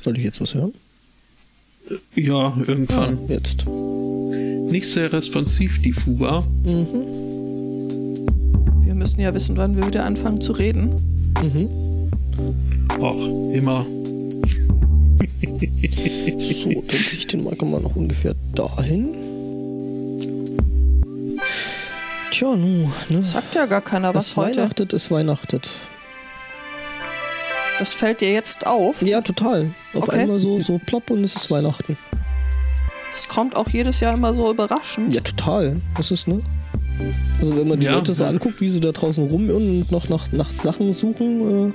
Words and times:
Soll 0.00 0.16
ich 0.16 0.24
jetzt 0.24 0.40
was 0.40 0.54
hören? 0.54 0.72
Ja, 2.14 2.56
irgendwann. 2.66 3.18
Ah, 3.18 3.32
jetzt. 3.32 3.66
Nicht 3.66 4.88
sehr 4.88 5.12
responsiv, 5.12 5.80
die 5.82 5.92
Fuga. 5.92 6.42
Mhm. 6.62 8.14
Wir 8.84 8.94
müssen 8.94 9.20
ja 9.20 9.34
wissen, 9.34 9.56
wann 9.56 9.76
wir 9.76 9.86
wieder 9.86 10.04
anfangen 10.04 10.40
zu 10.40 10.52
reden. 10.52 10.94
Mhm. 11.42 12.10
Auch 13.00 13.52
immer. 13.52 13.86
so, 16.38 16.70
dann 16.70 16.88
ziehe 16.88 17.18
ich 17.18 17.26
den 17.26 17.44
Marker 17.44 17.64
mal 17.64 17.80
noch 17.80 17.96
ungefähr 17.96 18.34
dahin. 18.54 19.14
Tja, 22.30 22.54
nu, 22.54 22.90
ne? 23.08 23.22
Sagt 23.22 23.54
ja 23.54 23.66
gar 23.66 23.80
keiner 23.80 24.14
was 24.14 24.28
es 24.28 24.36
heute. 24.36 24.58
weihnachtet, 24.60 24.92
es 24.92 25.10
weihnachtet. 25.10 25.70
Das 27.78 27.92
fällt 27.92 28.20
dir 28.20 28.32
jetzt 28.32 28.66
auf. 28.66 29.02
Ja, 29.02 29.20
total. 29.20 29.70
Auf 29.94 30.08
Okay. 30.08 30.20
einmal 30.20 30.38
so, 30.40 30.60
so 30.60 30.78
plopp 30.84 31.10
und 31.10 31.22
es 31.24 31.36
ist 31.36 31.50
Weihnachten. 31.50 31.96
Es 33.10 33.28
kommt 33.28 33.56
auch 33.56 33.68
jedes 33.68 34.00
Jahr 34.00 34.14
immer 34.14 34.32
so 34.32 34.50
überraschend. 34.50 35.14
Ja, 35.14 35.20
total. 35.20 35.80
Das 35.96 36.10
ist, 36.10 36.28
ne? 36.28 36.40
Also 37.40 37.56
wenn 37.56 37.68
man 37.68 37.78
die 37.78 37.86
Ja, 37.86 37.92
Leute 37.92 38.12
so 38.12 38.24
ja. 38.24 38.30
anguckt, 38.30 38.60
wie 38.60 38.68
sie 38.68 38.80
da 38.80 38.90
draußen 38.90 39.24
rumirren 39.28 39.82
und 39.82 39.92
noch 39.92 40.08
nach, 40.08 40.30
nach 40.32 40.50
Sachen 40.50 40.92
suchen, 40.92 41.72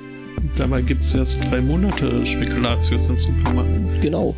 Dabei 0.58 0.81
gibt 0.81 1.02
es 1.02 1.14
erst 1.16 1.38
drei 1.50 1.62
Monate 1.62 2.26
Spekulatius 2.26 3.08
im 3.08 3.17
Supermarkt. 3.20 3.70
äh, 3.98 4.00
genau. 4.02 4.36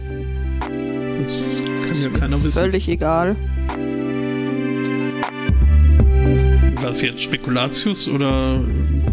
Das 0.59 1.87
kann 1.87 2.01
ja 2.01 2.19
keiner 2.19 2.37
wissen. 2.43 2.51
Völlig 2.51 2.87
egal. 2.89 3.35
Was 6.85 7.01
jetzt 7.01 7.19
Spekulatius 7.19 8.07
oder. 8.07 8.59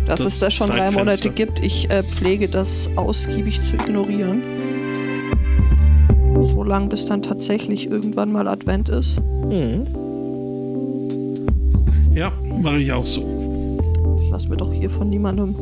Dass 0.05 0.23
das 0.23 0.35
es 0.35 0.41
das 0.41 0.53
schon 0.53 0.69
drei? 0.69 0.91
Monate 0.91 1.31
gibt. 1.31 1.65
Ich 1.65 1.91
äh, 1.91 2.03
pflege 2.03 2.47
das 2.47 2.91
ausgiebig 2.97 3.63
zu 3.63 3.77
ignorieren. 3.77 4.43
So 6.39 6.65
lang, 6.65 6.91
bis 6.91 7.07
dann 7.07 7.23
tatsächlich 7.23 7.91
irgendwann 7.91 8.31
mal 8.31 8.47
Advent 8.47 8.91
ist. 8.91 9.23
Mhm. 9.49 9.87
Ja, 12.15 12.31
mache 12.61 12.79
ich 12.83 12.93
auch 12.93 13.07
so. 13.07 13.79
Ich 14.23 14.29
lass 14.31 14.51
mir 14.51 14.59
doch 14.59 14.71
hier 14.71 14.91
von 14.91 15.09
niemandem 15.09 15.57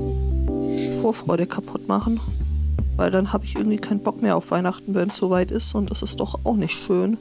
Vorfreude 1.00 1.46
kaputt 1.46 1.86
machen. 1.86 2.18
Weil 2.96 3.12
dann 3.12 3.32
habe 3.32 3.44
ich 3.44 3.54
irgendwie 3.54 3.78
keinen 3.78 4.00
Bock 4.00 4.20
mehr 4.20 4.36
auf 4.36 4.50
Weihnachten, 4.50 4.96
wenn 4.96 5.10
es 5.10 5.16
soweit 5.16 5.52
ist. 5.52 5.76
Und 5.76 5.92
das 5.92 6.02
ist 6.02 6.18
doch 6.18 6.40
auch 6.42 6.56
nicht 6.56 6.72
schön. 6.72 7.18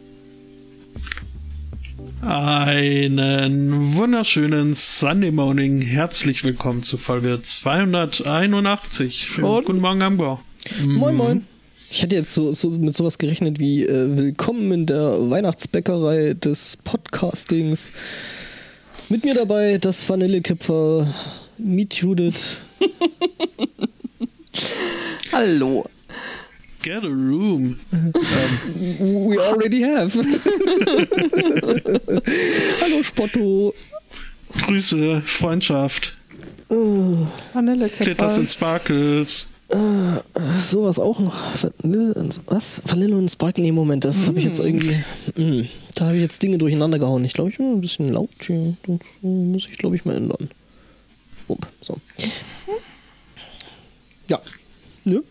Einen 2.21 3.95
wunderschönen 3.95 4.75
Sunday 4.75 5.31
Morning. 5.31 5.81
Herzlich 5.81 6.43
willkommen 6.43 6.83
zu 6.83 6.97
Folge 6.97 7.39
281. 7.41 9.25
Schon? 9.25 9.63
Guten 9.63 9.79
Morgen, 9.79 10.01
Ambor. 10.01 10.43
Moin, 10.85 11.15
moin. 11.15 11.45
Ich 11.89 12.03
hätte 12.03 12.17
jetzt 12.17 12.33
so, 12.33 12.51
so 12.51 12.71
mit 12.71 12.93
sowas 12.93 13.19
gerechnet 13.19 13.57
wie 13.57 13.85
äh, 13.85 14.17
Willkommen 14.17 14.69
in 14.73 14.85
der 14.85 15.29
Weihnachtsbäckerei 15.29 16.33
des 16.33 16.75
Podcastings. 16.83 17.93
Mit 19.07 19.23
mir 19.23 19.33
dabei 19.33 19.77
das 19.77 20.07
Vanillekipfer 20.07 21.07
Meet 21.57 21.93
Judith. 21.95 22.57
Hallo. 25.31 25.85
Get 26.81 27.03
a 27.03 27.09
room. 27.09 27.79
We 27.91 29.37
already 29.37 29.81
have. 29.81 30.13
Hallo 32.81 33.03
Spotto. 33.03 33.73
Grüße, 34.65 35.21
Freundschaft. 35.25 36.15
Vanillekipferl. 36.69 38.05
Glitters 38.05 38.37
und 38.37 38.49
Sparkles. 38.49 39.47
Sowas 39.69 40.99
auch 40.99 41.19
noch. 41.19 41.35
Vanille 41.61 42.13
und, 42.13 42.39
was? 42.47 42.81
Vanille 42.85 43.17
und 43.17 43.29
Sparkling 43.29 43.67
im 43.67 43.75
Moment, 43.75 44.05
das 44.05 44.25
habe 44.25 44.39
ich 44.39 44.45
jetzt 44.45 44.59
irgendwie. 44.59 44.95
Mm, 45.35 45.67
da 45.95 46.05
habe 46.05 46.15
ich 46.15 46.21
jetzt 46.21 46.41
Dinge 46.41 46.57
durcheinander 46.57 46.97
gehauen. 46.97 47.25
Ich 47.25 47.33
glaube, 47.33 47.49
ich 47.49 47.57
bin 47.57 47.73
ein 47.73 47.81
bisschen 47.81 48.07
laut 48.09 48.29
hier. 48.39 48.77
Das 48.87 48.99
äh, 49.21 49.27
muss 49.27 49.67
ich, 49.69 49.77
glaube 49.77 49.97
ich, 49.97 50.05
mal 50.05 50.15
ändern. 50.15 50.49
Wump, 51.47 51.67
so. 51.81 51.97
Ja. 54.27 54.39
Ne? 55.03 55.15
Ja, 55.15 55.21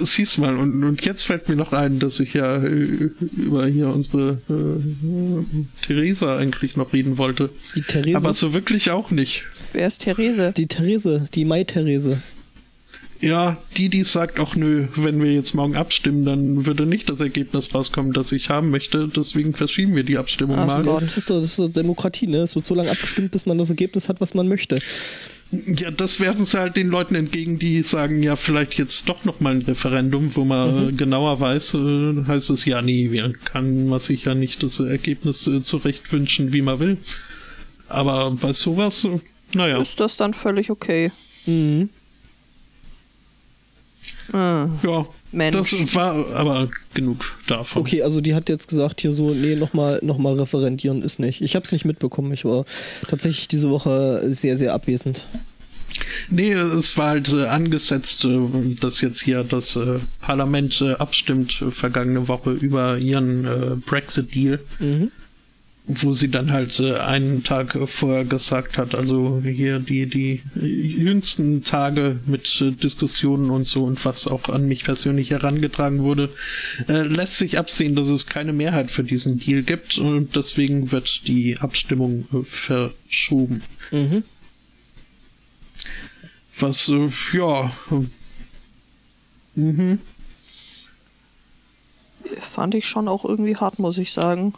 siehst 0.00 0.38
mal, 0.38 0.56
und, 0.56 0.84
und 0.84 1.04
jetzt 1.04 1.24
fällt 1.24 1.48
mir 1.48 1.56
noch 1.56 1.72
ein, 1.72 1.98
dass 1.98 2.20
ich 2.20 2.34
ja 2.34 2.56
äh, 2.56 3.10
über 3.36 3.66
hier 3.66 3.88
unsere 3.88 4.40
äh, 4.48 5.86
Theresa 5.86 6.36
eigentlich 6.36 6.76
noch 6.76 6.92
reden 6.92 7.18
wollte. 7.18 7.50
Die 7.74 7.82
Therese. 7.82 8.16
Aber 8.16 8.34
so 8.34 8.54
wirklich 8.54 8.90
auch 8.90 9.10
nicht. 9.10 9.44
Wer 9.72 9.86
ist 9.86 9.98
Therese? 9.98 10.52
die 10.56 10.66
Therese, 10.66 11.28
die 11.34 11.44
Mai-Therese. 11.44 12.20
Ja, 13.20 13.56
die, 13.76 13.88
die 13.88 14.04
sagt 14.04 14.38
auch 14.38 14.54
nö, 14.54 14.86
wenn 14.94 15.20
wir 15.20 15.32
jetzt 15.32 15.52
morgen 15.54 15.74
abstimmen, 15.74 16.24
dann 16.24 16.66
würde 16.66 16.86
nicht 16.86 17.08
das 17.08 17.18
Ergebnis 17.18 17.74
rauskommen, 17.74 18.12
das 18.12 18.30
ich 18.30 18.48
haben 18.48 18.70
möchte. 18.70 19.08
Deswegen 19.08 19.54
verschieben 19.54 19.96
wir 19.96 20.04
die 20.04 20.18
Abstimmung 20.18 20.56
Ach 20.56 20.66
mal. 20.66 20.82
Gott. 20.82 21.02
Das 21.02 21.16
ist, 21.16 21.28
doch, 21.28 21.40
das 21.40 21.50
ist 21.50 21.58
doch 21.58 21.68
Demokratie, 21.68 22.28
ne? 22.28 22.38
Es 22.38 22.54
wird 22.54 22.64
so 22.64 22.76
lange 22.76 22.90
abgestimmt, 22.90 23.32
bis 23.32 23.44
man 23.44 23.58
das 23.58 23.70
Ergebnis 23.70 24.08
hat, 24.08 24.20
was 24.20 24.34
man 24.34 24.46
möchte. 24.46 24.78
Ja, 25.50 25.90
das 25.90 26.20
werfen 26.20 26.44
sie 26.44 26.58
halt 26.58 26.76
den 26.76 26.88
Leuten 26.88 27.14
entgegen, 27.14 27.58
die 27.58 27.82
sagen, 27.82 28.22
ja, 28.22 28.36
vielleicht 28.36 28.74
jetzt 28.74 29.08
doch 29.08 29.24
noch 29.24 29.40
mal 29.40 29.54
ein 29.54 29.62
Referendum, 29.62 30.36
wo 30.36 30.44
man 30.44 30.90
äh, 30.90 30.92
genauer 30.92 31.40
weiß, 31.40 31.74
äh, 31.74 32.24
heißt 32.26 32.50
es 32.50 32.66
ja, 32.66 32.82
nee, 32.82 33.08
kann 33.46 33.88
man 33.88 33.98
sich 33.98 34.24
ja 34.24 34.34
nicht 34.34 34.62
das 34.62 34.78
Ergebnis 34.78 35.46
äh, 35.46 35.62
zurecht 35.62 36.12
wünschen, 36.12 36.52
wie 36.52 36.60
man 36.60 36.80
will. 36.80 36.98
Aber 37.88 38.30
bei 38.32 38.52
sowas, 38.52 39.06
naja, 39.54 39.80
Ist 39.80 39.98
das 40.00 40.18
dann 40.18 40.34
völlig 40.34 40.70
okay? 40.70 41.10
Mhm. 41.46 41.88
Ah, 44.32 44.68
ja, 44.82 45.06
Mensch. 45.32 45.56
das 45.56 45.94
war 45.94 46.34
aber 46.34 46.68
genug 46.94 47.34
davon. 47.46 47.82
Okay, 47.82 48.02
also 48.02 48.20
die 48.20 48.34
hat 48.34 48.48
jetzt 48.48 48.68
gesagt, 48.68 49.00
hier 49.00 49.12
so, 49.12 49.30
nee, 49.30 49.54
nochmal 49.56 50.00
noch 50.02 50.18
mal 50.18 50.34
referendieren 50.38 51.02
ist 51.02 51.18
nicht. 51.18 51.40
Ich 51.42 51.54
habe 51.54 51.64
es 51.64 51.72
nicht 51.72 51.84
mitbekommen. 51.84 52.32
Ich 52.32 52.44
war 52.44 52.64
tatsächlich 53.08 53.48
diese 53.48 53.70
Woche 53.70 54.20
sehr, 54.32 54.56
sehr 54.56 54.72
abwesend. 54.74 55.26
Nee, 56.30 56.52
es 56.52 56.96
war 56.96 57.10
halt 57.10 57.32
äh, 57.32 57.46
angesetzt, 57.46 58.24
äh, 58.24 58.74
dass 58.80 59.00
jetzt 59.00 59.20
hier 59.22 59.42
das 59.42 59.74
äh, 59.76 59.98
Parlament 60.20 60.80
äh, 60.80 60.92
abstimmt 60.92 61.62
äh, 61.62 61.70
vergangene 61.70 62.28
Woche 62.28 62.52
über 62.52 62.98
ihren 62.98 63.44
äh, 63.44 63.76
Brexit-Deal, 63.86 64.60
Mhm. 64.78 65.10
Wo 65.88 66.12
sie 66.12 66.30
dann 66.30 66.52
halt 66.52 66.78
äh, 66.80 66.96
einen 66.96 67.42
Tag 67.44 67.76
vorher 67.86 68.26
gesagt 68.26 68.76
hat, 68.76 68.94
also 68.94 69.40
hier 69.42 69.78
die, 69.78 70.06
die 70.06 70.42
jüngsten 70.54 71.64
Tage 71.64 72.20
mit 72.26 72.60
äh, 72.60 72.72
Diskussionen 72.72 73.48
und 73.48 73.64
so 73.64 73.84
und 73.84 74.04
was 74.04 74.26
auch 74.26 74.50
an 74.50 74.68
mich 74.68 74.84
persönlich 74.84 75.30
herangetragen 75.30 76.02
wurde, 76.02 76.28
äh, 76.88 77.02
lässt 77.02 77.38
sich 77.38 77.58
absehen, 77.58 77.94
dass 77.94 78.08
es 78.08 78.26
keine 78.26 78.52
Mehrheit 78.52 78.90
für 78.90 79.02
diesen 79.02 79.38
Deal 79.38 79.62
gibt 79.62 79.96
und 79.96 80.36
deswegen 80.36 80.92
wird 80.92 81.26
die 81.26 81.56
Abstimmung 81.58 82.28
verschoben. 82.44 83.62
Mhm. 83.90 84.24
Was, 86.58 86.92
ja. 87.32 87.72
Mhm. 89.54 90.00
Fand 92.40 92.74
ich 92.74 92.86
schon 92.86 93.08
auch 93.08 93.24
irgendwie 93.24 93.56
hart, 93.56 93.78
muss 93.78 93.96
ich 93.96 94.12
sagen. 94.12 94.52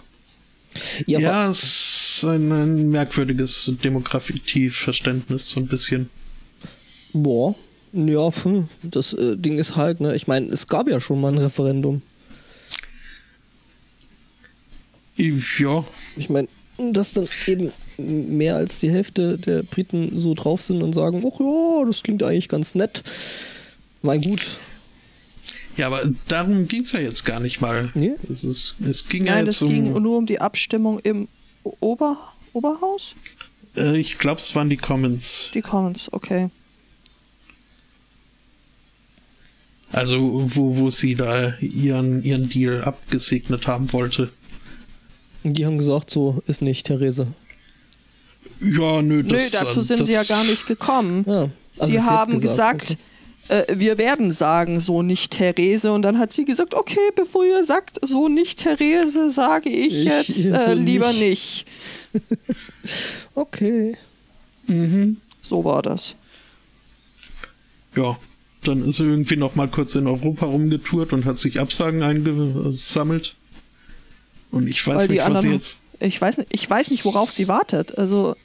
Ja, 1.06 1.18
Ja, 1.18 1.50
es 1.50 1.62
ist 1.62 2.24
ein, 2.24 2.50
ein 2.52 2.90
merkwürdiges 2.90 3.72
Demografieverständnis, 3.82 5.50
so 5.50 5.60
ein 5.60 5.66
bisschen. 5.66 6.10
boah. 7.12 7.54
Ja, 7.92 8.30
hm, 8.44 8.68
das 8.84 9.12
äh, 9.14 9.36
Ding 9.36 9.58
ist 9.58 9.74
halt, 9.74 10.00
ne, 10.00 10.14
ich 10.14 10.28
meine, 10.28 10.46
es 10.52 10.68
gab 10.68 10.88
ja 10.88 11.00
schon 11.00 11.20
mal 11.20 11.32
ein 11.32 11.38
Referendum. 11.38 12.02
Ja, 15.16 15.84
Ich 16.16 16.30
meine, 16.30 16.48
dass 16.78 17.12
dann 17.12 17.28
eben 17.46 17.70
mehr 17.98 18.56
als 18.56 18.78
die 18.78 18.90
Hälfte 18.90 19.38
der 19.38 19.64
Briten 19.64 20.18
so 20.18 20.34
drauf 20.34 20.62
sind 20.62 20.82
und 20.82 20.94
sagen, 20.94 21.22
ach 21.26 21.40
ja, 21.40 21.84
das 21.86 22.02
klingt 22.02 22.22
eigentlich 22.22 22.48
ganz 22.48 22.74
nett. 22.74 23.02
Mein 24.02 24.22
gut. 24.22 24.46
Ja, 25.76 25.86
aber 25.86 26.02
darum 26.28 26.68
ging 26.68 26.82
es 26.82 26.92
ja 26.92 27.00
jetzt 27.00 27.24
gar 27.24 27.40
nicht 27.40 27.60
mal. 27.60 27.90
Nee? 27.94 28.14
Es, 28.32 28.44
ist, 28.44 28.76
es 28.80 29.08
ging 29.08 29.26
ja 29.26 29.34
Nein, 29.36 29.46
das 29.46 29.60
ging 29.60 29.92
um, 29.92 30.02
nur 30.02 30.18
um 30.18 30.26
die 30.26 30.40
Abstimmung 30.40 30.98
im 31.00 31.28
Ober 31.80 32.16
Oberhaus? 32.52 33.14
äh, 33.76 33.98
ich 33.98 34.18
glaube, 34.18 34.40
es 34.40 34.54
waren 34.54 34.68
die 34.68 34.76
Commons. 34.76 35.50
Die 35.54 35.62
Commons, 35.62 36.12
okay. 36.12 36.50
Also, 39.92 40.44
wo, 40.54 40.76
wo 40.76 40.90
sie 40.90 41.16
da 41.16 41.54
ihren, 41.60 42.22
ihren 42.22 42.48
Deal 42.48 42.82
abgesegnet 42.82 43.66
haben 43.66 43.92
wollte. 43.92 44.30
Und 45.42 45.54
die 45.54 45.66
haben 45.66 45.78
gesagt, 45.78 46.10
so 46.10 46.42
ist 46.46 46.62
nicht, 46.62 46.86
Therese. 46.86 47.26
Ja, 48.60 49.02
nö, 49.02 49.24
das 49.24 49.44
Nö, 49.44 49.58
dazu 49.58 49.80
äh, 49.80 49.82
sind 49.82 50.00
das, 50.00 50.06
sie 50.06 50.12
ja 50.12 50.22
gar 50.22 50.44
nicht 50.44 50.66
gekommen. 50.66 51.24
Ja, 51.26 51.48
also 51.78 51.92
sie 51.92 52.00
haben 52.00 52.38
gesagt, 52.40 52.98
äh, 53.50 53.66
wir 53.78 53.98
werden 53.98 54.32
sagen, 54.32 54.80
so 54.80 55.02
nicht 55.02 55.32
Therese. 55.32 55.92
Und 55.92 56.02
dann 56.02 56.18
hat 56.18 56.32
sie 56.32 56.44
gesagt, 56.44 56.74
okay, 56.74 57.10
bevor 57.16 57.44
ihr 57.44 57.64
sagt, 57.64 57.98
so 58.06 58.28
nicht 58.28 58.60
Therese, 58.60 59.30
sage 59.30 59.68
ich, 59.70 59.94
Ich, 59.98 60.04
jetzt 60.04 60.44
so 60.44 60.52
äh, 60.52 60.74
lieber 60.74 61.12
nicht. 61.12 61.66
nicht. 62.12 62.24
Okay. 63.34 63.96
Mhm. 64.66 65.18
So 65.42 65.64
war 65.64 65.82
das. 65.82 66.16
Ja. 67.96 68.18
Dann 68.62 68.86
ist 68.86 69.00
er 69.00 69.06
irgendwie 69.06 69.36
noch 69.36 69.54
mal 69.54 69.68
kurz 69.68 69.94
in 69.94 70.06
Europa 70.06 70.44
rumgetourt 70.44 71.14
und 71.14 71.24
hat 71.24 71.38
sich 71.38 71.58
Absagen 71.58 72.02
eingesammelt. 72.02 73.34
Und 74.50 74.68
ich 74.68 74.86
weiß 74.86 74.96
Weil 74.98 75.08
die 75.08 75.14
nicht, 75.14 75.20
was 75.22 75.26
sie 75.26 75.36
anderen. 75.36 75.52
jetzt. 75.52 75.78
Ich 76.00 76.20
weiß, 76.20 76.38
nicht, 76.38 76.48
ich 76.52 76.68
weiß 76.68 76.90
nicht, 76.90 77.04
worauf 77.06 77.30
sie 77.30 77.48
wartet. 77.48 77.96
Also, 77.96 78.36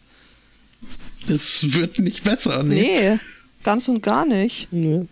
Es 1.28 1.74
wird 1.74 2.00
nicht 2.00 2.24
besser, 2.24 2.64
ne? 2.64 2.76
nee, 2.76 3.20
ganz 3.66 3.90
und 3.90 4.02
gar 4.02 4.26
nicht. 4.26 4.70
Nee. 4.72 5.06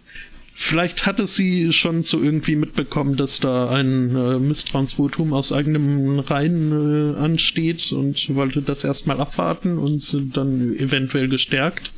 Vielleicht 0.56 1.06
hatte 1.08 1.26
sie 1.28 1.74
schon 1.74 2.04
so 2.04 2.22
irgendwie 2.22 2.56
mitbekommen, 2.56 3.18
dass 3.18 3.40
da 3.40 3.70
ein 3.72 4.16
äh, 4.16 4.38
Misstrauensvotum 4.40 5.34
aus 5.34 5.52
eigenem 5.52 6.20
Reihen 6.20 7.16
äh, 7.16 7.18
ansteht 7.18 7.92
und 7.92 8.34
wollte 8.36 8.62
das 8.62 8.84
erstmal 8.84 9.20
abwarten 9.20 9.78
und 9.80 10.02
sind 10.04 10.38
dann 10.38 10.76
eventuell 10.78 11.28
gestärkt. 11.28 11.92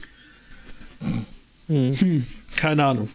Hm, 1.68 2.26
keine 2.56 2.86
Ahnung. 2.86 3.10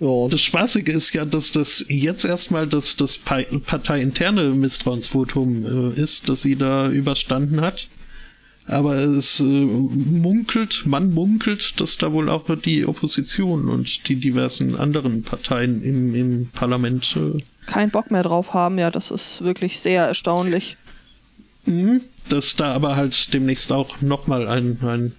Ja, 0.00 0.28
Das 0.30 0.40
Spaßige 0.40 0.88
ist 0.88 1.12
ja, 1.12 1.26
dass 1.26 1.52
das 1.52 1.84
jetzt 1.88 2.24
erstmal 2.24 2.66
das, 2.66 2.96
das 2.96 3.18
pa- 3.18 3.42
parteiinterne 3.66 4.54
Misstrauensvotum 4.54 5.92
äh, 5.94 6.00
ist, 6.00 6.28
das 6.30 6.40
sie 6.40 6.56
da 6.56 6.88
überstanden 6.88 7.60
hat. 7.60 7.88
Aber 8.70 8.94
es 8.94 9.40
äh, 9.40 9.42
munkelt, 9.42 10.82
man 10.86 11.12
munkelt, 11.12 11.80
dass 11.80 11.98
da 11.98 12.12
wohl 12.12 12.28
auch 12.28 12.44
die 12.64 12.86
Opposition 12.86 13.68
und 13.68 14.08
die 14.08 14.14
diversen 14.14 14.76
anderen 14.76 15.24
Parteien 15.24 15.82
im, 15.82 16.14
im 16.14 16.50
Parlament 16.52 17.16
äh, 17.16 17.36
Kein 17.66 17.90
Bock 17.90 18.12
mehr 18.12 18.22
drauf 18.22 18.54
haben, 18.54 18.78
ja, 18.78 18.92
das 18.92 19.10
ist 19.10 19.42
wirklich 19.42 19.80
sehr 19.80 20.04
erstaunlich. 20.04 20.76
dass 22.28 22.54
da 22.54 22.72
aber 22.72 22.94
halt 22.94 23.34
demnächst 23.34 23.72
auch 23.72 24.00
nochmal 24.02 24.46
ein, 24.46 24.78
ein 24.82 25.12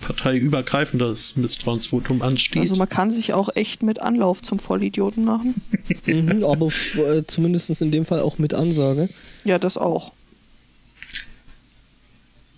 parteiübergreifendes 0.00 1.34
Misstrauensvotum 1.34 2.22
ansteht. 2.22 2.62
Also 2.62 2.76
man 2.76 2.88
kann 2.88 3.10
sich 3.10 3.32
auch 3.32 3.48
echt 3.56 3.82
mit 3.82 4.00
Anlauf 4.00 4.40
zum 4.40 4.60
Vollidioten 4.60 5.24
machen. 5.24 5.60
mhm, 6.06 6.44
aber 6.44 6.68
äh, 6.94 7.24
zumindest 7.26 7.82
in 7.82 7.90
dem 7.90 8.04
Fall 8.04 8.20
auch 8.20 8.38
mit 8.38 8.54
Ansage. 8.54 9.08
Ja, 9.44 9.58
das 9.58 9.76
auch. 9.76 10.12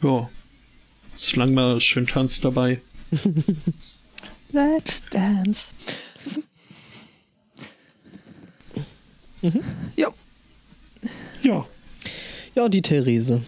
Ja. 0.02 0.28
Solange 1.16 1.52
mal 1.52 1.80
schön 1.80 2.06
tanzt 2.06 2.44
dabei. 2.44 2.80
Let's 4.52 5.02
dance. 5.10 5.74
Das 6.24 6.40
Ja, 9.96 10.08
Ja. 11.42 11.66
Ja, 12.54 12.68
die 12.68 12.82
Therese. 12.82 13.42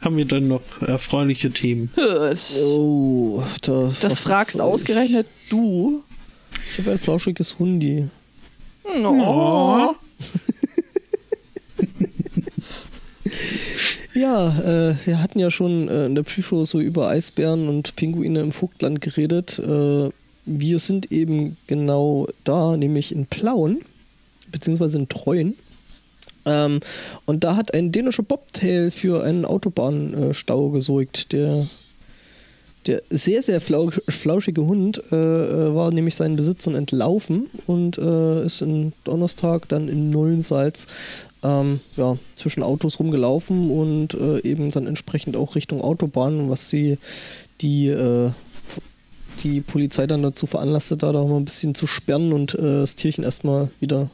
Haben 0.00 0.16
wir 0.16 0.24
dann 0.24 0.48
noch 0.48 0.62
erfreuliche 0.80 1.50
Themen? 1.52 1.90
das, 1.94 2.60
Oh, 2.64 3.42
da, 3.62 3.92
das 4.00 4.20
fragst 4.20 4.60
ausgerechnet 4.60 5.26
du. 5.50 6.02
Ich 6.72 6.78
habe 6.78 6.92
ein 6.92 6.98
flauschiges 6.98 7.58
Hundi. 7.58 8.08
No. 8.84 9.94
Ja, 14.14 14.90
äh, 14.90 14.94
wir 15.06 15.22
hatten 15.22 15.38
ja 15.38 15.50
schon 15.50 15.88
äh, 15.88 16.06
in 16.06 16.14
der 16.14 16.22
Pre-Show 16.22 16.64
so 16.66 16.80
über 16.80 17.08
Eisbären 17.08 17.68
und 17.68 17.96
Pinguine 17.96 18.40
im 18.40 18.52
Vogtland 18.52 19.00
geredet. 19.00 19.58
Äh, 19.58 20.10
wir 20.44 20.78
sind 20.78 21.12
eben 21.12 21.56
genau 21.66 22.26
da, 22.44 22.76
nämlich 22.76 23.12
in 23.12 23.26
Plauen, 23.26 23.80
beziehungsweise 24.50 24.98
in 24.98 25.08
Treuen. 25.08 25.56
Ähm, 26.44 26.80
und 27.24 27.44
da 27.44 27.56
hat 27.56 27.72
ein 27.72 27.92
dänischer 27.92 28.22
Bobtail 28.22 28.90
für 28.90 29.22
einen 29.22 29.44
Autobahnstau 29.44 30.70
gesorgt. 30.70 31.32
Der, 31.32 31.66
der 32.86 33.02
sehr, 33.08 33.42
sehr 33.42 33.60
flau 33.60 33.90
flauschige 34.08 34.66
Hund 34.66 35.02
äh, 35.10 35.16
äh, 35.16 35.74
war 35.74 35.90
nämlich 35.90 36.16
seinen 36.16 36.36
Besitzern 36.36 36.74
entlaufen 36.74 37.48
und 37.66 37.96
äh, 37.96 38.44
ist 38.44 38.62
am 38.62 38.92
Donnerstag 39.04 39.68
dann 39.68 39.88
in 39.88 40.10
Nullensalz 40.10 40.86
ähm, 41.42 41.80
ja, 41.96 42.16
zwischen 42.36 42.62
Autos 42.62 42.98
rumgelaufen 42.98 43.70
und 43.70 44.14
äh, 44.14 44.40
eben 44.42 44.70
dann 44.70 44.86
entsprechend 44.86 45.36
auch 45.36 45.54
Richtung 45.54 45.80
Autobahn, 45.80 46.48
was 46.50 46.68
sie 46.68 46.98
die, 47.60 47.88
äh, 47.88 48.30
die 49.42 49.60
Polizei 49.60 50.06
dann 50.06 50.22
dazu 50.22 50.46
veranlasste, 50.46 50.96
da, 50.96 51.12
da 51.12 51.24
mal 51.24 51.36
ein 51.36 51.44
bisschen 51.44 51.74
zu 51.74 51.86
sperren 51.86 52.32
und 52.32 52.54
äh, 52.54 52.80
das 52.80 52.94
Tierchen 52.94 53.24
erstmal 53.24 53.70
wieder 53.80 54.10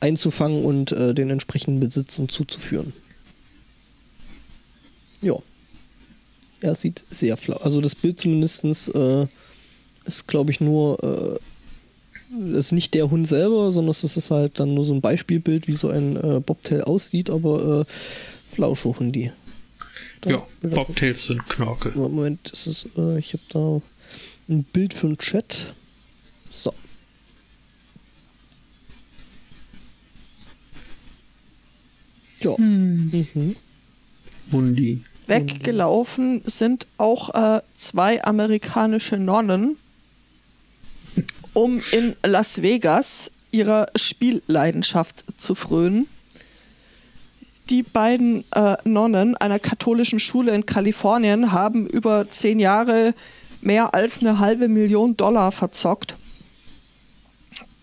einzufangen 0.00 0.64
und 0.64 0.92
äh, 0.92 1.14
den 1.14 1.30
entsprechenden 1.30 1.80
Besitzern 1.80 2.28
zuzuführen. 2.28 2.92
Ja. 5.22 5.34
Er 6.60 6.74
sieht 6.74 7.04
sehr 7.10 7.36
flau. 7.36 7.56
Also 7.58 7.80
das 7.80 7.94
Bild 7.94 8.18
zumindest 8.18 8.64
äh, 8.64 9.26
ist, 10.04 10.26
glaube 10.26 10.50
ich, 10.50 10.60
nur 10.60 11.38
das 12.30 12.66
ist 12.66 12.72
nicht 12.72 12.94
der 12.94 13.10
Hund 13.10 13.26
selber, 13.26 13.72
sondern 13.72 13.90
es 13.90 14.04
ist 14.04 14.30
halt 14.30 14.60
dann 14.60 14.74
nur 14.74 14.84
so 14.84 14.92
ein 14.94 15.00
Beispielbild, 15.00 15.66
wie 15.68 15.74
so 15.74 15.88
ein 15.88 16.16
äh, 16.16 16.40
Bobtail 16.40 16.82
aussieht, 16.82 17.30
aber 17.30 17.86
äh, 17.88 17.92
Flauschohundi. 18.54 19.32
Da- 20.20 20.30
Ja, 20.30 20.46
Bobtails 20.62 21.26
sind 21.26 21.48
Knorke. 21.48 21.92
Moment, 21.94 22.40
das 22.52 22.66
ist, 22.66 22.86
äh, 22.96 23.18
ich 23.18 23.32
habe 23.34 23.42
da 24.48 24.52
ein 24.52 24.64
Bild 24.64 24.92
für 24.94 25.06
den 25.06 25.18
Chat. 25.18 25.74
So. 26.50 26.72
Ja. 32.40 32.54
Mhm. 32.58 33.56
Hundi. 34.52 35.02
Weggelaufen 35.26 36.40
sind 36.46 36.86
auch 36.96 37.34
äh, 37.34 37.60
zwei 37.74 38.24
amerikanische 38.24 39.18
Nonnen, 39.18 39.76
um 41.58 41.82
in 41.90 42.14
Las 42.24 42.62
Vegas 42.62 43.32
ihrer 43.50 43.86
Spielleidenschaft 43.96 45.24
zu 45.36 45.56
frönen. 45.56 46.06
Die 47.68 47.82
beiden 47.82 48.44
äh, 48.52 48.76
Nonnen 48.84 49.36
einer 49.36 49.58
katholischen 49.58 50.20
Schule 50.20 50.54
in 50.54 50.66
Kalifornien 50.66 51.50
haben 51.50 51.86
über 51.86 52.30
zehn 52.30 52.60
Jahre 52.60 53.12
mehr 53.60 53.92
als 53.92 54.20
eine 54.20 54.38
halbe 54.38 54.68
Million 54.68 55.16
Dollar 55.16 55.50
verzockt. 55.50 56.16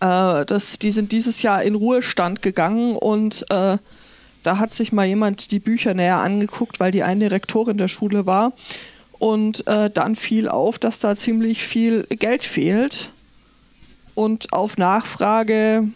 Äh, 0.00 0.46
das, 0.46 0.78
die 0.78 0.90
sind 0.90 1.12
dieses 1.12 1.42
Jahr 1.42 1.62
in 1.62 1.74
Ruhestand 1.74 2.40
gegangen 2.40 2.96
und 2.96 3.44
äh, 3.50 3.76
da 4.42 4.58
hat 4.58 4.72
sich 4.72 4.92
mal 4.92 5.06
jemand 5.06 5.50
die 5.50 5.60
Bücher 5.60 5.92
näher 5.92 6.18
angeguckt, 6.18 6.80
weil 6.80 6.92
die 6.92 7.02
eine 7.02 7.30
Rektorin 7.30 7.76
der 7.76 7.88
Schule 7.88 8.24
war. 8.24 8.54
Und 9.18 9.66
äh, 9.66 9.90
dann 9.90 10.16
fiel 10.16 10.48
auf, 10.48 10.78
dass 10.78 11.00
da 11.00 11.14
ziemlich 11.14 11.62
viel 11.62 12.04
Geld 12.04 12.44
fehlt. 12.44 13.10
Und 14.16 14.52
auf 14.52 14.78
Nachfrage 14.78 15.88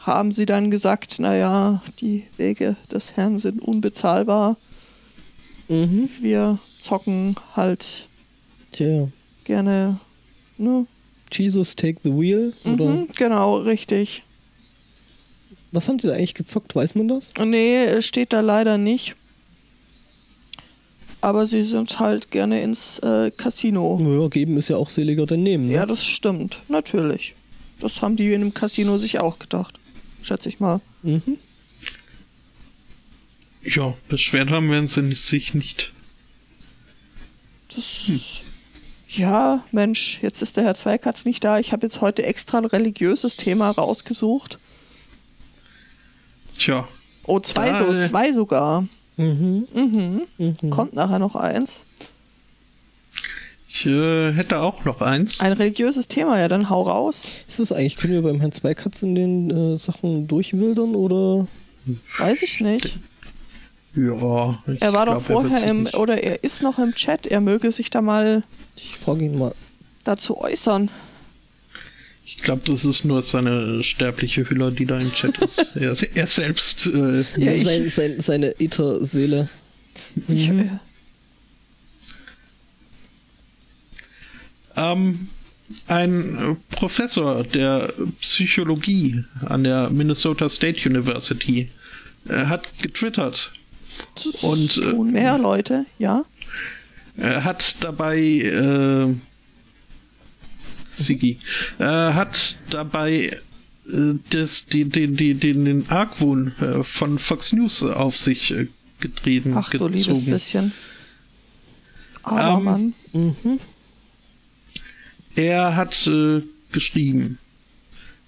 haben 0.00 0.32
sie 0.32 0.46
dann 0.46 0.70
gesagt, 0.70 1.20
naja, 1.20 1.82
die 2.00 2.24
Wege 2.38 2.74
des 2.90 3.16
Herrn 3.16 3.38
sind 3.38 3.60
unbezahlbar. 3.62 4.56
Mhm. 5.68 6.08
Wir 6.20 6.58
zocken 6.80 7.36
halt 7.54 8.08
Tja. 8.72 9.08
gerne. 9.44 10.00
Ne? 10.58 10.86
Jesus 11.30 11.76
take 11.76 11.98
the 12.02 12.10
wheel. 12.10 12.52
Oder 12.64 12.84
Mhm, 12.86 13.08
genau, 13.16 13.58
richtig. 13.58 14.22
was 15.72 15.86
haben 15.88 15.98
die 15.98 16.06
da 16.06 16.14
eigentlich 16.14 16.34
gezockt? 16.34 16.74
Weiß 16.74 16.94
man 16.94 17.08
das? 17.08 17.32
Nee, 17.44 18.00
steht 18.00 18.32
da 18.32 18.40
leider 18.40 18.78
nicht. 18.78 19.16
Aber 21.20 21.44
sie 21.44 21.62
sind 21.62 21.98
halt 21.98 22.30
gerne 22.30 22.62
ins 22.62 23.00
äh, 23.00 23.30
Casino. 23.36 24.00
Ja, 24.00 24.28
geben 24.28 24.56
ist 24.56 24.68
ja 24.68 24.76
auch 24.76 24.88
seliger 24.88 25.26
denn 25.26 25.42
nehmen. 25.42 25.66
Ne? 25.66 25.74
Ja, 25.74 25.84
das 25.84 26.04
stimmt, 26.04 26.62
natürlich. 26.68 27.34
Das 27.78 28.02
haben 28.02 28.16
die 28.16 28.32
in 28.32 28.40
einem 28.42 28.54
Casino 28.54 28.98
sich 28.98 29.18
auch 29.18 29.38
gedacht. 29.38 29.78
Schätze 30.22 30.48
ich 30.48 30.60
mal. 30.60 30.80
Mhm. 31.02 31.38
Ja, 33.62 33.94
beschwert 34.08 34.50
haben 34.50 34.70
werden 34.70 34.88
sie 34.88 35.12
sich 35.12 35.54
nicht. 35.54 35.92
Das. 37.74 38.10
Ja, 39.08 39.64
Mensch, 39.72 40.20
jetzt 40.22 40.42
ist 40.42 40.56
der 40.56 40.64
Herr 40.64 40.74
Zweikatz 40.74 41.24
nicht 41.24 41.42
da. 41.44 41.58
Ich 41.58 41.72
habe 41.72 41.86
jetzt 41.86 42.00
heute 42.00 42.22
extra 42.24 42.58
ein 42.58 42.64
religiöses 42.64 43.36
Thema 43.36 43.70
rausgesucht. 43.70 44.58
Tja, 46.58 46.88
Oh, 47.28 47.40
zwei, 47.40 47.74
so, 47.74 47.86
Ah, 47.86 47.94
äh. 47.96 48.08
zwei 48.08 48.32
sogar. 48.32 48.86
Mhm. 49.16 49.66
Mhm. 49.74 50.22
Mhm. 50.38 50.70
Kommt 50.70 50.94
nachher 50.94 51.18
noch 51.18 51.34
eins. 51.34 51.84
Ich 53.80 53.86
äh, 53.86 54.32
hätte 54.32 54.60
auch 54.60 54.84
noch 54.84 55.00
eins. 55.00 55.40
Ein 55.40 55.52
religiöses 55.52 56.08
Thema, 56.08 56.38
ja, 56.38 56.48
dann 56.48 56.70
hau 56.70 56.82
raus. 56.82 57.30
Ist 57.48 57.60
das 57.60 57.72
eigentlich, 57.72 57.96
können 57.96 58.12
wir 58.14 58.22
beim 58.22 58.40
Herrn 58.40 58.52
Zweikatz 58.52 59.02
in 59.02 59.14
den 59.14 59.50
äh, 59.74 59.76
Sachen 59.76 60.26
durchwildern 60.28 60.94
oder? 60.94 61.46
Weiß 62.18 62.42
ich 62.42 62.60
nicht. 62.60 62.98
Ja, 63.94 64.58
ich 64.66 64.82
Er 64.82 64.92
war 64.92 65.04
glaub, 65.04 65.16
doch 65.16 65.22
vorher 65.22 65.62
im, 65.70 65.84
nicht- 65.84 65.96
oder 65.96 66.22
er 66.22 66.42
ist 66.44 66.62
noch 66.62 66.78
im 66.78 66.94
Chat. 66.94 67.26
Er 67.26 67.40
möge 67.40 67.70
sich 67.72 67.90
da 67.90 68.02
mal 68.02 68.42
Ich 68.76 68.96
frage 68.98 69.24
ihn 69.24 69.38
mal. 69.38 69.54
dazu 70.04 70.38
äußern. 70.38 70.90
Ich 72.24 72.36
glaube, 72.38 72.62
das 72.66 72.84
ist 72.84 73.04
nur 73.04 73.22
seine 73.22 73.82
sterbliche 73.82 74.48
Hülle, 74.50 74.72
die 74.72 74.84
da 74.84 74.98
im 74.98 75.12
Chat 75.12 75.38
ist. 75.38 75.58
er, 75.76 75.96
er 76.14 76.26
selbst. 76.26 76.86
Äh, 76.86 77.24
Ja, 77.36 77.52
ich- 77.52 77.64
sein, 77.64 77.88
sein, 77.88 78.14
seine 78.20 78.60
Äther-Seele. 78.60 79.48
Ich, 80.28 80.48
Mhm. 80.50 80.78
Ähm, 84.76 85.28
ein 85.88 86.56
Professor 86.70 87.42
der 87.42 87.92
Psychologie 88.20 89.24
an 89.44 89.64
der 89.64 89.90
Minnesota 89.90 90.48
State 90.48 90.88
University 90.88 91.68
äh, 92.28 92.46
hat 92.46 92.66
getwittert. 92.80 93.52
Und, 94.42 94.76
äh, 94.78 94.80
tun 94.90 95.12
mehr 95.12 95.38
Leute, 95.38 95.86
ja. 95.98 96.24
Er 97.16 97.44
hat 97.44 97.76
dabei 97.82 98.18
äh, 98.20 99.14
Sigi, 100.86 101.38
äh, 101.78 101.84
hat 101.84 102.58
dabei 102.70 103.38
äh, 103.88 104.14
das, 104.30 104.66
die, 104.66 104.84
die, 104.84 105.08
die, 105.08 105.34
den, 105.34 105.64
den 105.64 105.88
Argwohn 105.88 106.52
äh, 106.60 106.82
von 106.82 107.18
Fox 107.18 107.52
News 107.52 107.82
auf 107.82 108.18
sich 108.18 108.50
äh, 108.50 108.68
getreten. 109.00 109.54
Ach 109.56 109.70
du 109.70 109.78
gezogen. 109.78 109.94
liebes 109.94 110.24
bisschen. 110.24 110.72
Aber 112.22 112.58
Ähm, 112.58 112.64
Mann. 112.64 112.94
Er 115.36 115.76
hat 115.76 116.06
äh, 116.06 116.42
geschrieben. 116.72 117.38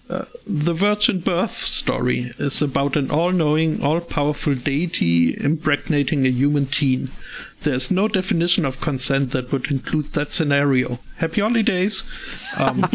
uh, 0.08 0.24
The 0.46 0.74
virgin 0.74 1.20
birth 1.20 1.56
story 1.56 2.32
is 2.38 2.62
about 2.62 2.96
an 2.96 3.10
all 3.10 3.32
knowing, 3.32 3.82
all 3.82 4.00
powerful 4.00 4.54
deity 4.54 5.34
impregnating 5.38 6.26
a 6.26 6.30
human 6.30 6.66
teen. 6.70 7.04
There 7.62 7.74
is 7.74 7.90
no 7.90 8.08
definition 8.08 8.64
of 8.64 8.80
consent 8.80 9.32
that 9.32 9.50
would 9.52 9.70
include 9.70 10.12
that 10.12 10.30
scenario. 10.32 10.98
Happy 11.16 11.40
holidays! 11.40 12.04
Um, 12.58 12.82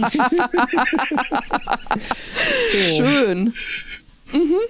Schön. 2.97 3.53
Hm, 4.31 4.67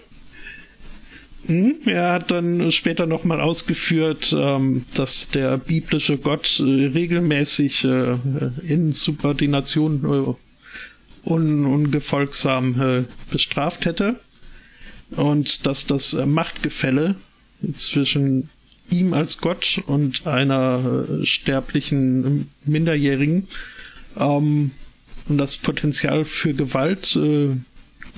Er 1.47 2.13
hat 2.13 2.31
dann 2.31 2.71
später 2.71 3.05
nochmal 3.05 3.41
ausgeführt, 3.41 4.33
ähm, 4.37 4.85
dass 4.93 5.29
der 5.29 5.57
biblische 5.57 6.17
Gott 6.17 6.59
äh, 6.59 6.63
regelmäßig 6.63 7.83
äh, 7.83 8.17
in 8.65 8.93
Subordination 8.93 10.05
äh, 10.05 11.29
un 11.29 11.65
ungefolgsam 11.65 13.05
bestraft 13.31 13.85
hätte. 13.85 14.19
Und 15.11 15.65
dass 15.65 15.85
das 15.85 16.13
Machtgefälle 16.13 17.15
zwischen 17.75 18.49
ihm 18.89 19.13
als 19.13 19.37
Gott 19.37 19.81
und 19.85 20.27
einer 20.27 21.05
sterblichen 21.23 22.49
Minderjährigen 22.65 23.47
ähm, 24.17 24.71
und 25.29 25.37
das 25.37 25.55
Potenzial 25.55 26.25
für 26.25 26.53
Gewalt 26.53 27.17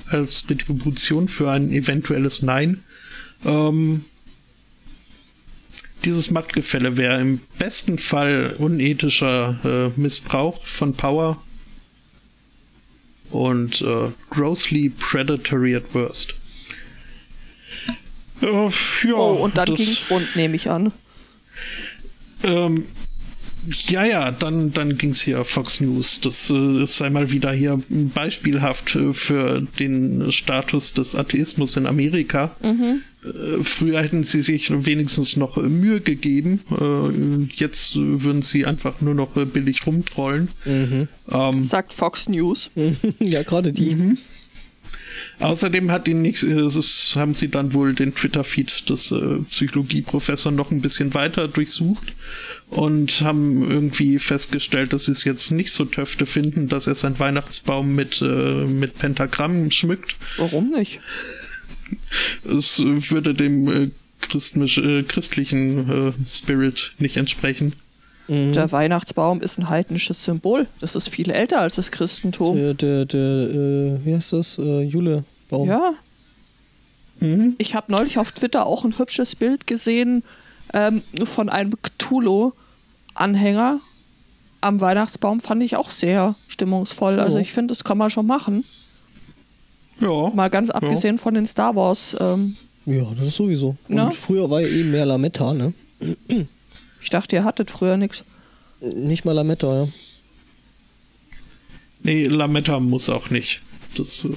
als 0.08 0.50
Retribution 0.50 1.28
für 1.28 1.48
ein 1.48 1.70
eventuelles 1.70 2.42
Nein 2.42 2.82
ähm, 3.44 4.04
dieses 6.04 6.30
Machtgefälle 6.30 6.96
wäre 6.96 7.20
im 7.20 7.40
besten 7.58 7.98
Fall 7.98 8.54
unethischer 8.58 9.92
äh, 9.96 10.00
Missbrauch 10.00 10.64
von 10.64 10.94
Power 10.94 11.42
und 13.30 13.80
äh, 13.82 14.10
grossly 14.30 14.90
predatory 14.90 15.74
at 15.74 15.92
worst. 15.94 16.34
Äh, 18.40 18.46
ja, 18.46 19.14
Oh, 19.14 19.42
und 19.44 19.56
dann 19.58 19.68
das- 19.68 19.78
ging's 19.78 20.10
rund, 20.10 20.36
nehme 20.36 20.54
ich 20.54 20.70
an. 20.70 20.92
ähm, 22.44 22.84
ja, 23.88 24.04
ja, 24.04 24.30
dann, 24.30 24.72
dann 24.72 24.96
ging's 24.96 25.20
hier 25.22 25.44
Fox 25.44 25.80
News. 25.80 26.20
Das 26.20 26.50
äh, 26.50 26.82
ist 26.84 27.02
einmal 27.02 27.32
wieder 27.32 27.50
hier 27.52 27.82
beispielhaft 27.90 28.94
äh, 28.94 29.12
für 29.12 29.60
den 29.80 30.30
Status 30.30 30.92
des 30.94 31.16
Atheismus 31.16 31.76
in 31.76 31.86
Amerika. 31.86 32.54
Äh, 32.62 32.98
früher 33.62 34.02
hätten 34.02 34.24
sie 34.24 34.42
sich 34.42 34.70
wenigstens 34.70 35.36
noch 35.36 35.56
Mühe 35.56 36.00
gegeben. 36.00 36.60
Äh, 36.70 37.52
jetzt 37.54 37.96
würden 37.96 38.42
sie 38.42 38.66
einfach 38.66 39.00
nur 39.00 39.14
noch 39.14 39.30
billig 39.32 39.86
rumtrollen. 39.86 40.48
Ähm, 40.64 41.64
Sagt 41.64 41.94
Fox 41.94 42.28
News. 42.28 42.70
ja, 43.18 43.42
gerade 43.42 43.72
die. 43.72 44.16
Außerdem 45.38 45.90
hat 45.90 46.08
ihn 46.08 46.22
nicht, 46.22 46.42
äh, 46.42 46.68
haben 47.16 47.34
sie 47.34 47.48
dann 47.48 47.74
wohl 47.74 47.94
den 47.94 48.14
Twitter-Feed 48.14 48.88
des 48.88 49.10
äh, 49.10 49.38
Psychologieprofessors 49.50 50.54
noch 50.54 50.70
ein 50.70 50.80
bisschen 50.80 51.14
weiter 51.14 51.48
durchsucht 51.48 52.14
und 52.70 53.20
haben 53.20 53.68
irgendwie 53.68 54.18
festgestellt, 54.18 54.92
dass 54.92 55.06
sie 55.06 55.12
es 55.12 55.24
jetzt 55.24 55.50
nicht 55.50 55.72
so 55.72 55.84
töfte 55.84 56.26
finden, 56.26 56.68
dass 56.68 56.86
er 56.86 56.94
seinen 56.94 57.18
Weihnachtsbaum 57.18 57.94
mit, 57.94 58.22
äh, 58.22 58.64
mit 58.64 58.98
Pentagrammen 58.98 59.70
schmückt. 59.70 60.16
Warum 60.38 60.70
nicht? 60.70 61.00
Es 62.44 62.78
würde 62.80 63.34
dem 63.34 63.68
äh, 63.68 63.84
äh, 63.84 65.02
christlichen 65.02 65.90
äh, 65.90 66.12
Spirit 66.26 66.92
nicht 66.98 67.16
entsprechen. 67.16 67.74
Der 68.28 68.72
Weihnachtsbaum 68.72 69.40
ist 69.40 69.56
ein 69.56 69.68
heidnisches 69.68 70.24
Symbol. 70.24 70.66
Das 70.80 70.96
ist 70.96 71.08
viel 71.08 71.30
älter 71.30 71.60
als 71.60 71.76
das 71.76 71.92
Christentum. 71.92 72.56
Der, 72.56 72.74
der, 72.74 73.04
der 73.04 73.20
äh, 73.20 74.04
wie 74.04 74.14
heißt 74.16 74.32
das? 74.32 74.58
Äh, 74.58 74.82
Jule-Baum. 74.82 75.68
Ja. 75.68 75.92
Mhm. 77.20 77.54
Ich 77.58 77.76
habe 77.76 77.92
neulich 77.92 78.18
auf 78.18 78.32
Twitter 78.32 78.66
auch 78.66 78.84
ein 78.84 78.98
hübsches 78.98 79.36
Bild 79.36 79.68
gesehen 79.68 80.24
ähm, 80.74 81.02
von 81.24 81.48
einem 81.48 81.74
Cthulhu-Anhänger 81.80 83.78
am 84.60 84.80
Weihnachtsbaum. 84.80 85.38
Fand 85.38 85.62
ich 85.62 85.76
auch 85.76 85.90
sehr 85.90 86.34
stimmungsvoll. 86.48 87.20
Also 87.20 87.36
Ja. 87.36 87.42
ich 87.42 87.52
finde, 87.52 87.74
das 87.74 87.84
kann 87.84 87.98
man 87.98 88.10
schon 88.10 88.26
machen. 88.26 88.64
Ja. 90.00 90.30
Mal 90.34 90.48
ganz 90.50 90.70
abgesehen 90.70 91.18
von 91.18 91.34
den 91.34 91.46
Star 91.46 91.74
Wars. 91.76 92.16
Ähm, 92.20 92.56
Ja, 92.84 93.02
das 93.16 93.22
ist 93.26 93.36
sowieso. 93.36 93.76
Und 93.88 93.96
Ja. 93.96 94.10
früher 94.10 94.48
war 94.50 94.60
ja 94.60 94.68
eben 94.68 94.90
mehr 94.92 95.06
Lametta, 95.06 95.52
ne? 95.54 95.72
ich 97.00 97.10
dachte, 97.10 97.36
ihr 97.36 97.44
hattet 97.44 97.70
früher 97.70 97.96
nichts. 97.96 98.24
Nicht 98.80 99.24
mal 99.24 99.32
Lametta, 99.32 99.84
ja. 99.84 99.88
Nee, 102.02 102.26
Lametta 102.26 102.78
muss 102.80 103.08
auch 103.08 103.30
nicht. 103.30 103.62
Das 103.96 104.24
äh, 104.24 104.32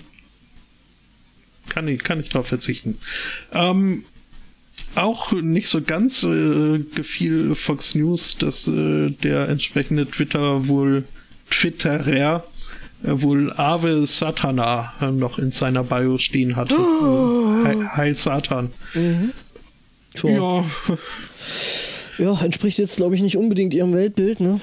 kann 1.67 1.87
ich, 1.87 2.01
kann 2.03 2.21
ich 2.21 2.29
drauf 2.29 2.47
verzichten. 2.47 2.97
Ähm, 3.51 4.05
auch 4.95 5.33
nicht 5.33 5.67
so 5.67 5.81
ganz 5.81 6.23
äh, 6.23 6.79
gefiel 6.95 7.53
Fox 7.53 7.93
News, 7.95 8.37
dass 8.37 8.67
äh, 8.67 9.09
der 9.11 9.49
entsprechende 9.49 10.09
Twitter 10.09 10.67
wohl 10.67 11.03
Twitterer 11.51 12.43
wohl 13.01 13.53
Ave 13.53 14.05
Satana 14.07 14.93
äh, 15.01 15.11
noch 15.11 15.39
in 15.39 15.51
seiner 15.51 15.83
Bio 15.83 16.17
stehen 16.17 16.55
hatte. 16.55 16.73
Äh, 16.75 17.63
Heil, 17.65 17.89
Heil 17.95 18.15
Satan. 18.15 18.71
Sure. 20.15 20.65
Ja. 20.89 20.97
Ja, 22.17 22.41
entspricht 22.43 22.77
jetzt, 22.79 22.97
glaube 22.97 23.15
ich, 23.15 23.21
nicht 23.21 23.37
unbedingt 23.37 23.73
ihrem 23.73 23.93
Weltbild, 23.93 24.41
ne? 24.41 24.59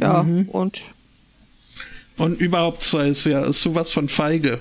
Ja, 0.00 0.26
und 0.52 0.82
und 2.16 2.40
überhaupt 2.40 2.82
sei 2.82 3.08
es 3.08 3.24
ja 3.24 3.52
sowas 3.52 3.90
von 3.90 4.08
feige. 4.08 4.60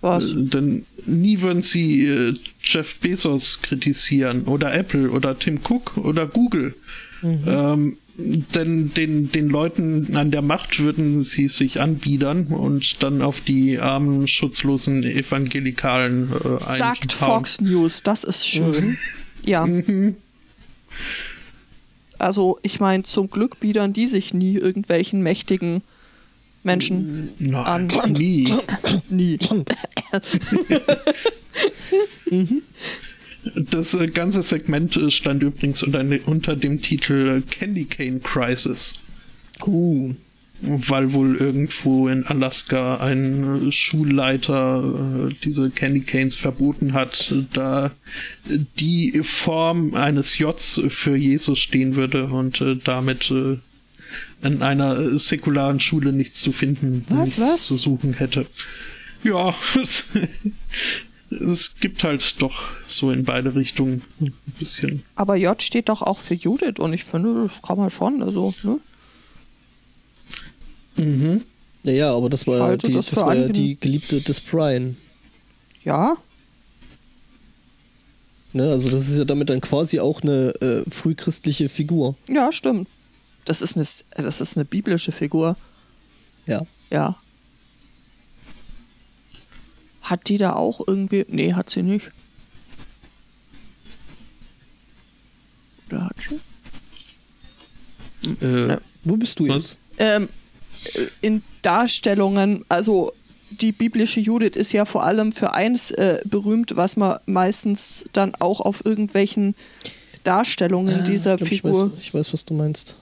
was? 0.00 0.32
Äh, 0.32 0.44
Denn 0.46 0.86
nie 1.06 1.40
würden 1.40 1.62
sie 1.62 2.06
äh, 2.06 2.34
Jeff 2.62 2.98
Bezos 3.00 3.60
kritisieren 3.62 4.44
oder 4.44 4.74
Apple 4.74 5.10
oder 5.10 5.38
Tim 5.38 5.60
Cook 5.62 5.96
oder 5.96 6.26
Google. 6.26 6.74
Ähm, 7.22 7.96
denn 8.18 8.94
den, 8.94 9.30
den 9.30 9.48
Leuten 9.48 10.16
an 10.16 10.30
der 10.30 10.42
Macht 10.42 10.78
würden 10.78 11.22
sie 11.22 11.48
sich 11.48 11.80
anbiedern 11.80 12.46
und 12.46 13.02
dann 13.02 13.20
auf 13.20 13.40
die 13.40 13.78
armen, 13.78 14.26
schutzlosen 14.26 15.04
Evangelikalen 15.04 16.32
äh, 16.32 16.60
Sagt. 16.60 17.12
Fox 17.12 17.60
News, 17.60 18.02
das 18.02 18.24
ist 18.24 18.48
schön. 18.48 18.96
Ja. 19.44 19.66
Also, 22.18 22.58
ich 22.62 22.80
meine, 22.80 23.02
zum 23.02 23.28
Glück 23.28 23.60
biedern 23.60 23.92
die 23.92 24.06
sich 24.06 24.32
nie 24.32 24.54
irgendwelchen 24.54 25.22
mächtigen 25.22 25.82
Menschen 26.62 27.30
Nein, 27.38 27.90
an. 27.92 28.12
nie. 28.12 28.52
Nie. 29.10 29.38
Das 33.54 33.94
äh, 33.94 34.06
ganze 34.08 34.42
Segment 34.42 34.96
äh, 34.96 35.10
stand 35.10 35.42
übrigens 35.42 35.82
unter, 35.82 36.04
unter 36.26 36.56
dem 36.56 36.82
Titel 36.82 37.42
Candy 37.42 37.84
Cane 37.84 38.20
Crisis. 38.20 38.94
Uh. 39.64 40.14
Weil 40.62 41.12
wohl 41.12 41.36
irgendwo 41.36 42.08
in 42.08 42.24
Alaska 42.24 42.96
ein 42.96 43.68
äh, 43.68 43.72
Schulleiter 43.72 45.30
diese 45.44 45.70
Candy 45.70 46.00
Canes 46.00 46.34
verboten 46.34 46.94
hat, 46.94 47.32
da 47.52 47.90
die 48.78 49.20
Form 49.22 49.94
eines 49.94 50.38
Js 50.38 50.80
für 50.88 51.14
Jesus 51.14 51.58
stehen 51.58 51.94
würde 51.94 52.28
und 52.28 52.64
damit 52.84 53.30
in 53.30 54.62
einer 54.62 55.18
säkularen 55.18 55.78
Schule 55.78 56.12
nichts 56.12 56.40
zu 56.40 56.52
finden, 56.52 57.04
Was, 57.08 57.18
nichts 57.18 57.40
was? 57.40 57.66
zu 57.66 57.74
suchen 57.74 58.14
hätte. 58.14 58.46
Ja, 59.24 59.54
es, 61.40 61.76
gibt 61.80 62.04
halt 62.04 62.40
doch 62.40 62.72
so 62.86 63.10
in 63.10 63.24
beide 63.24 63.54
Richtungen 63.54 64.02
ein 64.20 64.34
bisschen. 64.58 65.02
Aber 65.14 65.36
J 65.36 65.60
steht 65.62 65.88
doch 65.88 66.02
auch 66.02 66.18
für 66.18 66.34
Judith 66.34 66.78
und 66.78 66.92
ich 66.92 67.04
finde, 67.04 67.42
das 67.42 67.62
kann 67.62 67.78
man 67.78 67.90
schon. 67.90 68.22
Also, 68.22 68.54
ne? 68.62 68.80
Mhm. 70.96 71.42
Naja, 71.82 72.12
aber 72.12 72.28
das 72.28 72.46
war, 72.46 72.70
ja 72.70 72.76
die, 72.76 72.92
das 72.92 73.10
das 73.10 73.20
war 73.20 73.34
ja 73.34 73.48
die 73.48 73.76
Geliebte 73.76 74.20
des 74.20 74.40
Brian. 74.40 74.96
Ja. 75.84 76.16
Ne? 78.52 78.70
Also 78.70 78.90
das 78.90 79.08
ist 79.08 79.18
ja 79.18 79.24
damit 79.24 79.50
dann 79.50 79.60
quasi 79.60 80.00
auch 80.00 80.22
eine 80.22 80.52
äh, 80.60 80.90
frühchristliche 80.90 81.68
Figur. 81.68 82.16
Ja, 82.26 82.50
stimmt. 82.50 82.88
Das 83.44 83.62
ist 83.62 83.76
eine, 83.76 83.86
das 84.24 84.40
ist 84.40 84.56
eine 84.56 84.64
biblische 84.64 85.12
Figur. 85.12 85.56
Ja. 86.46 86.62
Ja. 86.90 87.16
Hat 90.08 90.28
die 90.28 90.38
da 90.38 90.54
auch 90.54 90.80
irgendwie. 90.86 91.24
Nee, 91.28 91.54
hat 91.54 91.70
sie 91.70 91.82
nicht. 91.82 92.10
Oder 95.88 96.04
hat 96.06 96.16
sie? 96.20 96.40
Äh, 98.44 98.68
Ja. 98.68 98.80
Wo 99.04 99.16
bist 99.16 99.38
du 99.38 99.48
Was? 99.48 99.56
jetzt? 99.56 99.78
Ähm, 99.98 100.28
äh, 100.94 101.06
in 101.20 101.42
Darstellungen, 101.62 102.64
also 102.68 103.12
die 103.50 103.70
biblische 103.72 104.18
Judith 104.20 104.56
ist 104.56 104.72
ja 104.72 104.84
vor 104.84 105.04
allem 105.04 105.30
für 105.30 105.52
eins 105.52 105.92
äh, 105.92 106.20
berühmt, 106.24 106.76
was 106.76 106.96
man 106.96 107.18
meistens 107.26 108.04
dann 108.12 108.34
auch 108.40 108.60
auf 108.60 108.84
irgendwelchen 108.84 109.54
Darstellungen 110.24 111.04
dieser 111.04 111.34
Ich 111.34 111.38
glaub, 111.40 111.48
Figur. 111.48 111.86
Ich 111.86 111.92
weiß, 111.92 112.00
ich 112.06 112.14
weiß, 112.14 112.32
was 112.32 112.44
du 112.44 112.54
meinst. 112.54 112.96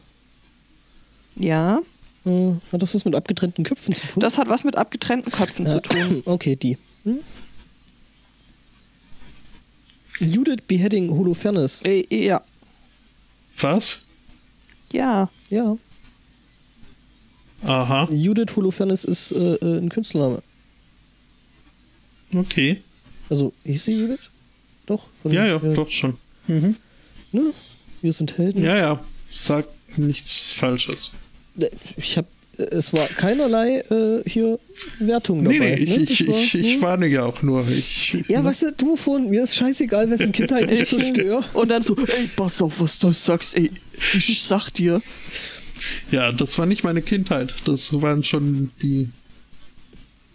Ja, 1.36 1.80
Äh, 2.26 2.52
hat 2.72 2.82
das 2.82 2.94
was 2.94 3.04
mit 3.06 3.14
abgetrennten 3.14 3.64
Köpfen 3.64 3.94
zu 3.94 4.06
tun? 4.08 4.20
das 4.20 4.36
hat 4.38 4.48
was 4.48 4.64
mit 4.64 4.76
abgetrennten 4.76 5.32
Köpfen 5.32 5.66
zu 5.66 5.80
tun. 5.80 6.22
Okay, 6.26 6.54
die. 6.56 6.76
Hm? 7.04 7.18
Judith 10.20 10.62
Beheading 10.68 11.10
Holofernes. 11.10 11.84
Äh, 11.84 12.04
ja, 12.10 12.42
was? 13.60 14.06
ja. 14.92 15.28
Ja. 15.50 15.76
Aha, 17.62 18.08
Judith 18.10 18.54
Holofernes 18.56 19.04
ist 19.04 19.32
äh, 19.32 19.54
äh, 19.54 19.78
ein 19.78 19.88
Künstlername. 19.88 20.42
okay. 22.34 22.82
Also, 23.30 23.52
hieß 23.64 23.84
sie 23.84 24.00
Judith? 24.00 24.30
Doch? 24.86 25.08
Von, 25.22 25.32
Ja, 25.32 25.46
ja, 25.46 25.56
äh, 25.56 25.74
doch 25.74 25.90
schon. 25.90 26.18
Mhm. 26.46 26.76
Ne? 27.32 27.52
Wir 28.02 28.12
sind 28.12 28.36
Helden. 28.36 28.62
Ja, 28.62 28.76
ja, 28.76 29.04
sag 29.32 29.66
nichts 29.96 30.52
Falsches. 30.52 31.12
Äh, 31.58 31.70
Ich 31.96 32.18
hab. 32.18 32.26
Es 32.58 32.92
war 32.92 33.06
keinerlei 33.06 33.78
äh, 33.90 34.22
hier 34.28 34.58
Wertung 35.00 35.42
dabei. 35.44 35.58
Nee, 35.58 35.84
nee, 35.84 35.96
ich, 35.96 35.96
ne? 35.98 36.04
ich, 36.04 36.28
war 36.28 36.38
ich, 36.38 36.54
ich 36.54 36.72
nur- 36.74 36.82
warne 36.82 37.06
ja 37.06 37.24
auch 37.24 37.42
nur. 37.42 37.66
Ich, 37.68 38.14
Ja, 38.28 38.44
weißt 38.44 38.62
du, 38.62 38.72
du 38.76 38.96
von 38.96 39.28
mir 39.30 39.42
ist 39.42 39.54
scheißegal, 39.56 40.08
wessen 40.10 40.32
Kindheit 40.32 40.70
ich 40.70 40.86
zerstöre. 40.86 41.42
Und 41.52 41.68
dann 41.70 41.82
so, 41.82 41.96
ey, 41.96 42.28
pass 42.36 42.60
auf, 42.62 42.80
was 42.80 42.98
du 42.98 43.10
sagst, 43.10 43.56
ey, 43.56 43.70
ich 44.14 44.42
sag 44.42 44.70
dir. 44.70 45.00
ja, 46.10 46.32
das 46.32 46.58
war 46.58 46.66
nicht 46.66 46.84
meine 46.84 47.02
Kindheit. 47.02 47.54
Das 47.64 47.92
waren 48.00 48.22
schon 48.24 48.70
die. 48.82 49.08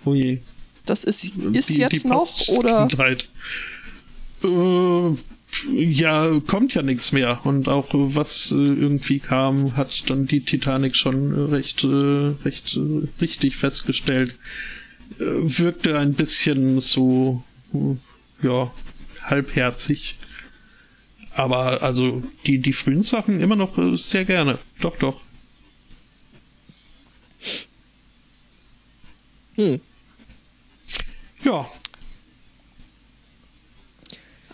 Oh 0.06 0.14
je. 0.14 0.40
Das 0.86 1.04
ist, 1.04 1.32
ist 1.54 1.70
die, 1.70 1.80
jetzt 1.80 2.04
die 2.04 2.08
noch 2.08 2.48
oder? 2.48 2.88
Postkindheit. 2.88 3.28
Äh, 4.44 5.16
ja, 5.74 6.40
kommt 6.48 6.74
ja 6.74 6.82
nichts 6.82 7.12
mehr. 7.12 7.46
Und 7.46 7.68
auch 7.68 7.94
äh, 7.94 8.16
was 8.16 8.52
äh, 8.52 8.56
irgendwie 8.56 9.20
kam, 9.20 9.76
hat 9.76 10.10
dann 10.10 10.26
die 10.26 10.44
Titanic 10.44 10.96
schon 10.96 11.34
äh, 11.34 11.52
recht, 11.52 11.84
äh, 11.84 12.34
recht 12.44 12.76
äh, 12.76 13.08
richtig 13.22 13.58
festgestellt. 13.58 14.38
Äh, 15.20 15.24
wirkte 15.24 15.98
ein 15.98 16.14
bisschen 16.14 16.82
so, 16.82 17.44
ja, 18.42 18.72
halbherzig. 19.24 20.16
Aber 21.32 21.84
also 21.84 22.24
die, 22.46 22.60
die 22.60 22.74
frühen 22.74 23.04
Sachen 23.04 23.40
immer 23.40 23.56
noch 23.56 23.78
sehr 23.98 24.26
gerne. 24.26 24.60
Doch, 24.82 24.98
doch. 24.98 25.22
Hm. 29.56 29.80
Ja, 31.44 31.66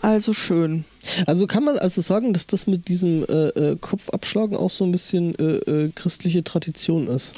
Also 0.06 0.32
schön. 0.34 0.84
Also 1.26 1.48
kann 1.48 1.64
man 1.64 1.78
also 1.78 2.00
sagen, 2.00 2.32
dass 2.32 2.46
das 2.46 2.68
mit 2.68 2.86
diesem 2.86 3.24
äh, 3.24 3.48
äh, 3.48 3.76
Kopfabschlagen 3.76 4.56
auch 4.56 4.70
so 4.70 4.84
ein 4.84 4.92
bisschen 4.92 5.34
äh, 5.34 5.56
äh, 5.68 5.92
christliche 5.92 6.44
Tradition 6.44 7.08
ist. 7.08 7.34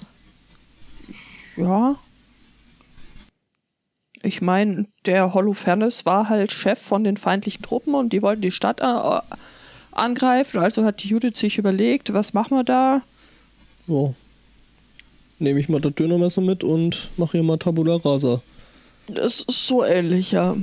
Ja. 1.57 1.97
Ich 4.23 4.42
meine, 4.42 4.85
der 5.07 5.33
Holofernes 5.33 6.05
war 6.05 6.29
halt 6.29 6.53
Chef 6.53 6.79
von 6.79 7.05
den 7.05 7.16
feindlichen 7.16 7.62
Truppen 7.62 7.95
und 7.95 8.12
die 8.12 8.21
wollten 8.21 8.42
die 8.42 8.53
Stadt 8.53 8.83
äh, 8.83 9.21
angreifen. 9.92 10.59
Also 10.59 10.85
hat 10.85 11.03
die 11.03 11.09
Judith 11.09 11.38
sich 11.38 11.57
überlegt, 11.57 12.12
was 12.12 12.35
machen 12.35 12.59
wir 12.59 12.64
da? 12.64 13.01
So. 13.87 14.14
Nehme 15.38 15.59
ich 15.59 15.71
mal 15.71 15.81
das 15.81 15.95
Dönermesser 15.95 16.42
mit 16.42 16.64
und 16.64 17.09
mache 17.16 17.38
hier 17.38 17.45
mal 17.45 17.57
Tabula 17.57 17.97
Rasa. 17.97 18.42
Das 19.07 19.40
ist 19.40 19.66
so 19.66 19.83
ähnlich, 19.83 20.33
ja. 20.33 20.55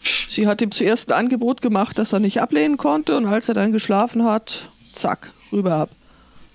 Sie 0.00 0.46
hat 0.46 0.60
ihm 0.60 0.70
zuerst 0.70 1.10
ein 1.10 1.18
Angebot 1.18 1.62
gemacht, 1.62 1.98
das 1.98 2.12
er 2.12 2.20
nicht 2.20 2.40
ablehnen 2.40 2.76
konnte 2.76 3.16
und 3.16 3.26
als 3.26 3.48
er 3.48 3.54
dann 3.54 3.72
geschlafen 3.72 4.24
hat, 4.24 4.70
zack, 4.92 5.32
rüber 5.52 5.74
ab. 5.74 5.90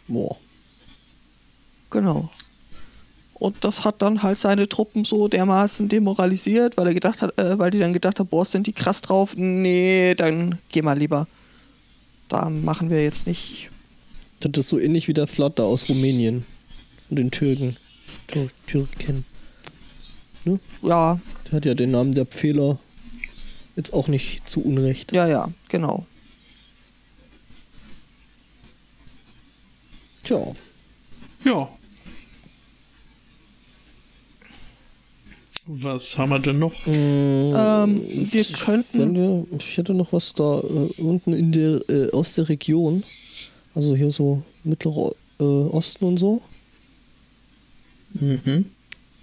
Boah. 0.07 0.37
Genau. 1.89 2.29
Und 3.33 3.63
das 3.65 3.83
hat 3.83 4.03
dann 4.03 4.21
halt 4.21 4.37
seine 4.37 4.69
Truppen 4.69 5.03
so 5.03 5.27
dermaßen 5.27 5.89
demoralisiert, 5.89 6.77
weil 6.77 6.87
er 6.87 6.93
gedacht 6.93 7.23
hat, 7.23 7.37
äh, 7.39 7.57
weil 7.57 7.71
die 7.71 7.79
dann 7.79 7.91
gedacht 7.91 8.19
haben, 8.19 8.27
boah, 8.27 8.45
sind 8.45 8.67
die 8.67 8.73
krass 8.73 9.01
drauf. 9.01 9.35
Nee, 9.35 10.13
dann 10.15 10.59
geh 10.69 10.83
mal 10.83 10.97
lieber. 10.97 11.27
Da 12.29 12.49
machen 12.49 12.91
wir 12.91 13.03
jetzt 13.03 13.25
nicht. 13.25 13.71
Das 14.41 14.51
ist 14.57 14.69
so 14.69 14.77
ähnlich 14.77 15.07
wie 15.07 15.13
der 15.13 15.27
Flatter 15.27 15.63
aus 15.63 15.89
Rumänien. 15.89 16.45
Und 17.09 17.17
den 17.17 17.31
Türken. 17.31 17.77
Tür 18.27 18.49
Türken. 18.67 19.25
Ja, 20.83 21.19
Der 21.47 21.51
hat 21.53 21.65
ja 21.65 21.73
den 21.73 21.91
Namen 21.91 22.13
der 22.13 22.25
Pfähler 22.25 22.79
jetzt 23.75 23.93
auch 23.93 24.07
nicht 24.07 24.47
zu 24.49 24.61
Unrecht. 24.63 25.11
ja, 25.11 25.27
ja, 25.27 25.51
genau. 25.69 26.05
Tja. 30.23 30.53
ja. 31.43 31.69
Was 35.65 36.17
haben 36.17 36.29
wir 36.31 36.39
denn 36.39 36.59
noch? 36.59 36.73
Ähm, 36.85 38.01
wir 38.05 38.45
Wenn 38.45 38.53
könnten. 38.53 39.15
wir, 39.15 39.57
ich 39.57 39.77
hätte 39.77 39.93
noch 39.93 40.11
was 40.11 40.33
da 40.33 40.59
äh, 40.59 41.01
unten 41.01 41.33
in 41.33 41.51
der, 41.51 41.81
äh, 41.89 42.11
aus 42.11 42.33
der 42.35 42.49
Region. 42.49 43.03
Also 43.73 43.95
hier 43.95 44.11
so 44.11 44.43
Mittlerer 44.63 45.13
äh, 45.39 45.43
Osten 45.43 46.05
und 46.05 46.17
so. 46.17 46.41
Mhm. 48.13 48.65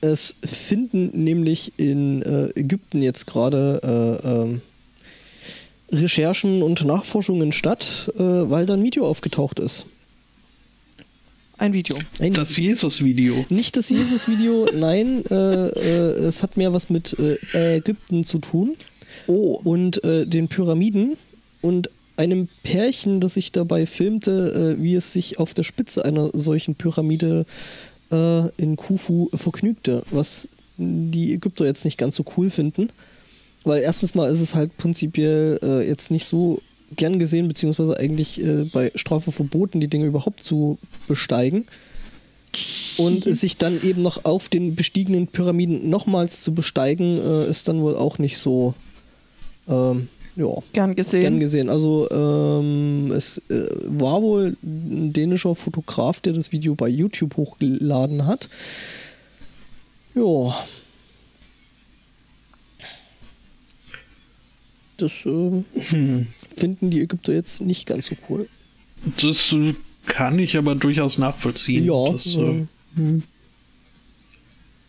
Es 0.00 0.36
finden 0.44 1.24
nämlich 1.24 1.72
in 1.76 2.22
äh, 2.22 2.50
Ägypten 2.54 3.02
jetzt 3.02 3.26
gerade 3.26 3.80
äh, 4.24 4.28
ähm, 4.28 4.60
Recherchen 5.90 6.62
und 6.62 6.84
Nachforschungen 6.84 7.52
statt, 7.52 8.12
äh, 8.16 8.20
weil 8.22 8.66
da 8.66 8.74
ein 8.74 8.82
Video 8.82 9.06
aufgetaucht 9.06 9.58
ist. 9.58 9.86
Ein 11.56 11.72
Video. 11.72 11.98
Ein 12.20 12.34
Das 12.34 12.56
Jesus-Video. 12.56 13.44
Nicht 13.48 13.76
das 13.76 13.88
Jesus-Video, 13.90 14.68
nein, 14.74 15.24
äh, 15.28 15.34
äh, 15.34 16.26
es 16.26 16.44
hat 16.44 16.56
mehr 16.56 16.72
was 16.72 16.88
mit 16.88 17.16
äh, 17.18 17.78
Ägypten 17.78 18.22
zu 18.22 18.38
tun. 18.38 18.76
Oh. 19.26 19.60
Und 19.64 20.04
äh, 20.04 20.24
den 20.24 20.48
Pyramiden 20.48 21.16
und 21.60 21.90
einem 22.16 22.48
Pärchen, 22.62 23.20
das 23.20 23.34
sich 23.34 23.52
dabei 23.52 23.86
filmte, 23.86 24.76
äh, 24.78 24.82
wie 24.82 24.94
es 24.94 25.12
sich 25.12 25.38
auf 25.38 25.54
der 25.54 25.64
Spitze 25.64 26.04
einer 26.04 26.30
solchen 26.32 26.76
Pyramide 26.76 27.44
äh, 28.10 28.48
in 28.56 28.76
Khufu 28.76 29.28
vergnügte, 29.34 30.02
was 30.10 30.48
die 30.76 31.34
Ägypter 31.34 31.66
jetzt 31.66 31.84
nicht 31.84 31.98
ganz 31.98 32.16
so 32.16 32.24
cool 32.36 32.50
finden. 32.50 32.90
Weil 33.64 33.82
erstens 33.82 34.14
mal 34.14 34.30
ist 34.30 34.40
es 34.40 34.54
halt 34.54 34.76
prinzipiell 34.76 35.58
äh, 35.62 35.86
jetzt 35.86 36.10
nicht 36.10 36.26
so 36.26 36.60
gern 36.96 37.18
gesehen, 37.18 37.48
beziehungsweise 37.48 37.98
eigentlich 37.98 38.42
äh, 38.42 38.64
bei 38.72 38.92
Strafe 38.94 39.32
verboten, 39.32 39.80
die 39.80 39.88
Dinge 39.88 40.06
überhaupt 40.06 40.42
zu 40.42 40.78
besteigen. 41.06 41.66
Und 42.96 43.24
sich 43.34 43.56
dann 43.56 43.82
eben 43.82 44.02
noch 44.02 44.24
auf 44.24 44.48
den 44.48 44.74
bestiegenen 44.74 45.26
Pyramiden 45.26 45.90
nochmals 45.90 46.42
zu 46.42 46.54
besteigen, 46.54 47.18
äh, 47.18 47.50
ist 47.50 47.68
dann 47.68 47.82
wohl 47.82 47.96
auch 47.96 48.18
nicht 48.18 48.38
so 48.38 48.74
ähm, 49.68 50.08
ja, 50.38 50.54
Gern 50.72 50.94
gesehen. 50.94 51.22
gern 51.22 51.40
gesehen. 51.40 51.68
Also 51.68 52.08
ähm, 52.10 53.10
es 53.10 53.38
äh, 53.50 53.66
war 53.86 54.22
wohl 54.22 54.56
ein 54.62 55.12
dänischer 55.12 55.54
Fotograf, 55.56 56.20
der 56.20 56.32
das 56.32 56.52
Video 56.52 56.76
bei 56.76 56.88
YouTube 56.88 57.36
hochgeladen 57.36 58.24
hat. 58.24 58.48
Ja. 60.14 60.56
Das 64.96 65.12
ähm, 65.26 65.64
finden 66.54 66.90
die 66.90 67.00
Ägypter 67.00 67.32
jetzt 67.32 67.60
nicht 67.60 67.86
ganz 67.86 68.06
so 68.06 68.16
cool. 68.28 68.48
Das 69.20 69.52
äh, 69.52 69.74
kann 70.06 70.38
ich 70.38 70.56
aber 70.56 70.76
durchaus 70.76 71.18
nachvollziehen. 71.18 71.84
Ja, 71.84 72.12
Das, 72.12 72.26
äh, 72.26 72.66
hm. 72.94 73.22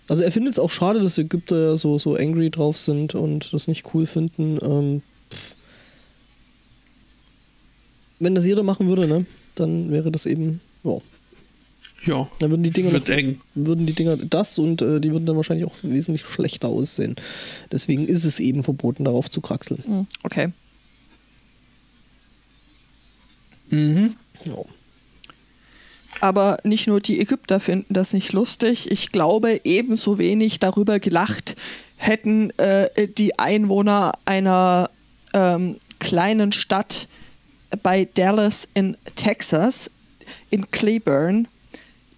Also 0.07 0.23
er 0.23 0.31
findet 0.31 0.53
es 0.53 0.59
auch 0.59 0.71
schade, 0.71 1.01
dass 1.01 1.17
Ägypter 1.17 1.77
so, 1.77 1.97
so 1.97 2.15
angry 2.15 2.49
drauf 2.49 2.77
sind 2.77 3.15
und 3.15 3.51
das 3.53 3.67
nicht 3.67 3.93
cool 3.93 4.05
finden. 4.05 4.59
Ähm, 4.63 5.01
wenn 8.19 8.35
das 8.35 8.45
jeder 8.45 8.63
machen 8.63 8.87
würde, 8.87 9.07
ne, 9.07 9.25
dann 9.55 9.91
wäre 9.91 10.11
das 10.11 10.25
eben, 10.25 10.61
ja, 10.83 10.97
ja. 12.05 12.27
dann 12.39 12.49
würden 12.49 12.63
die 12.63 12.69
Dinger 12.71 12.91
Wird 12.91 13.07
noch, 13.07 13.15
eng. 13.15 13.41
würden 13.55 13.85
die 13.85 13.93
Dinger 13.93 14.17
das 14.17 14.57
und 14.59 14.81
äh, 14.81 14.99
die 14.99 15.11
würden 15.11 15.25
dann 15.25 15.35
wahrscheinlich 15.35 15.65
auch 15.67 15.75
wesentlich 15.83 16.25
schlechter 16.25 16.67
aussehen. 16.69 17.15
Deswegen 17.71 18.05
ist 18.05 18.25
es 18.25 18.39
eben 18.39 18.63
verboten, 18.63 19.05
darauf 19.05 19.29
zu 19.29 19.41
kraxeln. 19.41 19.83
Hm, 19.85 20.07
Okay. 20.23 20.49
Mhm. 23.71 24.15
Ja. 24.45 24.55
Aber 26.21 26.57
nicht 26.63 26.87
nur 26.87 26.99
die 26.99 27.19
Ägypter 27.19 27.59
finden 27.59 27.93
das 27.93 28.13
nicht 28.13 28.33
lustig. 28.33 28.91
Ich 28.91 29.11
glaube, 29.11 29.61
ebenso 29.63 30.17
wenig 30.17 30.59
darüber 30.59 30.99
gelacht 30.99 31.55
hätten 31.95 32.49
äh, 32.57 33.07
die 33.07 33.37
Einwohner 33.37 34.13
einer 34.25 34.89
ähm, 35.33 35.77
kleinen 35.99 36.51
Stadt 36.51 37.07
bei 37.83 38.07
Dallas 38.13 38.67
in 38.73 38.97
Texas, 39.15 39.91
in 40.49 40.69
Cleburne. 40.71 41.45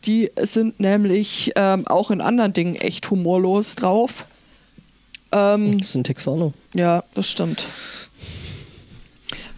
Die 0.06 0.32
sind 0.42 0.80
nämlich 0.80 1.52
ähm, 1.56 1.86
auch 1.88 2.10
in 2.12 2.22
anderen 2.22 2.54
Dingen 2.54 2.76
echt 2.76 3.10
humorlos 3.12 3.76
drauf. 3.76 4.26
Ähm, 5.32 5.78
Das 5.80 5.92
sind 5.94 6.06
Texaner. 6.06 6.54
ja, 6.74 7.04
das 7.14 7.30
stimmt. 7.30 7.66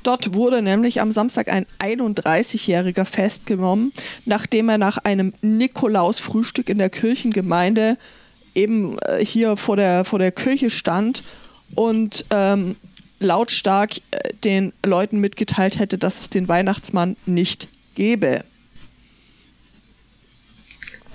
Dort 0.03 0.33
wurde 0.33 0.61
nämlich 0.61 0.99
am 0.99 1.11
Samstag 1.11 1.47
ein 1.47 1.65
31-Jähriger 1.79 3.05
festgenommen, 3.05 3.93
nachdem 4.25 4.67
er 4.67 4.77
nach 4.77 4.97
einem 4.97 5.33
Nikolaus-Frühstück 5.41 6.67
in 6.69 6.77
der 6.77 6.89
Kirchengemeinde 6.89 7.97
eben 8.53 8.99
äh, 8.99 9.23
hier 9.23 9.55
vor 9.55 9.77
der, 9.77 10.03
vor 10.03 10.19
der 10.19 10.33
Kirche 10.33 10.69
stand 10.69 11.23
und 11.75 12.25
ähm, 12.31 12.75
lautstark 13.23 13.97
äh, 14.11 14.33
den 14.43 14.73
Leuten 14.85 15.19
mitgeteilt 15.19 15.79
hätte, 15.79 15.97
dass 15.97 16.19
es 16.21 16.29
den 16.29 16.47
Weihnachtsmann 16.47 17.15
nicht 17.25 17.67
gebe. 17.95 18.43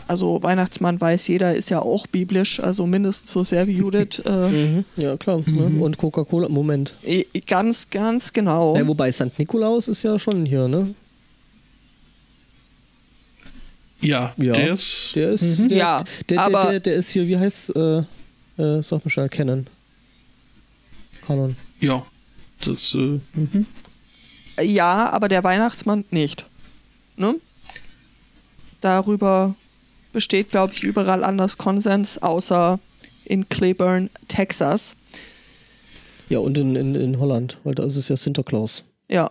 Also 0.06 0.42
Weihnachtsmann 0.42 0.98
weiß 0.98 1.28
jeder, 1.28 1.54
ist 1.54 1.68
ja 1.68 1.80
auch 1.80 2.06
biblisch, 2.06 2.60
also 2.60 2.86
mindestens 2.86 3.30
so 3.30 3.44
sehr 3.44 3.66
wie 3.66 3.72
Judith. 3.76 4.20
Äh, 4.24 4.30
Mhm. 4.48 4.84
Ja, 4.96 5.16
klar. 5.18 5.42
Ne? 5.46 5.82
Und 5.82 5.98
Coca-Cola, 5.98 6.48
Moment. 6.48 6.94
ganz, 7.46 7.90
ganz 7.90 8.32
genau. 8.32 8.74
Ja, 8.76 8.86
wobei 8.86 9.12
St. 9.12 9.38
Nikolaus 9.38 9.86
ist 9.88 10.02
ja 10.04 10.18
schon 10.18 10.46
hier, 10.46 10.66
ne? 10.66 10.94
Ja, 14.00 14.32
Ja. 14.38 14.54
der 14.54 14.72
ist. 14.74 15.12
Der 15.14 15.30
ist, 15.30 15.58
Mhm. 15.58 15.68
der, 15.68 15.78
Ja, 15.78 15.98
der, 15.98 16.06
der, 16.28 16.40
aber- 16.40 16.70
der, 16.70 16.80
der 16.80 16.94
ist 16.94 17.10
hier, 17.10 17.26
wie 17.26 17.36
heißt, 17.36 17.76
äh, 17.76 17.98
äh, 18.56 18.82
sag 18.82 19.04
mal 19.04 19.10
schnell, 19.10 19.28
Canon. 19.28 19.66
Kanon. 21.26 21.56
Ja. 21.80 22.04
Das, 22.64 22.94
äh, 22.94 23.20
mhm. 23.34 23.66
Ja, 24.60 25.10
aber 25.10 25.28
der 25.28 25.44
Weihnachtsmann 25.44 26.04
nicht. 26.10 26.46
Ne? 27.16 27.36
Darüber 28.80 29.54
besteht, 30.12 30.50
glaube 30.50 30.72
ich, 30.72 30.82
überall 30.82 31.22
anders 31.22 31.58
Konsens, 31.58 32.18
außer 32.18 32.80
in 33.24 33.48
Cleburne, 33.48 34.10
Texas. 34.26 34.96
Ja, 36.28 36.38
und 36.40 36.58
in, 36.58 36.74
in, 36.76 36.94
in 36.94 37.18
Holland, 37.20 37.58
weil 37.64 37.74
da 37.74 37.84
ist 37.84 37.96
es 37.96 38.08
ja 38.08 38.16
Sinterklaus. 38.16 38.84
Ja, 39.08 39.30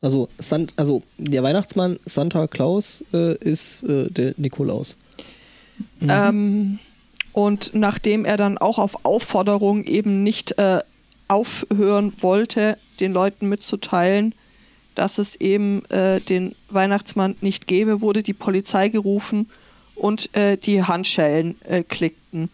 Also, 0.00 0.28
Sant, 0.38 0.72
also 0.76 1.02
der 1.16 1.42
Weihnachtsmann 1.42 1.98
Santa 2.04 2.46
Claus 2.46 3.04
äh, 3.12 3.36
ist 3.38 3.82
äh, 3.82 4.10
der 4.10 4.34
Nikolaus. 4.36 4.96
Ähm, 6.00 6.78
und 7.32 7.74
nachdem 7.74 8.24
er 8.24 8.36
dann 8.36 8.58
auch 8.58 8.78
auf 8.78 9.04
Aufforderung 9.04 9.84
eben 9.84 10.22
nicht 10.22 10.58
äh, 10.58 10.80
aufhören 11.28 12.12
wollte, 12.18 12.78
den 13.00 13.12
Leuten 13.12 13.48
mitzuteilen, 13.48 14.34
dass 14.94 15.18
es 15.18 15.36
eben 15.36 15.84
äh, 15.90 16.20
den 16.20 16.54
Weihnachtsmann 16.70 17.36
nicht 17.40 17.66
gäbe, 17.66 18.00
wurde 18.00 18.22
die 18.22 18.34
Polizei 18.34 18.88
gerufen 18.88 19.48
und 19.94 20.34
äh, 20.36 20.56
die 20.56 20.82
Handschellen 20.82 21.54
äh, 21.64 21.82
klickten. 21.82 22.50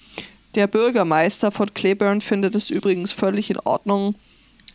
Der 0.55 0.67
Bürgermeister 0.67 1.51
von 1.51 1.73
Cleburne 1.73 2.21
findet 2.21 2.55
es 2.55 2.71
übrigens 2.71 3.13
völlig 3.13 3.51
in 3.51 3.59
Ordnung. 3.59 4.15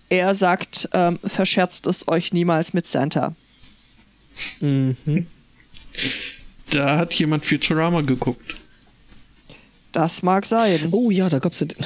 Er 0.10 0.34
sagt, 0.34 0.90
ähm, 0.94 1.20
verscherzt 1.24 1.88
es 1.88 2.08
euch 2.08 2.34
niemals 2.34 2.74
mit 2.74 2.88
Santa. 2.88 3.36
Da 6.72 6.98
hat 6.98 7.14
jemand 7.14 7.46
Futurama 7.46 8.02
geguckt. 8.02 8.56
Das 9.92 10.22
mag 10.22 10.46
sein. 10.46 10.90
Oh 10.92 11.10
ja, 11.12 11.30
da 11.30 11.40
gab's 11.40 11.60
ja 11.62 11.68
den. 11.68 11.86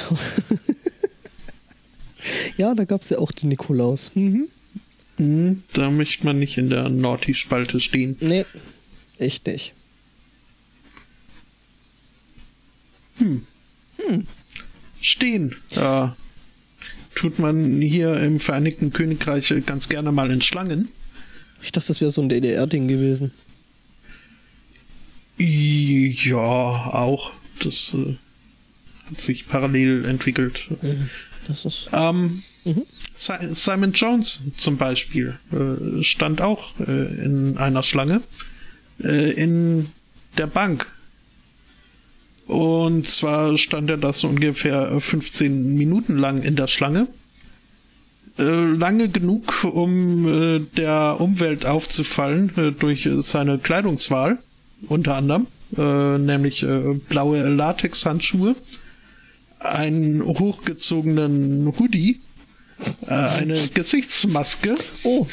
Ja, 2.56 2.74
da 2.74 2.84
gab's 2.84 3.10
ja 3.10 3.18
auch 3.18 3.32
den 3.32 3.48
Nikolaus. 3.48 4.12
Mhm. 4.14 4.48
Mhm. 5.18 5.62
Da 5.72 5.90
möchte 5.90 6.24
man 6.24 6.38
nicht 6.38 6.58
in 6.58 6.70
der 6.70 6.88
Naughty-Spalte 6.88 7.80
stehen. 7.80 8.16
Nee, 8.20 8.44
echt 9.18 9.46
nicht. 9.46 9.74
Stehen. 15.00 15.54
Da 15.74 16.16
tut 17.14 17.38
man 17.38 17.80
hier 17.80 18.16
im 18.16 18.40
Vereinigten 18.40 18.92
Königreich 18.92 19.54
ganz 19.66 19.88
gerne 19.88 20.10
mal 20.10 20.30
in 20.30 20.42
Schlangen. 20.42 20.88
Ich 21.62 21.72
dachte, 21.72 21.88
das 21.88 22.00
wäre 22.00 22.10
so 22.10 22.22
ein 22.22 22.28
DDR-Ding 22.28 22.88
gewesen. 22.88 23.32
Ja, 25.38 26.38
auch. 26.38 27.32
Das 27.60 27.94
äh, 27.94 28.16
hat 29.06 29.20
sich 29.20 29.46
parallel 29.46 30.04
entwickelt. 30.04 30.68
Das 31.46 31.64
ist. 31.64 31.88
Ähm, 31.92 32.30
Si- 33.16 33.32
Simon 33.50 33.92
Jones 33.92 34.40
zum 34.56 34.76
Beispiel 34.76 35.38
äh, 35.52 36.02
stand 36.02 36.40
auch 36.40 36.70
äh, 36.80 36.82
in 37.24 37.56
einer 37.58 37.82
Schlange 37.82 38.22
äh, 39.00 39.30
in 39.32 39.90
der 40.36 40.46
Bank. 40.48 40.90
Und 42.46 43.08
zwar 43.08 43.56
stand 43.56 43.88
er 43.90 43.96
das 43.98 44.24
ungefähr 44.24 45.00
15 45.00 45.76
Minuten 45.76 46.16
lang 46.18 46.42
in 46.42 46.56
der 46.56 46.66
Schlange. 46.66 47.08
Äh, 48.38 48.42
lange 48.64 49.08
genug, 49.08 49.62
um 49.64 50.26
äh, 50.26 50.58
der 50.76 51.16
Umwelt 51.20 51.64
aufzufallen 51.66 52.50
äh, 52.56 52.72
durch 52.72 53.08
seine 53.18 53.58
Kleidungswahl, 53.58 54.38
unter 54.88 55.14
anderem, 55.16 55.46
nämlich 55.76 56.64
blaue 57.08 57.48
Latexhandschuhe, 57.48 58.54
einen 59.64 60.22
hochgezogenen 60.22 61.72
Hoodie, 61.78 62.20
äh, 63.06 63.12
eine 63.12 63.58
Gesichtsmaske, 63.74 64.74
Oh, 65.04 65.26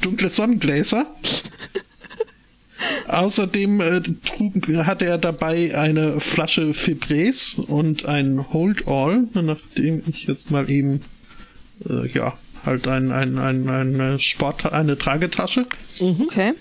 dunkle 0.00 0.30
Sonnengläser. 0.30 1.06
Außerdem 3.08 3.80
äh, 3.80 4.00
trug, 4.24 4.68
hatte 4.84 5.06
er 5.06 5.18
dabei 5.18 5.76
eine 5.76 6.20
Flasche 6.20 6.74
Febreze 6.74 7.62
und 7.62 8.04
ein 8.04 8.52
Hold 8.52 8.86
All, 8.86 9.26
nachdem 9.32 10.02
ich 10.06 10.24
jetzt 10.24 10.50
mal 10.50 10.68
eben 10.68 11.00
äh, 11.88 12.08
ja 12.08 12.36
halt 12.64 12.88
ein, 12.88 13.12
ein, 13.12 13.38
ein, 13.38 13.68
eine 13.68 14.18
Sport 14.18 14.72
eine 14.72 14.98
Tragetasche. 14.98 15.62
Okay. 16.00 16.52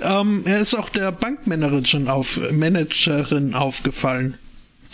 Ähm, 0.00 0.42
er 0.46 0.58
ist 0.58 0.74
auch 0.74 0.88
der 0.88 1.12
Bankmanagerin 1.12 2.08
auf, 2.08 2.40
Managerin 2.50 3.54
aufgefallen, 3.54 4.38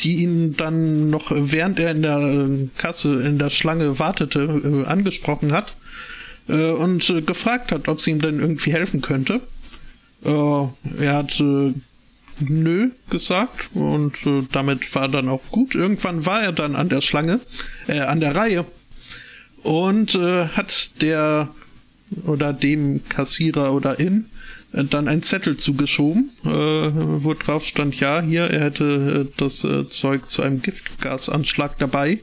die 0.01 0.23
ihn 0.23 0.57
dann 0.57 1.11
noch, 1.11 1.33
während 1.35 1.79
er 1.79 1.91
in 1.91 2.03
der 2.03 2.19
äh, 2.19 2.69
Kasse, 2.77 3.21
in 3.23 3.39
der 3.39 3.51
Schlange 3.51 3.99
wartete, 3.99 4.41
äh, 4.41 4.87
angesprochen 4.87 5.53
hat 5.53 5.73
äh, 6.49 6.71
und 6.71 7.13
gefragt 7.27 7.73
hat, 7.73 7.89
ob 7.89 8.01
sie 8.01 8.13
ihm 8.13 8.21
denn 8.21 8.41
irgendwie 8.41 8.73
helfen 8.73 9.01
könnte. 9.01 9.41
Er 10.21 11.15
hat 11.15 11.41
nö 12.41 12.91
gesagt 13.09 13.71
und 13.73 14.15
damit 14.51 14.93
war 14.97 15.09
dann 15.09 15.29
auch 15.29 15.43
gut. 15.53 15.77
Irgendwann 15.77 16.27
war 16.27 16.43
er 16.43 16.51
dann 16.51 16.75
an 16.75 16.89
der 16.89 17.03
Schlange, 17.03 17.39
äh, 17.87 18.01
an 18.01 18.19
der 18.19 18.35
Reihe 18.35 18.65
und 19.63 20.15
hat 20.15 20.91
der 21.01 21.51
oder 22.25 22.53
dem 22.53 23.09
Kassierer 23.09 23.73
oder 23.73 24.01
in 24.01 24.27
dann 24.73 25.09
ein 25.09 25.23
Zettel 25.23 25.57
zugeschoben, 25.57 26.31
äh, 26.45 26.49
wo 26.49 27.35
drauf 27.35 27.67
stand, 27.67 27.97
ja, 27.97 28.21
hier, 28.21 28.45
er 28.45 28.65
hätte 28.67 29.29
äh, 29.29 29.33
das 29.39 29.65
äh, 29.65 29.87
Zeug 29.87 30.29
zu 30.29 30.43
einem 30.43 30.61
Giftgasanschlag 30.61 31.79
dabei 31.79 32.21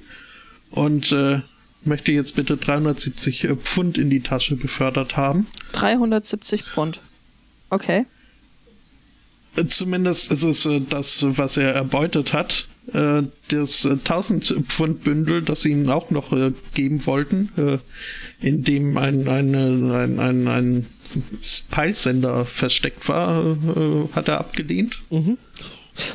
und 0.71 1.11
äh, 1.11 1.39
möchte 1.83 2.11
jetzt 2.11 2.35
bitte 2.35 2.57
370 2.57 3.43
äh, 3.43 3.55
Pfund 3.55 3.97
in 3.97 4.09
die 4.09 4.21
Tasche 4.21 4.55
befördert 4.55 5.17
haben. 5.17 5.47
370 5.73 6.63
Pfund. 6.63 6.99
Okay. 7.69 8.05
Äh, 9.55 9.65
Zumindest 9.67 10.31
ist 10.31 10.43
es 10.43 10.65
äh, 10.65 10.81
das, 10.81 11.25
was 11.27 11.57
er 11.57 11.73
erbeutet 11.73 12.33
hat. 12.33 12.67
Äh, 12.93 13.23
das 13.49 13.85
äh, 13.85 13.91
1000 13.91 14.63
Pfund 14.67 15.03
Bündel, 15.03 15.41
das 15.41 15.61
sie 15.61 15.71
ihm 15.71 15.89
auch 15.89 16.11
noch 16.11 16.31
äh, 16.31 16.51
geben 16.73 17.05
wollten, 17.05 17.49
äh, 17.57 17.77
in 18.45 18.63
dem 18.63 18.97
ein, 18.97 19.27
eine, 19.27 20.03
ein, 20.03 20.19
ein, 20.19 20.47
ein 20.47 20.85
Peilsender 21.71 22.45
versteckt 22.45 23.07
war, 23.09 23.45
äh, 23.45 24.07
hat 24.13 24.27
er 24.27 24.39
abgelehnt. 24.39 24.97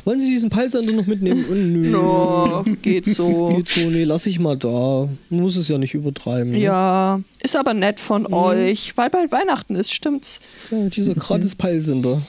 wollen 0.05 0.19
Sie 0.19 0.29
diesen 0.29 0.49
Peilsender 0.49 0.93
noch 0.93 1.07
mitnehmen? 1.07 1.45
Oh, 1.49 1.53
nö. 1.53 1.89
No, 1.89 2.65
geht 2.81 3.05
so. 3.05 3.49
Geht 3.55 3.67
so, 3.67 3.89
nee, 3.89 4.03
lass 4.03 4.25
ich 4.25 4.39
mal 4.39 4.55
da. 4.55 5.09
Muss 5.29 5.57
es 5.57 5.67
ja 5.67 5.77
nicht 5.77 5.93
übertreiben. 5.93 6.51
ne? 6.51 6.59
Ja, 6.59 7.21
ist 7.41 7.55
aber 7.55 7.73
nett 7.73 7.99
von 7.99 8.31
euch, 8.31 8.95
weil 8.95 9.09
bald 9.09 9.31
Weihnachten 9.31 9.75
ist, 9.75 9.93
stimmt's? 9.93 10.39
ja 10.69 10.87
dieser 10.89 11.15
gratis 11.15 11.55
Peilsender. 11.55 12.21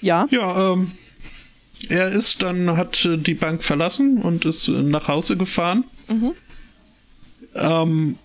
Ja. 0.00 0.26
Ja, 0.30 0.72
ähm, 0.72 0.90
er 1.88 2.10
ist 2.10 2.42
dann, 2.42 2.76
hat 2.76 3.04
äh, 3.04 3.16
die 3.16 3.34
Bank 3.34 3.62
verlassen 3.62 4.22
und 4.22 4.44
ist 4.44 4.68
äh, 4.68 4.82
nach 4.82 5.08
Hause 5.08 5.36
gefahren. 5.36 5.84
Ähm, 7.54 8.16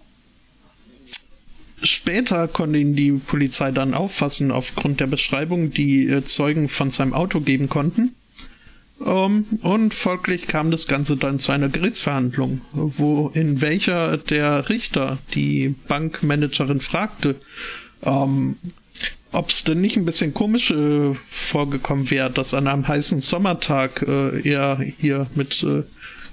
später 1.82 2.48
konnte 2.48 2.80
ihn 2.80 2.96
die 2.96 3.12
Polizei 3.12 3.72
dann 3.72 3.94
auffassen 3.94 4.52
aufgrund 4.52 5.00
der 5.00 5.08
Beschreibung, 5.08 5.72
die 5.72 6.08
äh, 6.08 6.24
Zeugen 6.24 6.70
von 6.70 6.90
seinem 6.90 7.14
Auto 7.14 7.42
geben 7.42 7.70
konnten. 7.70 8.16
Ähm, 9.06 9.46
und 9.62 9.94
folglich 9.94 10.48
kam 10.48 10.72
das 10.72 10.88
Ganze 10.88 11.18
dann 11.18 11.40
zu 11.40 11.52
einer 11.52 11.70
Gerichtsverhandlung, 11.70 12.62
wo 12.72 13.30
in 13.34 13.62
welcher 13.62 14.18
der 14.18 14.70
Richter 14.70 15.20
die 15.34 15.76
Bankmanagerin 15.88 16.80
fragte, 16.80 17.36
ähm, 18.04 18.58
ob 19.34 19.50
es 19.50 19.64
denn 19.64 19.82
nicht 19.82 19.98
ein 19.98 20.06
bisschen 20.06 20.34
komisch 20.34 20.72
äh, 20.72 21.14
vorgekommen 21.30 22.10
wäre, 22.10 22.32
dass 22.32 22.54
an 22.54 22.68
einem 22.68 22.88
heißen 22.88 23.22
Sommertag 23.22 24.04
äh, 24.08 24.48
er 24.48 24.80
hier 25.00 25.28
mit 25.36 25.64
äh, 25.64 25.84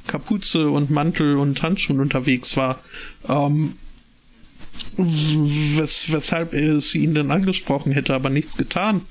Kapuze 0.07 0.71
und 0.71 0.91
Mantel 0.91 1.37
und 1.37 1.63
Handschuhen 1.63 2.01
unterwegs 2.01 2.57
war. 2.57 2.81
Ähm, 3.29 3.75
wes 4.97 6.13
weshalb 6.13 6.55
sie 6.81 6.99
ihn 7.03 7.15
denn 7.15 7.31
angesprochen 7.31 7.93
hätte, 7.93 8.15
aber 8.15 8.31
nichts 8.31 8.57
getan. 8.57 9.03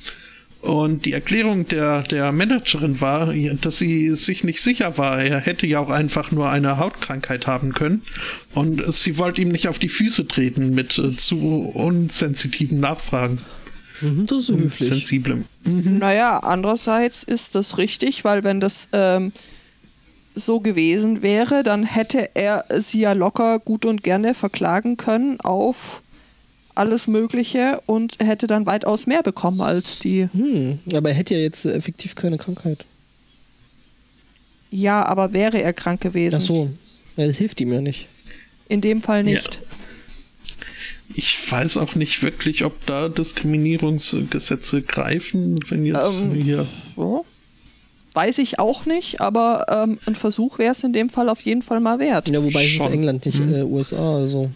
Und 0.61 1.05
die 1.05 1.13
Erklärung 1.13 1.67
der, 1.67 2.03
der 2.03 2.33
Managerin 2.33 2.99
war, 2.99 3.33
dass 3.61 3.77
sie 3.77 4.13
sich 4.15 4.43
nicht 4.43 4.61
sicher 4.61 4.97
war. 4.97 5.23
Er 5.23 5.39
hätte 5.39 5.65
ja 5.65 5.79
auch 5.79 5.89
einfach 5.89 6.31
nur 6.31 6.49
eine 6.49 6.77
Hautkrankheit 6.77 7.47
haben 7.47 7.73
können. 7.73 8.01
Und 8.53 8.93
sie 8.93 9.17
wollte 9.17 9.41
ihm 9.41 9.49
nicht 9.49 9.69
auf 9.69 9.79
die 9.79 9.87
Füße 9.87 10.27
treten 10.27 10.75
mit 10.75 10.97
äh, 10.97 11.11
zu 11.11 11.71
unsensitiven 11.73 12.81
Nachfragen. 12.81 13.37
Mhm, 14.01 14.27
das 14.27 14.49
ist 14.49 14.49
höflich. 14.49 14.89
Sensiblem. 14.89 15.45
Mhm. 15.65 15.97
Naja, 15.99 16.39
andererseits 16.39 17.23
ist 17.23 17.55
das 17.55 17.77
richtig, 17.77 18.23
weil 18.23 18.43
wenn 18.43 18.59
das 18.59 18.89
ähm, 18.93 19.31
so 20.35 20.59
gewesen 20.59 21.21
wäre, 21.21 21.63
dann 21.63 21.83
hätte 21.83 22.29
er 22.35 22.65
sie 22.79 23.01
ja 23.01 23.13
locker 23.13 23.59
gut 23.59 23.85
und 23.85 24.03
gerne 24.03 24.33
verklagen 24.33 24.97
können 24.97 25.39
auf 25.41 26.01
alles 26.75 27.07
Mögliche 27.07 27.81
und 27.87 28.17
hätte 28.19 28.47
dann 28.47 28.65
weitaus 28.65 29.05
mehr 29.05 29.21
bekommen 29.21 29.61
als 29.61 29.99
die. 29.99 30.29
Hm, 30.31 30.79
aber 30.93 31.09
er 31.09 31.15
hätte 31.15 31.35
ja 31.35 31.41
jetzt 31.41 31.65
effektiv 31.65 32.15
keine 32.15 32.37
Krankheit. 32.37 32.85
Ja, 34.71 35.05
aber 35.05 35.33
wäre 35.33 35.61
er 35.61 35.73
krank 35.73 35.99
gewesen? 35.99 36.37
Ach 36.39 36.45
so, 36.45 36.69
ja, 37.17 37.27
das 37.27 37.37
hilft 37.37 37.59
ihm 37.59 37.73
ja 37.73 37.81
nicht. 37.81 38.07
In 38.69 38.81
dem 38.81 39.01
Fall 39.01 39.23
nicht. 39.23 39.55
Ja. 39.55 39.61
Ich 41.15 41.51
weiß 41.51 41.77
auch 41.77 41.95
nicht 41.95 42.21
wirklich, 42.21 42.63
ob 42.63 42.85
da 42.85 43.09
Diskriminierungsgesetze 43.09 44.81
greifen, 44.81 45.59
wenn 45.69 45.85
jetzt 45.85 46.17
ähm, 46.17 46.33
hier. 46.35 46.67
So. 46.95 47.25
Weiß 48.13 48.37
ich 48.39 48.59
auch 48.59 48.85
nicht, 48.85 49.21
aber 49.21 49.65
ähm, 49.69 49.99
ein 50.05 50.15
Versuch 50.15 50.59
wäre 50.59 50.71
es 50.71 50.83
in 50.83 50.93
dem 50.93 51.09
Fall 51.09 51.29
auf 51.29 51.41
jeden 51.41 51.61
Fall 51.61 51.79
mal 51.79 51.99
wert. 51.99 52.29
Ja, 52.29 52.43
wobei 52.43 52.67
Schon. 52.67 52.81
es 52.81 52.87
ist 52.87 52.93
England, 52.93 53.25
nicht 53.25 53.39
hm. 53.39 53.53
äh, 53.53 53.63
USA, 53.63 54.17
also. 54.17 54.51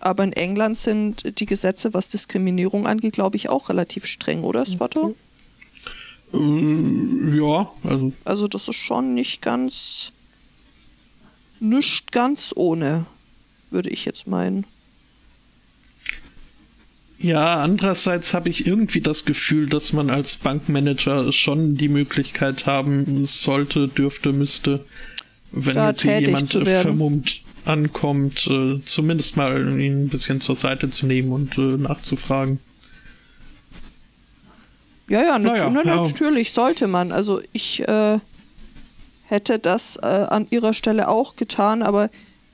Aber 0.00 0.24
in 0.24 0.32
England 0.32 0.78
sind 0.78 1.38
die 1.40 1.46
Gesetze, 1.46 1.92
was 1.92 2.08
Diskriminierung 2.08 2.86
angeht, 2.86 3.12
glaube 3.12 3.36
ich, 3.36 3.48
auch 3.48 3.68
relativ 3.68 4.06
streng, 4.06 4.44
oder, 4.44 4.64
Swatto? 4.64 5.14
Mhm. 6.32 7.32
Äh, 7.32 7.36
ja, 7.38 7.70
also. 7.84 8.12
Also, 8.24 8.48
das 8.48 8.68
ist 8.68 8.76
schon 8.76 9.14
nicht 9.14 9.42
ganz. 9.42 10.12
nicht 11.58 12.12
ganz 12.12 12.52
ohne, 12.56 13.06
würde 13.70 13.90
ich 13.90 14.04
jetzt 14.04 14.26
meinen. 14.26 14.64
Ja, 17.22 17.56
andererseits 17.62 18.32
habe 18.32 18.48
ich 18.48 18.66
irgendwie 18.66 19.02
das 19.02 19.26
Gefühl, 19.26 19.68
dass 19.68 19.92
man 19.92 20.08
als 20.08 20.36
Bankmanager 20.36 21.30
schon 21.34 21.76
die 21.76 21.90
Möglichkeit 21.90 22.64
haben 22.64 23.26
sollte, 23.26 23.88
dürfte, 23.88 24.32
müsste, 24.32 24.86
wenn 25.52 25.74
da 25.74 25.90
jetzt 25.90 26.00
hier 26.00 26.18
jemand 26.18 26.50
vermummt 26.50 27.42
ankommt, 27.66 28.46
äh, 28.46 28.80
zumindest 28.86 29.36
mal 29.36 29.78
ihn 29.78 30.04
ein 30.04 30.08
bisschen 30.08 30.40
zur 30.40 30.56
Seite 30.56 30.88
zu 30.88 31.04
nehmen 31.04 31.30
und 31.32 31.58
äh, 31.58 31.76
nachzufragen. 31.76 32.58
Ja, 35.08 35.22
ja, 35.22 35.38
naja, 35.38 35.68
na, 35.68 35.84
ja, 35.84 35.96
natürlich 35.96 36.52
sollte 36.52 36.86
man. 36.86 37.12
Also 37.12 37.42
ich 37.52 37.86
äh, 37.86 38.18
hätte 39.24 39.58
das 39.58 39.96
äh, 39.96 40.06
an 40.06 40.46
ihrer 40.48 40.72
Stelle 40.72 41.08
auch 41.08 41.36
getan, 41.36 41.82
aber 41.82 42.08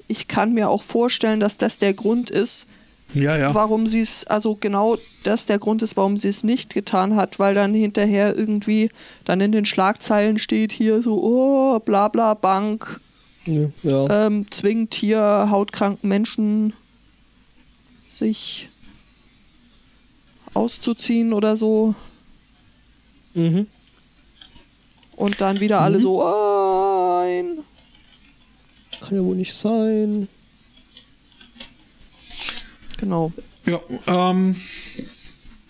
ich 0.09 0.27
kann 0.27 0.55
mir 0.55 0.71
auch 0.71 0.83
vorstellen, 0.83 1.39
dass 1.39 1.57
das 1.57 1.79
der 1.79 1.95
Grund 1.95 2.31
ist, 2.31 2.67
ja, 3.15 3.37
ja. 3.37 3.55
warum 3.55 3.87
sie 3.87 4.01
es, 4.01 4.27
also 4.27 4.57
genau 4.57 4.97
das 5.25 5.47
der 5.47 5.59
Grund 5.59 5.83
ist, 5.83 5.97
warum 5.97 6.17
sie 6.17 6.29
es 6.29 6.45
nicht 6.45 6.75
getan 6.75 7.17
hat, 7.17 7.39
weil 7.39 7.55
dann 7.55 7.75
hinterher 7.75 8.37
irgendwie 8.37 8.91
dann 9.25 9.41
in 9.41 9.53
den 9.53 9.65
Schlagzeilen 9.65 10.39
steht 10.39 10.73
hier 10.73 11.03
so, 11.03 11.23
oh, 11.23 11.79
bla 11.79 12.09
bla 12.09 12.35
Bank, 12.35 13.01
ja, 13.47 13.69
ja. 13.85 14.27
Ähm, 14.27 14.51
zwingt 14.51 14.95
hier 14.95 15.49
hautkranken 15.51 16.09
Menschen 16.09 16.73
sich 18.09 18.69
auszuziehen 20.53 21.33
oder 21.33 21.57
so. 21.57 21.95
Mhm. 23.35 23.69
Und 25.15 25.41
dann 25.41 25.61
wieder 25.61 25.79
mhm. 25.79 25.85
alle 25.85 26.01
so, 26.01 26.23
ein. 26.25 27.59
Kann 29.01 29.17
ja 29.17 29.25
wohl 29.25 29.37
nicht 29.37 29.55
sein. 29.55 30.29
Genau. 32.99 33.33
Ja, 33.67 33.81
ähm, 34.07 34.55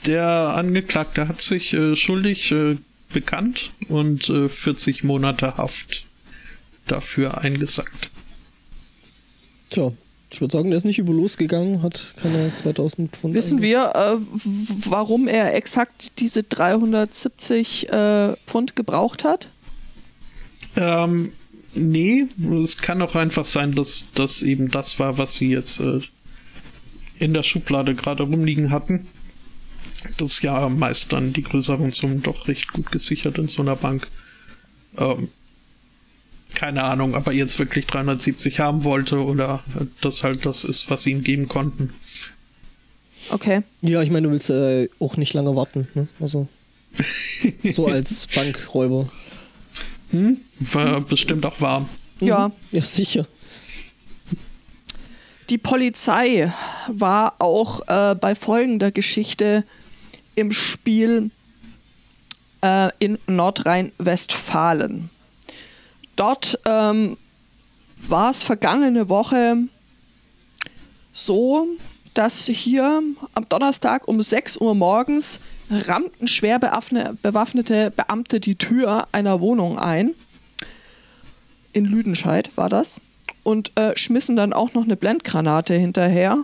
der 0.06 0.26
Angeklagte 0.26 1.28
hat 1.28 1.40
sich 1.40 1.72
äh, 1.72 1.96
schuldig 1.96 2.52
äh, 2.52 2.76
bekannt 3.12 3.70
und 3.88 4.28
äh, 4.28 4.48
40 4.48 5.04
Monate 5.04 5.56
Haft 5.56 6.04
dafür 6.86 7.38
eingesackt. 7.38 8.10
Tja, 9.70 9.92
ich 10.30 10.40
würde 10.40 10.52
sagen, 10.52 10.70
der 10.70 10.76
ist 10.76 10.84
nicht 10.84 10.98
über 10.98 11.12
losgegangen, 11.12 11.82
hat 11.82 12.14
keine 12.20 12.54
2000 12.54 13.10
Pfund. 13.16 13.34
Wissen 13.34 13.62
wir, 13.62 13.92
äh, 13.94 14.16
warum 14.88 15.28
er 15.28 15.54
exakt 15.54 16.20
diese 16.20 16.42
370 16.42 17.88
äh, 17.88 18.34
Pfund 18.46 18.76
gebraucht 18.76 19.24
hat? 19.24 19.48
Ähm, 20.76 21.32
nee, 21.74 22.26
es 22.62 22.76
kann 22.76 23.02
auch 23.02 23.14
einfach 23.14 23.46
sein, 23.46 23.74
dass 23.74 24.08
das 24.14 24.42
eben 24.42 24.70
das 24.70 24.98
war, 24.98 25.16
was 25.16 25.36
sie 25.36 25.48
jetzt 25.48 25.80
äh, 25.80 26.00
in 27.18 27.34
der 27.34 27.42
Schublade 27.42 27.94
gerade 27.94 28.24
rumliegen 28.24 28.70
hatten. 28.70 29.06
Das 30.18 30.32
ist 30.32 30.42
ja 30.42 30.68
meist 30.68 31.12
dann 31.12 31.32
die 31.32 31.42
größeren 31.42 31.92
Summen 31.92 32.22
doch 32.22 32.48
recht 32.48 32.72
gut 32.72 32.92
gesichert 32.92 33.38
in 33.38 33.48
so 33.48 33.62
einer 33.62 33.76
Bank. 33.76 34.08
Ähm, 34.98 35.28
keine 36.54 36.84
Ahnung, 36.84 37.14
ob 37.14 37.26
er 37.26 37.32
jetzt 37.32 37.58
wirklich 37.58 37.86
370 37.86 38.60
haben 38.60 38.84
wollte 38.84 39.22
oder 39.22 39.62
das 40.00 40.22
halt 40.22 40.46
das 40.46 40.64
ist, 40.64 40.90
was 40.90 41.02
sie 41.02 41.10
ihm 41.10 41.22
geben 41.22 41.48
konnten. 41.48 41.92
Okay. 43.30 43.62
Ja, 43.82 44.02
ich 44.02 44.10
meine, 44.10 44.28
du 44.28 44.32
willst 44.32 44.50
äh, 44.50 44.88
auch 45.00 45.16
nicht 45.16 45.34
lange 45.34 45.54
warten, 45.56 45.88
ne? 45.94 46.08
Also. 46.20 46.48
so 47.70 47.86
als 47.88 48.26
Bankräuber. 48.34 49.08
Hm? 50.10 50.38
War 50.72 51.00
bestimmt 51.00 51.44
auch 51.44 51.60
warm. 51.60 51.88
Ja. 52.20 52.52
Ja, 52.72 52.82
sicher. 52.82 53.26
Die 55.48 55.58
Polizei 55.58 56.52
war 56.88 57.34
auch 57.38 57.80
äh, 57.86 58.16
bei 58.16 58.34
folgender 58.34 58.90
Geschichte 58.90 59.64
im 60.34 60.50
Spiel 60.50 61.30
äh, 62.62 62.90
in 62.98 63.18
Nordrhein-Westfalen. 63.28 65.10
Dort 66.16 66.58
ähm, 66.64 67.16
war 68.08 68.30
es 68.32 68.42
vergangene 68.42 69.08
Woche 69.08 69.58
so, 71.12 71.68
dass 72.14 72.46
hier 72.46 73.02
am 73.34 73.48
Donnerstag 73.48 74.08
um 74.08 74.20
6 74.20 74.56
Uhr 74.56 74.74
morgens 74.74 75.38
rammten 75.70 76.26
schwer 76.26 76.58
bewaffnete 76.58 77.92
Beamte 77.92 78.40
die 78.40 78.56
Tür 78.56 79.06
einer 79.12 79.40
Wohnung 79.40 79.78
ein. 79.78 80.14
In 81.72 81.84
Lüdenscheid 81.84 82.56
war 82.56 82.68
das 82.68 83.00
und 83.42 83.72
äh, 83.78 83.96
schmissen 83.96 84.36
dann 84.36 84.52
auch 84.52 84.74
noch 84.74 84.84
eine 84.84 84.96
Blendgranate 84.96 85.74
hinterher. 85.74 86.38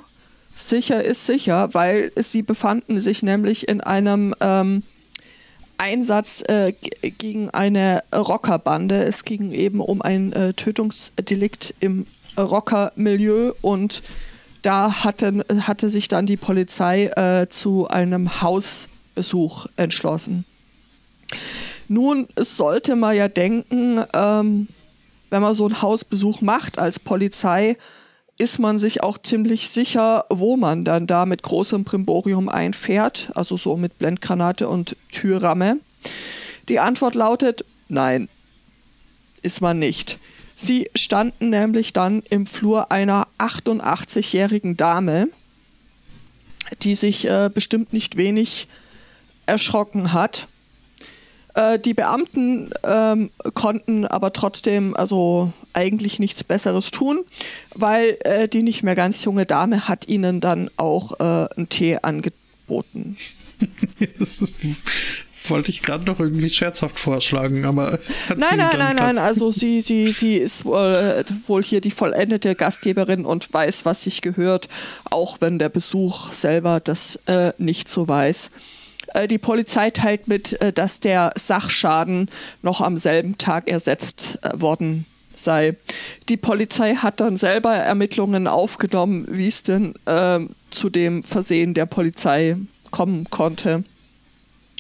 Sicher 0.55 1.03
ist 1.03 1.27
sicher, 1.27 1.73
weil 1.75 2.13
sie 2.17 2.43
befanden 2.43 3.01
sich 3.01 3.23
nämlich 3.23 3.69
in 3.69 3.81
einem 3.81 4.35
ähm, 4.41 4.83
Einsatz 5.79 6.45
äh, 6.47 6.73
gegen 7.19 7.51
eine 7.51 8.03
Rockerbande. 8.15 9.03
Es 9.03 9.25
ging 9.25 9.53
eben 9.53 9.81
um 9.81 10.03
ein 10.03 10.33
äh, 10.33 10.53
Tötungsdelikt 10.53 11.75
im 11.81 12.07
Rockermilieu 12.39 13.53
und 13.63 14.03
da 14.63 15.05
hatten, 15.05 15.43
hatte 15.67 15.91
sich 15.91 16.09
dann 16.09 16.27
die 16.27 16.37
Polizei 16.37 17.07
äh, 17.07 17.49
zu 17.49 17.89
einem 17.89 18.43
Hausbesuch 18.43 19.67
entschlossen. 19.77 20.45
Nun 21.89 22.29
sollte 22.39 22.95
man 22.95 23.17
ja 23.17 23.29
denken, 23.29 24.05
ähm, 24.15 24.69
wenn 25.33 25.41
man 25.41 25.55
so 25.55 25.65
einen 25.65 25.81
Hausbesuch 25.81 26.43
macht 26.43 26.79
als 26.79 26.99
Polizei, 26.99 27.79
ist 28.37 28.59
man 28.59 28.79
sich 28.79 29.03
auch 29.03 29.17
ziemlich 29.17 29.71
sicher, 29.71 30.27
wo 30.29 30.59
man 30.59 30.85
dann 30.85 31.07
da 31.07 31.25
mit 31.25 31.43
großem 31.43 31.85
Primborium 31.85 32.51
einfährt, 32.51 33.31
also 33.35 33.57
so 33.57 33.79
mit 33.79 33.97
Blendgranate 33.97 34.69
und 34.69 34.95
Türramme. 35.11 35.79
Die 36.69 36.81
Antwort 36.81 37.15
lautet 37.15 37.65
nein, 37.89 38.29
ist 39.41 39.63
man 39.63 39.79
nicht. 39.79 40.19
Sie 40.55 40.91
standen 40.95 41.49
nämlich 41.49 41.95
dann 41.95 42.23
im 42.29 42.47
Flur 42.47 42.93
einer 42.93 43.27
88-jährigen 43.39 44.77
Dame, 44.77 45.29
die 46.83 46.95
sich 46.95 47.25
äh, 47.25 47.49
bestimmt 47.53 47.95
nicht 47.95 48.19
wenig 48.19 48.69
erschrocken 49.47 50.13
hat. 50.13 50.47
Äh, 51.55 51.79
die 51.79 51.95
Beamten 51.95 52.71
ähm, 52.85 53.31
konnten 53.55 54.07
aber 54.07 54.33
trotzdem 54.33 54.97
also 54.97 55.53
eigentlich 55.73 56.19
nichts 56.19 56.45
Besseres 56.45 56.91
tun, 56.91 57.25
weil 57.75 58.17
äh, 58.21 58.49
die 58.49 58.63
nicht 58.63 58.83
mehr 58.83 58.95
ganz 58.95 59.25
junge 59.25 59.47
Dame 59.47 59.89
hat 59.89 60.09
ihnen 60.09 60.41
dann 60.41 60.71
auch 60.77 61.21
äh, 61.21 61.49
einen 61.57 61.69
Tee 61.69 61.99
angeboten. 62.03 63.17
das 64.19 64.45
wollte 65.49 65.71
ich 65.71 65.83
gerade 65.83 66.05
noch 66.05 66.21
irgendwie 66.21 66.51
scherzhaft 66.51 66.99
vorschlagen, 66.99 67.65
aber 67.65 67.99
nein, 68.29 68.57
nein, 68.57 68.79
nein, 68.79 68.97
nein. 68.97 69.19
Also 69.19 69.51
sie, 69.51 69.81
sie, 69.81 70.11
sie 70.13 70.37
ist 70.37 70.65
wohl, 70.65 71.25
wohl 71.47 71.63
hier 71.63 71.81
die 71.81 71.91
vollendete 71.91 72.55
Gastgeberin 72.55 73.25
und 73.25 73.53
weiß, 73.53 73.85
was 73.85 74.05
sich 74.05 74.23
gehört, 74.23 74.69
auch 75.05 75.41
wenn 75.41 75.59
der 75.59 75.69
Besuch 75.69 76.33
selber 76.33 76.81
das 76.81 77.17
äh, 77.27 77.53
nicht 77.59 77.89
so 77.89 78.07
weiß. 78.07 78.51
Äh, 79.13 79.29
die 79.29 79.39
Polizei 79.39 79.91
teilt 79.91 80.29
mit, 80.29 80.61
äh, 80.61 80.73
dass 80.73 81.01
der 81.01 81.33
Sachschaden 81.37 82.29
noch 82.63 82.81
am 82.81 82.97
selben 82.97 83.39
Tag 83.39 83.69
ersetzt 83.69 84.39
äh, 84.43 84.61
worden 84.61 85.07
sei. 85.35 85.77
Die 86.29 86.37
Polizei 86.37 86.95
hat 86.95 87.21
dann 87.21 87.37
selber 87.37 87.75
Ermittlungen 87.75 88.47
aufgenommen, 88.47 89.27
wie 89.31 89.49
es 89.49 89.63
denn 89.63 89.95
äh, 90.07 90.41
zu 90.71 90.91
dem 90.91 91.23
Versehen 91.23 91.75
der 91.75 91.87
Polizei 91.87 92.57
kommen 92.91 93.25
konnte. 93.31 93.85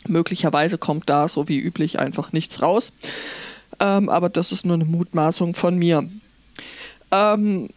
Möglicherweise 0.07 0.79
kommt 0.79 1.09
da, 1.09 1.29
so 1.29 1.49
wie 1.49 1.59
üblich, 1.59 1.99
einfach 1.99 2.33
nichts 2.33 2.61
raus. 2.61 2.93
Ähm, 3.81 4.09
aber 4.09 4.29
das 4.29 4.53
ist 4.53 4.67
nur 4.67 4.75
eine 4.75 4.85
Mutmaßung 4.85 5.55
von 5.55 5.79
mir. 5.79 6.09
Ähm, 7.11 7.69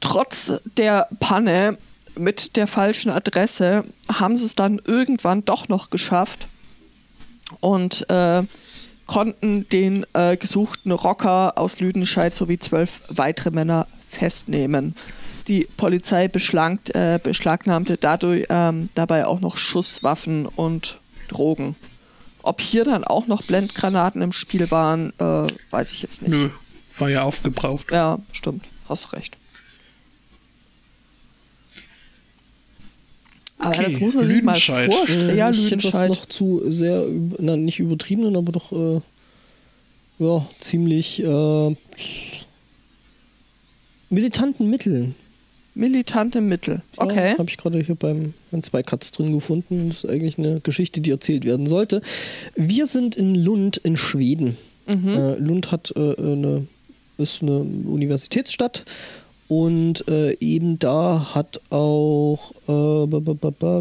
trotz 0.00 0.52
der 0.76 1.08
Panne 1.20 1.78
mit 2.18 2.56
der 2.56 2.66
falschen 2.66 3.10
Adresse 3.10 3.84
haben 4.12 4.36
sie 4.36 4.46
es 4.46 4.54
dann 4.54 4.80
irgendwann 4.84 5.44
doch 5.44 5.68
noch 5.68 5.90
geschafft 5.90 6.48
und 7.60 8.08
äh, 8.10 8.42
konnten 9.06 9.68
den 9.70 10.06
äh, 10.12 10.36
gesuchten 10.36 10.92
Rocker 10.92 11.56
aus 11.56 11.80
Lüdenscheid 11.80 12.34
sowie 12.34 12.58
zwölf 12.58 13.02
weitere 13.08 13.50
Männer 13.50 13.86
festnehmen. 14.06 14.94
Die 15.48 15.66
Polizei 15.78 16.24
äh, 16.26 17.18
beschlagnahmte 17.22 17.96
dadurch 17.96 18.46
ähm, 18.50 18.90
dabei 18.94 19.26
auch 19.26 19.40
noch 19.40 19.56
Schusswaffen 19.56 20.44
und 20.44 20.98
Drogen. 21.28 21.74
Ob 22.42 22.60
hier 22.60 22.84
dann 22.84 23.04
auch 23.04 23.26
noch 23.26 23.42
Blendgranaten 23.42 24.20
im 24.20 24.32
Spiel 24.32 24.70
waren, 24.70 25.12
äh, 25.18 25.46
weiß 25.70 25.92
ich 25.92 26.02
jetzt 26.02 26.20
nicht. 26.20 26.30
Nö, 26.30 26.50
war 26.98 27.08
ja 27.08 27.22
aufgebraucht. 27.22 27.90
Ja, 27.90 28.18
stimmt, 28.32 28.64
hast 28.88 29.14
recht. 29.14 29.37
Aber 33.58 33.74
okay. 33.74 33.84
das 33.84 34.00
muss 34.00 34.14
man 34.14 34.26
sich 34.26 34.42
mal 34.42 34.58
vorstellen. 34.58 35.36
Ja, 35.36 35.50
ich 35.50 35.70
hätte 35.70 35.90
das 35.90 36.08
noch 36.08 36.26
zu 36.26 36.62
sehr, 36.70 37.04
na, 37.38 37.56
nicht 37.56 37.80
übertriebenen, 37.80 38.36
aber 38.36 38.52
doch 38.52 38.72
äh, 38.72 39.00
ja, 40.18 40.46
ziemlich 40.60 41.22
äh, 41.22 41.76
militanten 44.10 44.70
Mitteln. 44.70 45.14
Militante 45.74 46.40
Mittel, 46.40 46.82
okay. 46.96 47.32
Ja, 47.32 47.38
Habe 47.38 47.50
ich 47.50 47.56
gerade 47.56 47.80
hier 47.80 47.94
beim, 47.94 48.34
beim 48.50 48.62
zwei 48.64 48.82
Cuts 48.82 49.12
drin 49.12 49.32
gefunden. 49.32 49.88
Das 49.88 50.02
ist 50.02 50.10
eigentlich 50.10 50.36
eine 50.36 50.60
Geschichte, 50.60 51.00
die 51.00 51.12
erzählt 51.12 51.44
werden 51.44 51.66
sollte. 51.66 52.02
Wir 52.56 52.88
sind 52.88 53.14
in 53.14 53.36
Lund 53.36 53.76
in 53.76 53.96
Schweden. 53.96 54.56
Mhm. 54.88 55.08
Äh, 55.08 55.34
Lund 55.36 55.70
hat 55.70 55.92
äh, 55.94 56.16
eine, 56.16 56.66
ist 57.16 57.42
eine 57.42 57.60
Universitätsstadt 57.60 58.86
und 59.48 60.06
äh, 60.08 60.36
eben 60.40 60.78
da 60.78 61.34
hat 61.34 61.60
auch, 61.70 62.52
äh, 62.68 62.72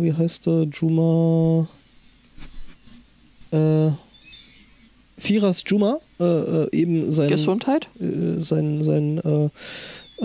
wie 0.02 0.14
heißt 0.14 0.46
der, 0.46 0.64
Juma, 0.72 1.68
äh, 3.52 3.92
Firas 5.18 5.64
Juma, 5.68 6.00
äh, 6.20 6.24
äh, 6.24 6.70
eben 6.72 7.12
sein, 7.12 7.30
Gesundheit? 7.30 7.90
Äh, 8.00 8.42
sein, 8.42 8.84
sein, 8.84 9.18
äh, 9.18 9.50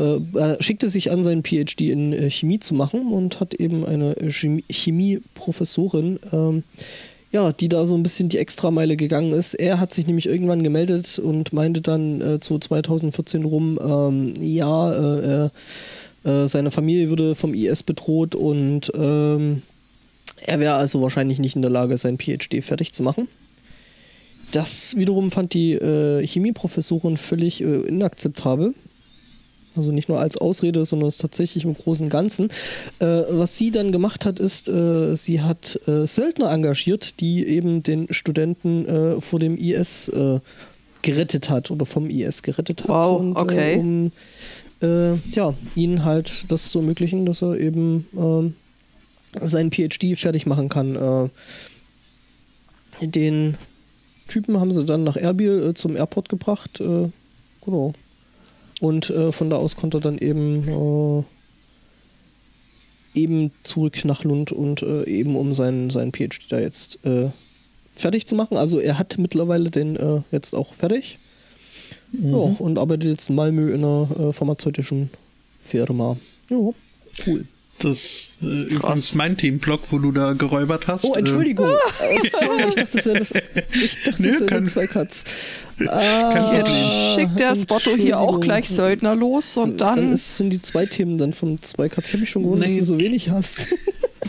äh, 0.01 0.63
schickte 0.63 0.89
sich 0.89 1.11
an, 1.11 1.25
seinen 1.25 1.43
PhD 1.43 1.91
in 1.91 2.31
Chemie 2.31 2.61
zu 2.61 2.75
machen 2.75 3.13
und 3.13 3.41
hat 3.41 3.55
eben 3.55 3.85
eine 3.85 4.15
Chemie-Professorin 4.31 6.21
ähm, 6.33 6.63
ja, 7.33 7.51
die 7.51 7.69
da 7.69 7.87
so 7.87 7.95
ein 7.95 8.03
bisschen 8.03 8.29
die 8.29 8.39
Extrameile 8.39 8.97
gegangen 8.97 9.33
ist. 9.33 9.55
Er 9.55 9.81
hat 9.81 9.93
sich 9.93 10.07
nämlich 10.07 10.27
irgendwann 10.27 10.63
gemeldet 10.63 11.19
und 11.19 11.53
meinte 11.53 11.81
dann 11.81 12.21
äh, 12.21 12.41
zu 12.41 12.59
2014 12.59 13.45
rum, 13.45 13.79
ähm, 13.83 14.35
ja, 14.39 14.93
äh, 14.93 15.51
äh, 16.25 16.47
seine 16.47 16.71
Familie 16.71 17.09
würde 17.09 17.35
vom 17.35 17.55
IS 17.55 17.83
bedroht 17.83 18.35
und 18.35 18.93
ähm, 18.95 19.63
er 20.45 20.61
wäre 20.61 20.75
also 20.75 21.01
wahrscheinlich 21.01 21.39
nicht 21.39 21.57
in 21.57 21.63
der 21.63 21.71
Lage, 21.71 21.97
sein 21.97 22.19
PhD 22.19 22.63
fertig 22.63 22.93
zu 22.93 23.03
machen. 23.03 23.29
Das 24.53 24.97
wiederum 24.97 25.31
fand 25.31 25.55
die 25.55 25.73
äh, 25.73 26.25
Chemieprofessorin 26.27 27.17
völlig 27.17 27.63
äh, 27.63 27.81
inakzeptabel 27.81 28.75
also 29.77 29.93
nicht 29.93 30.09
nur 30.09 30.21
als 30.21 30.37
Ausrede, 30.37 30.85
sondern 30.85 31.09
es 31.09 31.17
tatsächlich 31.17 31.65
im 31.65 31.75
Großen 31.75 32.05
und 32.07 32.11
Ganzen. 32.11 32.49
Äh, 32.99 33.23
was 33.31 33.57
sie 33.57 33.71
dann 33.71 33.93
gemacht 33.93 34.25
hat, 34.25 34.41
ist, 34.41 34.69
äh, 34.69 35.17
sie 35.17 35.41
hat 35.41 35.79
äh, 35.87 36.07
Söldner 36.07 36.51
engagiert, 36.51 37.21
die 37.21 37.47
eben 37.47 37.83
den 37.83 38.13
Studenten 38.13 38.87
äh, 38.87 39.21
vor 39.21 39.39
dem 39.39 39.57
IS 39.57 40.09
äh, 40.09 40.41
gerettet 41.03 41.51
hat 41.51 41.71
oder 41.71 41.87
vom 41.87 42.09
IS 42.09 42.43
gerettet 42.43 42.83
hat. 42.83 42.89
Wow, 42.89 43.21
und, 43.21 43.37
äh, 43.37 43.41
okay. 43.41 43.77
um 43.79 44.13
ja, 45.33 45.55
ihnen 45.77 46.05
halt 46.05 46.45
das 46.49 46.73
zu 46.73 46.81
ermöglichen, 46.81 47.25
dass 47.25 47.41
er 47.41 47.57
eben 47.57 48.05
ähm, 48.19 48.55
seinen 49.41 49.71
PhD 49.71 50.19
fertig 50.19 50.45
machen 50.45 50.69
kann. 50.69 51.31
den 53.01 53.57
Typen 54.27 54.59
haben 54.59 54.73
sie 54.73 54.85
dann 54.85 55.05
nach 55.05 55.15
Erbil 55.15 55.75
zum 55.75 55.95
Airport 55.95 56.29
gebracht. 56.29 56.83
genau. 57.65 57.93
Und 58.83 59.11
äh, 59.11 59.31
von 59.31 59.49
da 59.49 59.55
aus 59.57 59.77
konnte 59.77 59.99
er 59.99 60.01
dann 60.01 60.19
eben, 60.19 60.67
äh, 60.67 61.23
eben 63.15 63.53
zurück 63.63 64.05
nach 64.05 64.25
Lund 64.25 64.51
und 64.51 64.83
äh, 64.83 65.05
eben 65.05 65.37
um 65.37 65.55
seinen, 65.55 65.91
seinen 65.91 66.13
PhD 66.13 66.51
da 66.51 66.59
jetzt 66.59 66.99
äh, 67.05 67.29
fertig 67.95 68.27
zu 68.27 68.35
machen. 68.35 68.57
Also 68.57 68.81
er 68.81 68.99
hat 68.99 69.19
mittlerweile 69.19 69.71
den 69.71 69.95
äh, 69.95 70.23
jetzt 70.33 70.53
auch 70.53 70.75
fertig. 70.75 71.21
Mhm. 72.11 72.33
Ja, 72.33 72.39
und 72.59 72.77
arbeitet 72.77 73.09
jetzt 73.09 73.29
in 73.29 73.37
Malmö 73.37 73.73
in 73.73 73.85
einer 73.85 74.09
äh, 74.19 74.33
pharmazeutischen 74.33 75.11
Firma. 75.61 76.17
Ja, 76.51 76.57
cool. 77.25 77.47
Das 77.83 78.37
äh, 78.41 78.47
übrigens 78.47 79.15
mein 79.15 79.37
Themenblock, 79.37 79.81
wo 79.91 79.99
du 79.99 80.13
da 80.13 80.35
geräubert 80.35 80.87
hast. 80.87 81.05
Oh, 81.05 81.15
Entschuldigung. 81.15 81.69
Äh. 81.69 81.73
Oh, 81.73 82.19
sorry, 82.23 82.69
ich 82.69 82.75
dachte, 82.77 82.97
das 82.97 83.05
wäre 83.05 83.19
das. 83.19 83.33
Ich 83.75 84.03
dachte, 84.05 84.23
das 84.23 84.41
wäre 84.41 84.65
zwei 84.65 84.87
Cuts. 84.87 85.25
Ah, 85.89 86.53
jetzt 86.55 87.15
schickt 87.15 87.41
der 87.41 87.57
Spotto 87.57 87.97
hier 87.97 88.21
auch 88.21 88.39
gleich 88.41 88.69
Söldner 88.69 89.17
los 89.17 89.57
und 89.57 89.81
dann. 89.81 89.97
Dann 89.97 90.13
ist, 90.13 90.37
sind 90.37 90.51
die 90.51 90.63
zwei 90.63 90.87
Themen 90.87 91.19
dann 91.19 91.33
von 91.33 91.61
zwei 91.61 91.89
Cuts. 91.89 92.09
Ich 92.09 92.13
habe 92.13 92.21
mich 92.21 92.31
schon 92.31 92.45
gewundert, 92.45 92.69
nee. 92.69 92.79
dass 92.79 92.87
du 92.89 92.95
so 92.95 93.01
wenig 93.01 93.31
hast. 93.31 93.69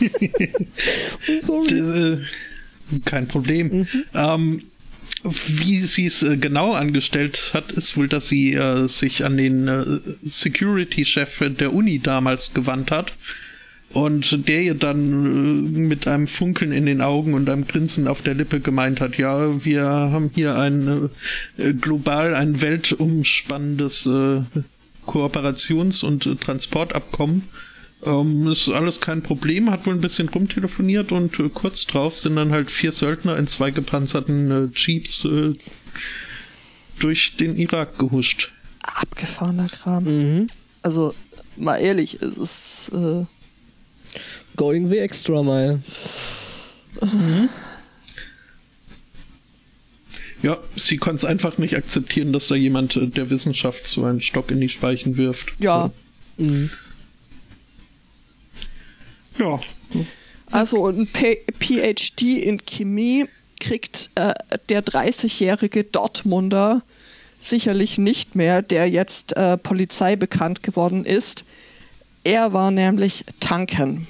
sorry. 1.42 1.78
Äh, 1.78 2.18
kein 3.04 3.28
Problem. 3.28 3.78
Mhm. 3.78 3.88
Ähm, 4.14 4.62
wie 5.22 5.80
sie 5.80 6.06
es 6.06 6.22
äh, 6.22 6.36
genau 6.36 6.72
angestellt 6.72 7.50
hat, 7.54 7.72
ist 7.72 7.96
wohl, 7.96 8.08
dass 8.08 8.28
sie 8.28 8.54
äh, 8.54 8.86
sich 8.88 9.24
an 9.24 9.36
den 9.36 9.68
äh, 9.68 9.84
Security-Chef 10.22 11.42
der 11.58 11.72
Uni 11.72 11.98
damals 11.98 12.52
gewandt 12.52 12.90
hat 12.90 13.12
und 13.94 14.48
der 14.48 14.62
ihr 14.62 14.74
dann 14.74 15.12
äh, 15.76 15.78
mit 15.78 16.06
einem 16.06 16.26
Funkeln 16.26 16.72
in 16.72 16.84
den 16.84 17.00
Augen 17.00 17.32
und 17.34 17.48
einem 17.48 17.66
Grinsen 17.66 18.08
auf 18.08 18.22
der 18.22 18.34
Lippe 18.34 18.60
gemeint 18.60 19.00
hat, 19.00 19.16
ja, 19.16 19.64
wir 19.64 19.84
haben 19.84 20.30
hier 20.34 20.58
ein 20.58 21.10
äh, 21.56 21.72
global, 21.72 22.34
ein 22.34 22.60
weltumspannendes 22.60 24.06
äh, 24.06 24.42
Kooperations- 25.06 26.04
und 26.04 26.40
Transportabkommen. 26.40 27.42
Ähm, 28.04 28.46
ist 28.48 28.68
alles 28.68 29.00
kein 29.00 29.22
Problem, 29.22 29.70
hat 29.70 29.86
wohl 29.86 29.94
ein 29.94 30.00
bisschen 30.00 30.28
rumtelefoniert 30.28 31.12
und 31.12 31.38
äh, 31.38 31.48
kurz 31.48 31.86
drauf 31.86 32.18
sind 32.18 32.36
dann 32.36 32.52
halt 32.52 32.70
vier 32.70 32.92
Söldner 32.92 33.36
in 33.36 33.46
zwei 33.46 33.70
gepanzerten 33.70 34.50
äh, 34.50 34.68
Jeeps 34.76 35.26
durch 36.98 37.36
den 37.36 37.56
Irak 37.56 37.98
gehuscht. 37.98 38.52
Abgefahrener 38.82 39.68
Kram. 39.68 40.04
Mhm. 40.04 40.46
Also, 40.82 41.14
mal 41.56 41.78
ehrlich, 41.78 42.20
es 42.22 42.36
ist 42.36 42.92
Going 44.56 44.86
the 44.86 44.98
extra 44.98 45.42
mile. 45.42 45.80
Mhm. 47.00 47.48
Ja, 50.42 50.58
sie 50.76 50.98
konnte 50.98 51.16
es 51.16 51.24
einfach 51.24 51.56
nicht 51.58 51.74
akzeptieren, 51.74 52.32
dass 52.32 52.48
da 52.48 52.54
jemand 52.54 52.96
äh, 52.96 53.06
der 53.06 53.30
Wissenschaft 53.30 53.86
so 53.86 54.04
einen 54.04 54.20
Stock 54.20 54.50
in 54.50 54.60
die 54.60 54.68
Speichen 54.68 55.16
wirft. 55.16 55.54
Ja. 55.58 55.90
Mhm. 56.36 56.70
Ja. 59.38 59.60
Also 60.50 60.86
ein 60.88 61.06
PhD 61.06 62.22
in 62.22 62.58
Chemie 62.64 63.26
kriegt 63.60 64.10
äh, 64.14 64.34
der 64.68 64.84
30-jährige 64.84 65.84
Dortmunder 65.84 66.82
sicherlich 67.40 67.98
nicht 67.98 68.34
mehr, 68.34 68.62
der 68.62 68.88
jetzt 68.88 69.36
äh, 69.36 69.56
Polizei 69.58 70.16
bekannt 70.16 70.62
geworden 70.62 71.04
ist. 71.04 71.44
Er 72.24 72.52
war 72.52 72.70
nämlich 72.70 73.24
tanken. 73.40 74.06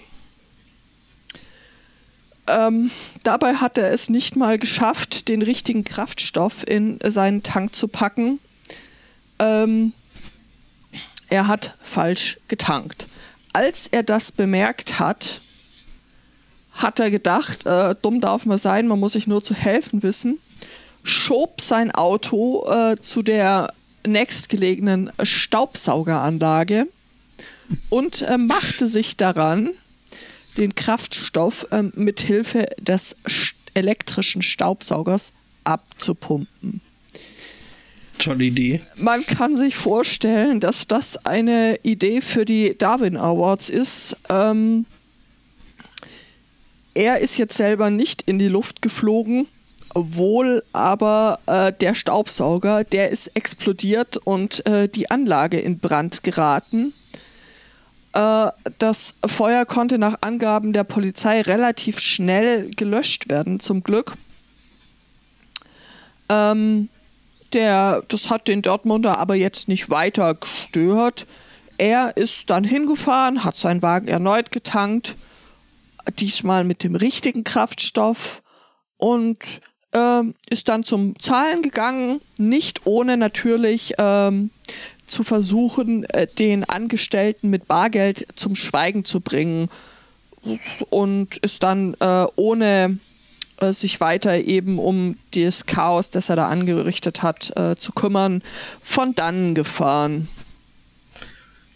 Ähm, 2.47 2.91
dabei 3.23 3.55
hat 3.55 3.79
er 3.79 3.91
es 3.91 4.11
nicht 4.11 4.37
mal 4.37 4.59
geschafft, 4.59 5.29
den 5.29 5.43
richtigen 5.43 5.83
Kraftstoff 5.83 6.67
in 6.69 6.99
seinen 7.03 7.43
Tank 7.43 7.75
zu 7.75 7.89
packen. 7.89 8.39
Ähm, 9.39 9.93
er 11.29 11.49
hat 11.49 11.77
falsch 11.83 12.39
getankt. 12.49 13.09
Als 13.55 13.87
er 13.87 14.03
das 14.03 14.33
bemerkt 14.33 14.99
hat, 14.99 15.41
hat 16.73 16.99
er 16.99 17.13
gedacht, 17.13 17.65
äh, 17.67 17.95
dumm 18.03 18.21
darf 18.21 18.47
man 18.47 18.59
sein, 18.59 18.89
man 18.89 18.99
muss 18.99 19.13
sich 19.13 19.29
nur 19.29 19.45
zu 19.45 19.55
helfen 19.55 20.03
wissen, 20.03 20.41
schob 21.05 21.61
sein 21.61 21.93
Auto 21.93 22.67
äh, 22.69 22.97
zu 22.97 23.23
der 23.23 23.73
nächstgelegenen 24.05 25.13
Staubsaugeranlage 25.23 26.89
und 27.91 28.23
äh, 28.23 28.39
machte 28.39 28.89
sich 28.89 29.17
daran, 29.17 29.71
den 30.57 30.75
Kraftstoff 30.75 31.69
äh, 31.71 31.83
mit 31.95 32.21
Hilfe 32.21 32.67
des 32.81 33.17
elektrischen 33.75 34.43
Staubsaugers 34.43 35.33
abzupumpen. 35.63 36.81
Tolle 38.19 38.45
Idee. 38.45 38.81
Man 38.97 39.25
kann 39.27 39.57
sich 39.57 39.77
vorstellen, 39.77 40.61
dass 40.61 40.87
das 40.87 41.27
eine 41.27 41.79
Idee 41.83 42.21
für 42.21 42.45
die 42.45 42.77
Darwin 42.79 43.17
Awards 43.17 43.69
ist. 43.69 44.17
Ähm, 44.29 44.87
er 46.95 47.19
ist 47.19 47.39
jetzt 47.39 47.57
selber 47.57 47.91
nicht 47.91 48.23
in 48.23 48.39
die 48.39 48.49
Luft 48.49 48.81
geflogen, 48.81 49.49
wohl 49.95 50.63
aber 50.73 51.41
äh, 51.47 51.73
der 51.73 51.95
Staubsauger, 51.95 52.85
der 52.85 53.11
ist 53.11 53.29
explodiert 53.35 54.17
und 54.17 54.65
äh, 54.67 54.89
die 54.89 55.11
Anlage 55.11 55.59
in 55.59 55.79
Brand 55.79 56.23
geraten. 56.23 56.95
Äh, 58.13 58.51
das 58.79 59.15
Feuer 59.27 59.67
konnte 59.67 59.99
nach 59.99 60.19
Angaben 60.21 60.73
der 60.73 60.85
Polizei 60.85 61.43
relativ 61.43 61.99
schnell 61.99 62.71
gelöscht 62.71 63.29
werden, 63.29 63.61
zum 63.61 63.83
Glück. 63.83 64.17
Ähm, 66.29 66.89
der, 67.55 68.03
das 68.09 68.31
hat 68.31 68.49
den 68.49 68.63
Dortmunder 68.63 69.19
aber 69.19 69.35
jetzt 69.35 69.69
nicht 69.69 69.91
weiter 69.91 70.35
gestört. 70.35 71.27
Er 71.79 72.17
ist 72.17 72.51
dann 72.51 72.65
hingefahren, 72.65 73.45
hat 73.45 73.57
seinen 73.57 73.83
Wagen 73.83 74.09
erneut 74.09 74.51
getankt, 74.51 75.17
diesmal 76.19 76.65
mit 76.65 76.85
dem 76.85 76.95
richtigen 76.95 77.45
Kraftstoff 77.45 78.43
und 78.97 79.61
äh, 79.93 80.23
ist 80.51 80.69
dann 80.69 80.85
zum 80.85 81.19
Zahlen 81.19 81.63
gegangen, 81.63 82.21
nicht 82.39 82.87
ohne 82.87 83.17
natürlich 83.17 83.95
ähm, 83.99 84.51
zu 85.07 85.23
versuchen, 85.23 86.05
äh, 86.11 86.27
den 86.27 86.65
Angestellten 86.65 87.51
mit 87.51 87.67
Bargeld 87.67 88.27
zum 88.37 88.57
Schweigen 88.57 89.05
zu 89.05 89.21
bringen 89.21 89.69
und 90.91 91.37
ist 91.39 91.63
dann 91.63 91.95
äh, 92.01 92.27
ohne 92.37 92.99
äh, 93.61 93.73
sich 93.73 94.01
weiter 94.01 94.39
eben 94.45 94.79
um 94.79 95.17
das 95.35 95.67
Chaos, 95.67 96.11
das 96.11 96.29
er 96.29 96.37
da 96.37 96.49
angerichtet 96.49 97.23
hat, 97.23 97.53
äh, 97.57 97.77
zu 97.77 97.93
kümmern, 97.93 98.43
von 98.83 99.15
dann 99.15 99.55
gefahren. 99.55 100.29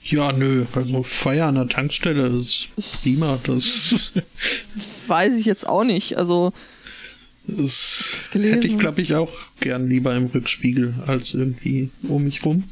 Ja, 0.03 0.33
nö, 0.33 0.64
also 0.74 1.03
Feuer 1.03 1.47
an 1.47 1.57
der 1.57 1.68
Tankstelle 1.68 2.29
ist 2.29 2.68
prima. 3.03 3.39
Das 3.45 3.95
weiß 5.07 5.39
ich 5.39 5.45
jetzt 5.45 5.68
auch 5.68 5.85
nicht. 5.85 6.16
Also 6.16 6.53
das, 7.47 8.05
das 8.12 8.43
hätte 8.43 8.66
ich, 8.66 8.79
glaube 8.79 9.03
ich, 9.03 9.14
auch 9.14 9.33
gern 9.61 9.89
lieber 9.89 10.14
im 10.14 10.26
Rückspiegel 10.26 10.95
als 11.07 11.35
irgendwie 11.35 11.91
um 12.03 12.24
mich 12.24 12.45
rum. 12.45 12.64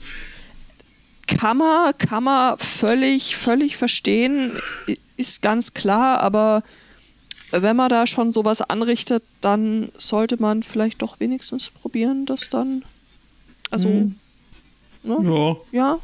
Kann 1.27 1.59
man, 1.59 1.97
kann 1.99 2.25
man 2.25 2.59
völlig, 2.59 3.37
völlig 3.37 3.77
verstehen, 3.77 4.53
ist 5.17 5.43
ganz 5.43 5.75
klar, 5.75 6.21
aber 6.21 6.63
wenn 7.51 7.77
man 7.77 7.89
da 7.89 8.07
schon 8.07 8.31
sowas 8.31 8.63
anrichtet, 8.63 9.23
dann 9.41 9.91
sollte 9.97 10.41
man 10.41 10.63
vielleicht 10.63 11.03
doch 11.03 11.21
wenigstens 11.21 11.71
probieren, 11.71 12.27
das 12.27 12.51
dann. 12.51 12.85
Also. 13.71 13.89
Hm. 13.89 14.17
Ne? 15.03 15.19
Ja. 15.23 15.57
Ja. 15.73 15.99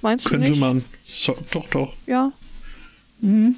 Meinst 0.00 0.26
Könnte 0.26 0.46
du 0.46 0.50
nicht? 0.50 0.60
man. 0.60 0.84
So, 1.04 1.36
doch, 1.50 1.68
doch. 1.68 1.92
Ja. 2.06 2.32
Mhm. 3.20 3.56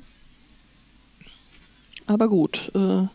Aber 2.07 2.29
gut. 2.29 2.71
Äh, 2.75 3.07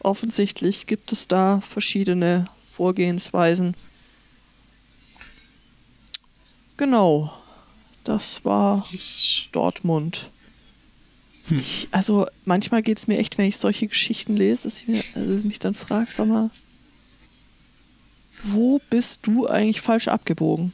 offensichtlich 0.00 0.86
gibt 0.86 1.12
es 1.12 1.28
da 1.28 1.60
verschiedene 1.60 2.48
Vorgehensweisen. 2.72 3.74
Genau. 6.76 7.32
Das 8.04 8.44
war 8.44 8.84
Dortmund. 9.52 10.30
Hm. 11.48 11.58
Ich, 11.58 11.88
also 11.90 12.26
manchmal 12.44 12.82
geht 12.82 12.98
es 12.98 13.06
mir 13.06 13.18
echt, 13.18 13.38
wenn 13.38 13.46
ich 13.46 13.56
solche 13.56 13.86
Geschichten 13.86 14.36
lese, 14.36 14.64
dass 14.64 14.82
ich, 14.82 14.88
mir, 14.88 15.02
also 15.14 15.46
mich 15.46 15.58
dann 15.58 15.74
frage, 15.74 16.10
sag 16.10 16.26
mal, 16.26 16.50
wo 18.44 18.80
bist 18.90 19.26
du 19.26 19.46
eigentlich 19.46 19.80
falsch 19.80 20.08
abgebogen? 20.08 20.72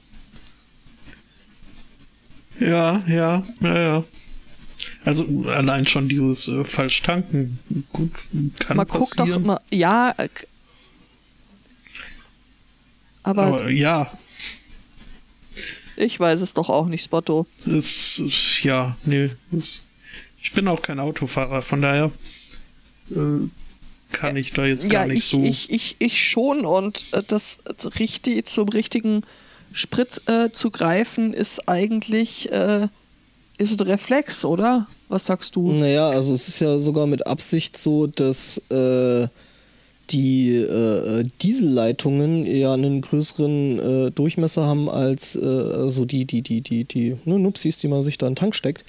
Ja, 2.61 3.03
ja, 3.09 3.43
ja, 3.61 3.79
ja. 3.79 4.05
Also 5.05 5.27
allein 5.49 5.87
schon 5.87 6.09
dieses 6.09 6.49
äh, 6.49 6.65
falsch 6.65 7.03
tanken, 7.03 7.59
gut, 7.93 8.11
kann 8.59 8.77
Man 8.77 8.87
passieren. 8.87 9.07
guckt 9.07 9.21
doch 9.21 9.29
immer, 9.29 9.61
ja, 9.71 10.15
äh, 10.17 10.29
aber, 13.23 13.45
aber 13.45 13.71
ja. 13.71 14.11
Ich 15.97 16.19
weiß 16.19 16.41
es 16.41 16.55
doch 16.55 16.69
auch 16.69 16.87
nicht, 16.87 17.05
Spotto. 17.05 17.47
Es, 17.67 18.21
ja, 18.63 18.97
nee, 19.05 19.31
es, 19.53 19.85
ich 20.45 20.53
bin 20.53 20.69
auch 20.69 20.83
kein 20.83 21.01
Autofahrer, 21.01 21.63
von 21.63 21.83
daher 21.83 22.13
äh, 23.11 23.49
kann 24.13 24.37
ich 24.37 24.53
da 24.53 24.67
jetzt 24.67 24.89
gar 24.89 25.07
ja, 25.07 25.13
nicht 25.13 25.25
ich, 25.25 25.31
so. 25.31 25.43
Ich, 25.43 25.73
ich, 25.73 25.97
ich 25.99 26.23
schon 26.29 26.65
und 26.65 27.07
äh, 27.13 27.23
das 27.27 27.59
richtig 27.99 28.47
zum 28.47 28.69
richtigen 28.69 29.23
Sprit 29.73 30.23
äh, 30.29 30.51
zu 30.51 30.71
greifen 30.71 31.35
ist 31.35 31.69
eigentlich 31.69 32.53
äh, 32.53 32.87
ist 33.57 33.81
ein 33.81 33.87
Reflex, 33.87 34.45
oder? 34.45 34.87
Was 35.09 35.27
sagst 35.27 35.57
du? 35.57 35.73
Naja, 35.73 36.09
also 36.09 36.35
es 36.35 36.49
ist 36.49 36.61
ja 36.61 36.79
sogar 36.79 37.07
mit 37.07 37.27
Absicht 37.27 37.77
so, 37.77 38.07
dass 38.07 38.59
äh, 38.71 39.29
die 40.11 40.57
äh, 40.57 41.25
Dieselleitungen 41.41 42.45
ja 42.45 42.75
einen 42.75 43.01
größeren 43.01 43.79
äh, 43.79 44.11
Durchmesser 44.11 44.65
haben 44.65 44.89
als 44.89 45.37
äh, 45.37 45.45
also 45.45 46.05
die, 46.05 46.25
die, 46.25 46.43
die, 46.43 46.61
die, 46.61 46.85
die 46.85 47.17
ne, 47.25 47.39
Nupsis, 47.39 47.79
die 47.79 47.89
man 47.89 48.03
sich 48.03 48.19
da 48.19 48.27
in 48.27 48.33
den 48.33 48.37
Tank 48.37 48.55
steckt. 48.55 48.85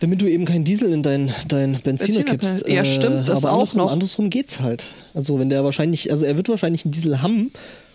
Damit 0.00 0.20
du 0.20 0.26
eben 0.26 0.44
keinen 0.44 0.64
Diesel 0.64 0.92
in 0.92 1.02
dein, 1.02 1.32
dein 1.48 1.80
Benziner 1.82 2.22
kippst. 2.22 2.68
Ja, 2.68 2.84
stimmt, 2.84 3.28
das 3.28 3.44
aber 3.44 3.52
auch 3.52 3.60
andersrum, 3.60 3.78
noch. 3.78 3.92
Andersrum 3.92 4.30
geht's 4.30 4.60
halt. 4.60 4.88
Also 5.14 5.38
wenn 5.38 5.48
der 5.48 5.64
wahrscheinlich, 5.64 6.10
also 6.10 6.26
er 6.26 6.36
wird 6.36 6.48
wahrscheinlich 6.50 6.84
einen 6.84 6.92
Diesel 6.92 7.22
haben 7.22 7.50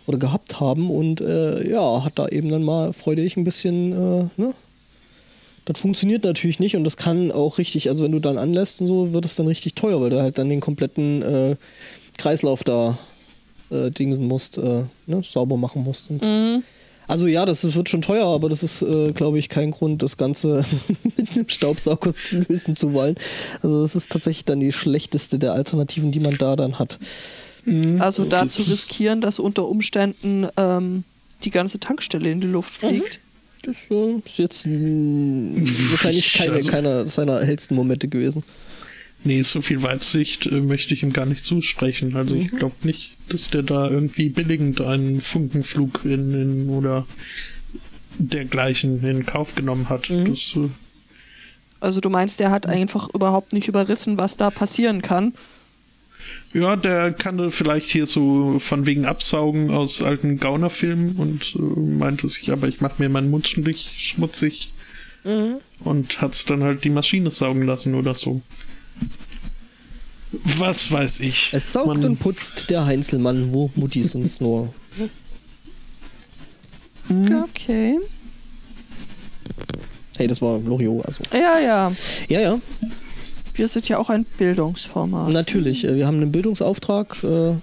oder 0.08 0.18
gehabt 0.18 0.60
haben 0.60 0.89
und 0.89 1.22
äh, 1.22 1.70
ja, 1.70 2.04
hat 2.04 2.14
da 2.18 2.28
eben 2.28 2.49
dann 2.49 2.64
mal 2.64 2.91
freudig 2.91 3.38
ein 3.38 3.43
bisschen, 3.43 3.91
äh, 3.91 4.41
ne? 4.41 4.54
Das 5.66 5.80
funktioniert 5.80 6.24
natürlich 6.24 6.60
nicht 6.60 6.76
und 6.76 6.84
das 6.84 6.97
kann 6.97 7.32
auch 7.32 7.60
richtig, 7.60 7.88
also 7.88 8.04
wenn 8.04 8.12
du 8.12 8.20
dann 8.20 8.39
anlässt 8.39 8.82
und 8.82 8.88
so, 8.88 9.14
wird 9.14 9.26
es 9.26 9.36
dann 9.36 9.45
richtig 9.45 9.76
teuer, 9.76 10.02
weil 10.02 10.10
du 10.10 10.20
halt 10.20 10.39
dann 10.39 10.49
den 10.49 10.60
kompletten 10.60 11.22
äh, 11.22 11.56
Kreislauf 12.18 12.64
da 12.64 12.97
äh, 13.70 13.91
dingsen 13.91 14.28
musst, 14.28 14.58
äh, 14.58 14.86
ne, 15.06 15.22
sauber 15.24 15.58
machen 15.58 15.84
musst. 15.84 16.10
Und 16.10 16.24
Mhm. 16.24 16.64
Also 17.08 17.28
ja, 17.28 17.45
das 17.45 17.64
wird 17.76 17.89
schon 17.89 18.02
teuer, 18.02 18.26
aber 18.28 18.47
das 18.47 18.64
ist, 18.64 18.82
äh, 18.84 19.12
glaube 19.12 19.38
ich, 19.39 19.49
kein 19.49 19.72
Grund, 19.72 20.02
das 20.02 20.16
Ganze 20.18 20.64
mit 21.18 21.32
einem 21.32 21.49
Staubsauger 21.49 22.14
zu 22.14 22.38
lösen 22.47 22.76
zu 22.76 22.93
wollen. 22.93 23.16
Also 23.62 23.82
das 23.82 23.95
ist 23.95 24.12
tatsächlich 24.12 24.45
dann 24.45 24.60
die 24.62 24.72
schlechteste 24.72 25.38
der 25.39 25.54
Alternativen, 25.54 26.12
die 26.12 26.20
man 26.22 26.38
da 26.38 26.56
dann 26.56 26.80
hat. 26.80 26.99
Also 27.99 28.26
da 28.26 28.47
zu 28.47 28.64
riskieren, 28.64 29.22
dass 29.22 29.38
unter 29.39 29.68
Umständen 29.68 30.47
ähm, 30.58 31.04
die 31.43 31.52
ganze 31.52 31.80
Tankstelle 31.80 32.32
in 32.32 32.41
die 32.41 32.47
Luft 32.47 32.72
fliegt. 32.78 33.20
Das 33.64 33.91
äh, 33.91 34.16
ist 34.26 34.38
jetzt 34.39 34.66
mh, 34.66 35.70
wahrscheinlich 35.91 36.34
keine, 36.34 36.54
Also- 36.54 36.70
keiner 36.72 37.06
seiner 37.08 37.39
hellsten 37.41 37.76
Momente 37.76 38.08
gewesen. 38.08 38.43
Nee, 39.24 39.41
so 39.43 39.61
viel 39.61 39.84
Weitsicht 39.84 40.47
äh, 40.47 40.61
möchte 40.61 40.93
ich 40.93 41.03
ihm 41.03 41.13
gar 41.13 41.26
nicht 41.28 41.45
zusprechen. 41.45 42.15
Also 42.15 42.34
ich 42.34 42.49
glaube 42.51 42.76
nicht, 42.84 43.17
dass 43.30 43.49
der 43.49 43.61
da 43.63 43.88
irgendwie 43.89 44.30
billigend 44.30 44.82
einen 44.82 45.22
Funkenflug 45.22 46.01
in, 46.05 46.34
in 46.34 46.69
oder 46.69 47.05
dergleichen 48.17 49.03
in 49.03 49.26
Kauf 49.26 49.53
genommen 49.55 49.89
hat. 49.89 50.09
Das, 50.09 50.53
äh, 50.55 50.69
Also 51.80 52.01
du 52.01 52.09
meinst, 52.09 52.39
der 52.39 52.51
hat 52.51 52.65
einfach 52.65 53.09
überhaupt 53.13 53.53
nicht 53.53 53.67
überrissen, 53.67 54.17
was 54.17 54.38
da 54.38 54.49
passieren 54.49 55.01
kann. 55.03 55.34
ja, 56.53 56.76
der 56.76 57.13
kannte 57.13 57.51
vielleicht 57.51 57.89
hier 57.91 58.07
so 58.07 58.57
von 58.59 58.86
wegen 58.88 59.05
Absaugen 59.05 59.69
aus 59.72 60.01
alten 60.01 60.39
Gaunerfilmen 60.39 61.15
und 61.17 61.55
äh, 61.55 61.59
meinte 61.80 62.28
sich, 62.28 62.51
aber 62.51 62.67
ich 62.67 62.82
mache 62.82 63.01
mir 63.01 63.09
meinen 63.09 63.30
Mund 63.30 63.47
schmutzig 63.47 64.72
und 65.84 66.22
hat's 66.22 66.45
dann 66.45 66.63
halt 66.63 66.84
die 66.84 66.89
Maschine 66.89 67.30
saugen 67.30 67.61
lassen 67.67 67.93
oder 67.93 68.15
so. 68.15 68.41
Was 70.58 70.92
weiß 70.92 71.20
ich. 71.20 71.50
Es 71.54 71.74
saugt 71.74 71.88
Man- 71.88 72.06
und 72.06 72.20
putzt 72.20 72.70
der 72.70 72.86
Heinzelmann, 72.86 73.54
wo 73.54 73.70
Mutti 73.76 74.04
sonst 74.04 74.39
nur. 74.42 74.74
Okay. 77.10 78.00
Hey, 80.18 80.28
das 80.28 80.42
war 80.42 80.60
Loriot, 80.60 81.06
also. 81.06 81.24
Ja, 81.34 81.60
ja. 81.60 81.92
Ja, 82.30 82.39
ja. 82.39 82.60
Wir 83.54 83.68
sind 83.68 83.89
ja 83.89 83.98
auch 83.98 84.10
ein 84.10 84.24
Bildungsformat. 84.38 85.30
Natürlich, 85.30 85.84
äh, 85.84 85.96
wir 85.96 86.08
haben 86.08 86.18
einen 86.18 86.32
Bildungsauftrag. 86.32 87.22
Äh, 87.24 87.56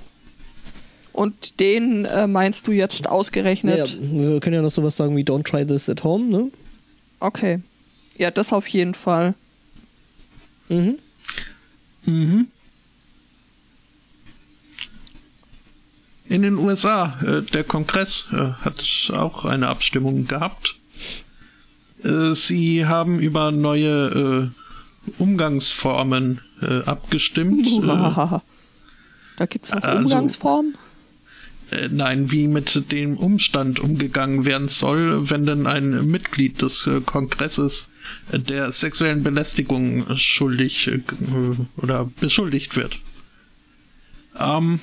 Und 1.13 1.61
den 1.61 2.05
äh, 2.05 2.27
meinst 2.27 2.67
du 2.67 2.73
jetzt 2.73 3.09
ausgerechnet? 3.09 3.99
wir 4.01 4.41
können 4.41 4.55
ja 4.57 4.63
noch 4.63 4.71
sowas 4.71 4.97
sagen 4.97 5.17
wie 5.17 5.23
Don't 5.25 5.45
try 5.45 5.65
this 5.67 5.89
at 5.89 6.05
home, 6.05 6.25
ne? 6.27 6.51
Okay. 7.21 7.61
Ja, 8.19 8.31
das 8.31 8.53
auf 8.53 8.69
jeden 8.69 8.95
Fall. 8.95 9.35
Mhm. 10.69 10.99
In 12.09 12.49
den 16.43 16.57
USA, 16.57 17.19
äh, 17.23 17.43
der 17.43 17.65
Kongress 17.65 18.29
äh, 18.33 18.53
hat 18.65 18.83
auch 19.13 19.45
eine 19.45 19.69
Abstimmung 19.69 20.27
gehabt. 20.27 20.77
Äh, 22.03 22.35
sie 22.35 22.87
haben 22.87 23.19
über 23.19 23.51
neue 23.51 24.51
äh, 25.09 25.23
Umgangsformen 25.23 26.41
äh, 26.63 26.83
abgestimmt. 26.85 27.67
Äh, 29.39 29.41
da 29.41 29.47
gibt 29.47 29.67
es 29.67 29.73
noch 29.73 29.85
also- 29.85 29.99
Umgangsformen? 30.03 30.75
Äh, 31.71 31.89
nein, 31.91 32.31
wie 32.31 32.49
mit 32.49 32.91
dem 32.93 33.17
Umstand 33.19 33.81
umgegangen 33.81 34.45
werden 34.45 34.69
soll, 34.69 35.29
wenn 35.31 35.47
denn 35.47 35.67
ein 35.67 36.07
Mitglied 36.11 36.63
des 36.63 36.87
äh, 36.87 37.01
Kongresses 37.01 37.89
äh, 38.33 38.39
der 38.39 38.73
sexuellen 38.73 39.23
Belästigung 39.23 40.05
schuldig 40.17 40.87
äh, 40.89 40.99
g- 40.99 41.57
oder 41.77 42.11
beschuldigt 42.21 42.77
wird. 42.77 42.99
Ähm, 44.39 44.81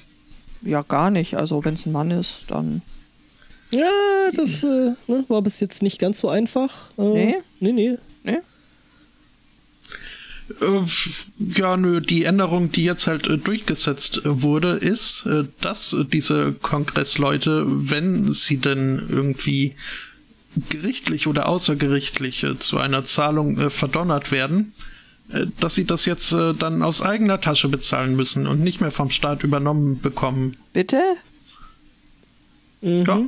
Ja, 0.61 0.81
gar 0.81 1.11
nicht. 1.11 1.35
Also, 1.35 1.63
wenn 1.63 1.75
es 1.75 1.85
ein 1.85 1.91
Mann 1.91 2.11
ist, 2.11 2.45
dann. 2.49 2.81
Ja, 3.73 3.89
das 4.35 4.63
äh, 4.63 4.91
ne, 5.07 5.25
war 5.27 5.41
bis 5.41 5.59
jetzt 5.59 5.81
nicht 5.83 5.99
ganz 5.99 6.19
so 6.19 6.29
einfach. 6.29 6.71
Äh, 6.97 7.01
Nee? 7.01 7.35
Nee, 7.59 7.71
nee. 7.71 7.97
Äh, 10.61 10.81
Ja, 11.37 11.77
nö, 11.77 12.01
die 12.01 12.23
Änderung, 12.23 12.71
die 12.71 12.83
jetzt 12.83 13.07
halt 13.07 13.27
äh, 13.27 13.37
durchgesetzt 13.37 14.21
äh, 14.25 14.41
wurde, 14.41 14.73
ist, 14.73 15.27
dass 15.61 15.95
diese 16.11 16.53
Kongressleute, 16.53 17.65
wenn 17.67 18.31
sie 18.31 18.57
denn 18.57 19.07
irgendwie 19.09 19.75
gerichtlich 20.69 21.27
oder 21.27 21.49
außergerichtlich 21.49 22.45
zu 22.59 22.77
einer 22.77 23.03
Zahlung 23.03 23.69
verdonnert 23.69 24.31
werden, 24.31 24.71
dass 25.59 25.75
sie 25.75 25.83
das 25.83 26.05
jetzt 26.05 26.31
dann 26.31 26.81
aus 26.81 27.01
eigener 27.01 27.41
Tasche 27.41 27.67
bezahlen 27.67 28.15
müssen 28.15 28.47
und 28.47 28.61
nicht 28.61 28.79
mehr 28.79 28.91
vom 28.91 29.09
Staat 29.09 29.43
übernommen 29.43 29.99
bekommen. 29.99 30.55
Bitte? 30.71 31.01
Ja. 32.81 33.21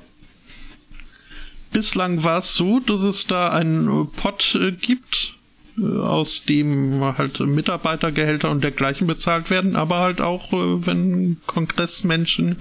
Bislang 1.72 2.24
war 2.24 2.38
es 2.38 2.54
so, 2.56 2.80
dass 2.80 3.02
es 3.02 3.28
da 3.28 3.50
einen 3.52 4.10
Pot 4.12 4.56
äh, 4.56 4.72
gibt, 4.72 5.36
aus 5.82 6.44
dem 6.46 7.04
halt 7.18 7.40
Mitarbeitergehälter 7.40 8.50
und 8.50 8.64
dergleichen 8.64 9.06
bezahlt 9.06 9.50
werden, 9.50 9.76
aber 9.76 10.00
halt 10.00 10.22
auch, 10.22 10.52
äh, 10.52 10.86
wenn 10.86 11.38
Kongressmenschen 11.46 12.58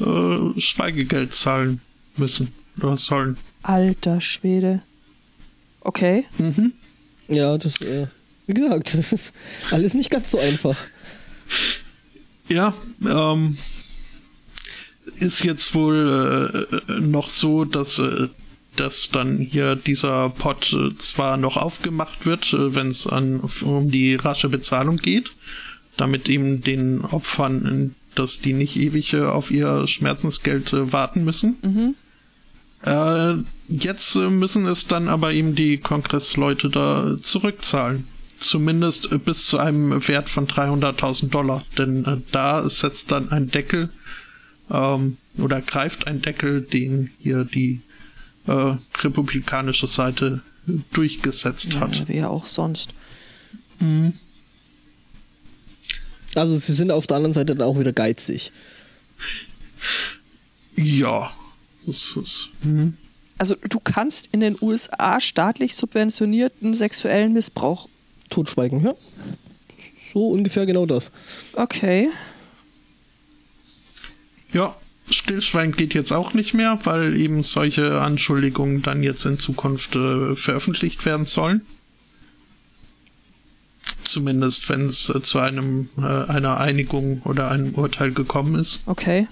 äh, 0.00 0.60
Schweigegeld 0.60 1.32
zahlen 1.32 1.80
müssen 2.16 2.52
oder 2.78 2.96
sollen. 2.96 3.38
Alter 3.62 4.20
Schwede. 4.20 4.82
Okay. 5.80 6.24
Ja, 7.28 7.56
das, 7.58 7.80
äh, 7.80 8.06
wie 8.46 8.54
gesagt, 8.54 8.94
das 8.98 9.12
ist 9.12 9.34
alles 9.70 9.94
nicht 9.94 10.10
ganz 10.10 10.30
so 10.30 10.38
einfach. 10.38 10.76
Ja, 12.48 12.74
ähm, 13.04 13.56
ist 15.18 15.42
jetzt 15.42 15.74
wohl 15.74 16.68
äh, 16.88 16.92
noch 17.00 17.30
so, 17.30 17.64
dass, 17.64 17.98
äh, 17.98 18.28
dass 18.76 19.10
dann 19.10 19.38
hier 19.38 19.76
dieser 19.76 20.30
Pot 20.30 20.72
äh, 20.72 20.94
zwar 20.96 21.36
noch 21.36 21.56
aufgemacht 21.56 22.26
wird, 22.26 22.52
äh, 22.52 22.74
wenn 22.74 22.88
es 22.88 23.06
um 23.06 23.90
die 23.90 24.14
rasche 24.14 24.48
Bezahlung 24.48 24.96
geht, 24.98 25.30
damit 25.96 26.28
eben 26.28 26.62
den 26.62 27.00
Opfern, 27.04 27.94
äh, 27.94 28.16
dass 28.16 28.40
die 28.40 28.54
nicht 28.54 28.76
ewig 28.76 29.14
auf 29.14 29.50
ihr 29.50 29.86
Schmerzensgeld 29.86 30.72
warten 30.72 31.24
müssen. 31.24 31.94
Äh, 32.82 33.34
jetzt 33.68 34.14
müssen 34.16 34.66
es 34.66 34.86
dann 34.86 35.08
aber 35.08 35.32
eben 35.32 35.54
die 35.54 35.76
Kongressleute 35.76 36.70
da 36.70 37.16
zurückzahlen. 37.20 38.06
Zumindest 38.38 39.10
bis 39.24 39.46
zu 39.46 39.58
einem 39.58 40.06
Wert 40.08 40.30
von 40.30 40.46
300.000 40.46 41.28
Dollar. 41.28 41.64
Denn 41.76 42.04
äh, 42.04 42.18
da 42.32 42.68
setzt 42.68 43.10
dann 43.12 43.30
ein 43.30 43.50
Deckel 43.50 43.90
ähm, 44.70 45.16
oder 45.38 45.60
greift 45.60 46.06
ein 46.06 46.22
Deckel, 46.22 46.62
den 46.62 47.10
hier 47.18 47.44
die 47.44 47.80
äh, 48.46 48.76
republikanische 49.02 49.86
Seite 49.86 50.42
durchgesetzt 50.92 51.74
hat. 51.74 51.96
Ja, 51.96 52.08
wie 52.08 52.16
ja 52.16 52.28
auch 52.28 52.46
sonst. 52.46 52.90
Also 56.34 56.56
sie 56.56 56.72
sind 56.72 56.90
auf 56.90 57.06
der 57.06 57.18
anderen 57.18 57.32
Seite 57.32 57.54
dann 57.54 57.66
auch 57.66 57.78
wieder 57.78 57.92
geizig. 57.92 58.52
Ja. 60.76 61.30
Das 61.86 62.16
ist, 62.16 62.48
hm. 62.62 62.94
Also, 63.38 63.54
du 63.54 63.78
kannst 63.78 64.30
in 64.32 64.40
den 64.40 64.56
USA 64.60 65.20
staatlich 65.20 65.76
subventionierten 65.76 66.74
sexuellen 66.74 67.32
Missbrauch. 67.32 67.88
Totschweigen, 68.28 68.84
ja. 68.84 68.94
So 70.12 70.30
ungefähr 70.30 70.66
genau 70.66 70.84
das. 70.84 71.12
Okay. 71.52 72.08
Ja, 74.52 74.76
Stillschweigen 75.08 75.74
geht 75.74 75.94
jetzt 75.94 76.12
auch 76.12 76.34
nicht 76.34 76.52
mehr, 76.54 76.78
weil 76.84 77.16
eben 77.16 77.42
solche 77.42 78.00
Anschuldigungen 78.00 78.82
dann 78.82 79.02
jetzt 79.02 79.24
in 79.24 79.38
Zukunft 79.38 79.94
äh, 79.94 80.34
veröffentlicht 80.36 81.04
werden 81.04 81.26
sollen. 81.26 81.62
Zumindest 84.02 84.68
wenn 84.68 84.88
es 84.88 85.08
äh, 85.08 85.22
zu 85.22 85.38
einem 85.38 85.88
äh, 85.98 86.02
einer 86.02 86.58
Einigung 86.58 87.22
oder 87.22 87.50
einem 87.50 87.74
Urteil 87.74 88.12
gekommen 88.12 88.56
ist. 88.56 88.82
Okay. 88.86 89.28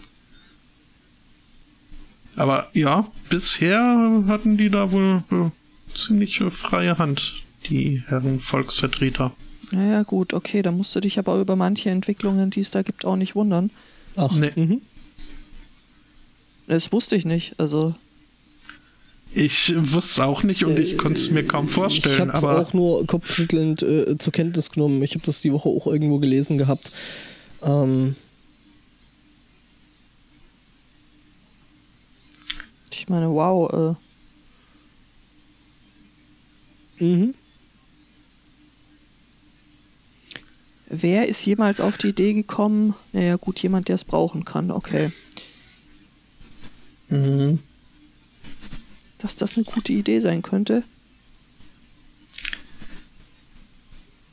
Aber 2.36 2.68
ja, 2.72 3.06
bisher 3.28 4.22
hatten 4.26 4.56
die 4.56 4.70
da 4.70 4.90
wohl 4.92 5.22
äh, 5.30 5.94
ziemlich 5.96 6.40
äh, 6.40 6.50
freie 6.50 6.98
Hand, 6.98 7.42
die 7.68 8.02
Herren 8.06 8.40
Volksvertreter. 8.40 9.32
Naja, 9.70 10.02
gut, 10.02 10.34
okay. 10.34 10.62
Da 10.62 10.70
musst 10.72 10.94
du 10.94 11.00
dich 11.00 11.18
aber 11.18 11.40
über 11.40 11.56
manche 11.56 11.90
Entwicklungen, 11.90 12.50
die 12.50 12.60
es 12.60 12.70
da 12.70 12.82
gibt, 12.82 13.04
auch 13.04 13.16
nicht 13.16 13.34
wundern. 13.34 13.70
Ach, 14.16 14.32
Nee. 14.32 14.52
mhm. 14.54 14.82
Das 16.66 16.92
wusste 16.92 17.16
ich 17.16 17.24
nicht. 17.24 17.58
Also, 17.58 17.94
Ich 19.34 19.74
wusste 19.76 20.12
es 20.12 20.20
auch 20.20 20.42
nicht 20.42 20.64
und 20.64 20.78
ich 20.78 20.96
konnte 20.96 21.20
es 21.20 21.30
mir 21.30 21.44
kaum 21.46 21.66
ich 21.66 21.72
vorstellen, 21.72 22.28
habe 22.28 22.38
es 22.38 22.44
aber 22.44 22.60
auch 22.60 22.72
nur 22.72 23.06
kopfschüttelnd 23.06 23.82
äh, 23.82 24.16
zur 24.18 24.32
Kenntnis 24.32 24.70
genommen. 24.70 25.02
Ich 25.02 25.14
habe 25.14 25.26
das 25.26 25.40
die 25.40 25.52
Woche 25.52 25.68
auch 25.68 25.86
irgendwo 25.86 26.18
gelesen 26.18 26.56
gehabt. 26.56 26.92
Ähm, 27.62 28.14
ich 32.92 33.08
meine, 33.08 33.30
wow. 33.30 33.96
Äh, 37.00 37.04
mhm. 37.04 37.34
wer 40.88 41.28
ist 41.28 41.44
jemals 41.44 41.80
auf 41.80 41.98
die 41.98 42.08
Idee 42.08 42.34
gekommen? 42.34 42.94
Naja, 43.12 43.36
gut, 43.36 43.58
jemand, 43.60 43.88
der 43.88 43.96
es 43.96 44.04
brauchen 44.04 44.44
kann. 44.44 44.70
Okay. 44.70 45.10
Mhm. 47.08 47.58
Dass 49.18 49.36
das 49.36 49.56
eine 49.56 49.64
gute 49.64 49.92
Idee 49.92 50.20
sein 50.20 50.42
könnte. 50.42 50.82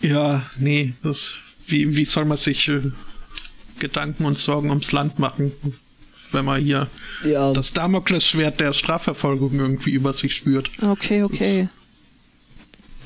Ja, 0.01 0.43
nee, 0.57 0.93
das, 1.03 1.35
wie, 1.67 1.95
wie 1.95 2.05
soll 2.05 2.25
man 2.25 2.37
sich 2.37 2.67
äh, 2.67 2.81
Gedanken 3.79 4.25
und 4.25 4.37
Sorgen 4.37 4.69
ums 4.69 4.91
Land 4.91 5.19
machen, 5.19 5.51
wenn 6.31 6.43
man 6.45 6.61
hier 6.63 6.89
Ja, 7.23 7.53
das 7.53 7.71
Damoklesschwert 7.73 8.59
der 8.59 8.73
Strafverfolgung 8.73 9.53
irgendwie 9.59 9.91
über 9.91 10.13
sich 10.13 10.35
spürt? 10.35 10.69
Okay, 10.81 11.23
okay. 11.23 11.69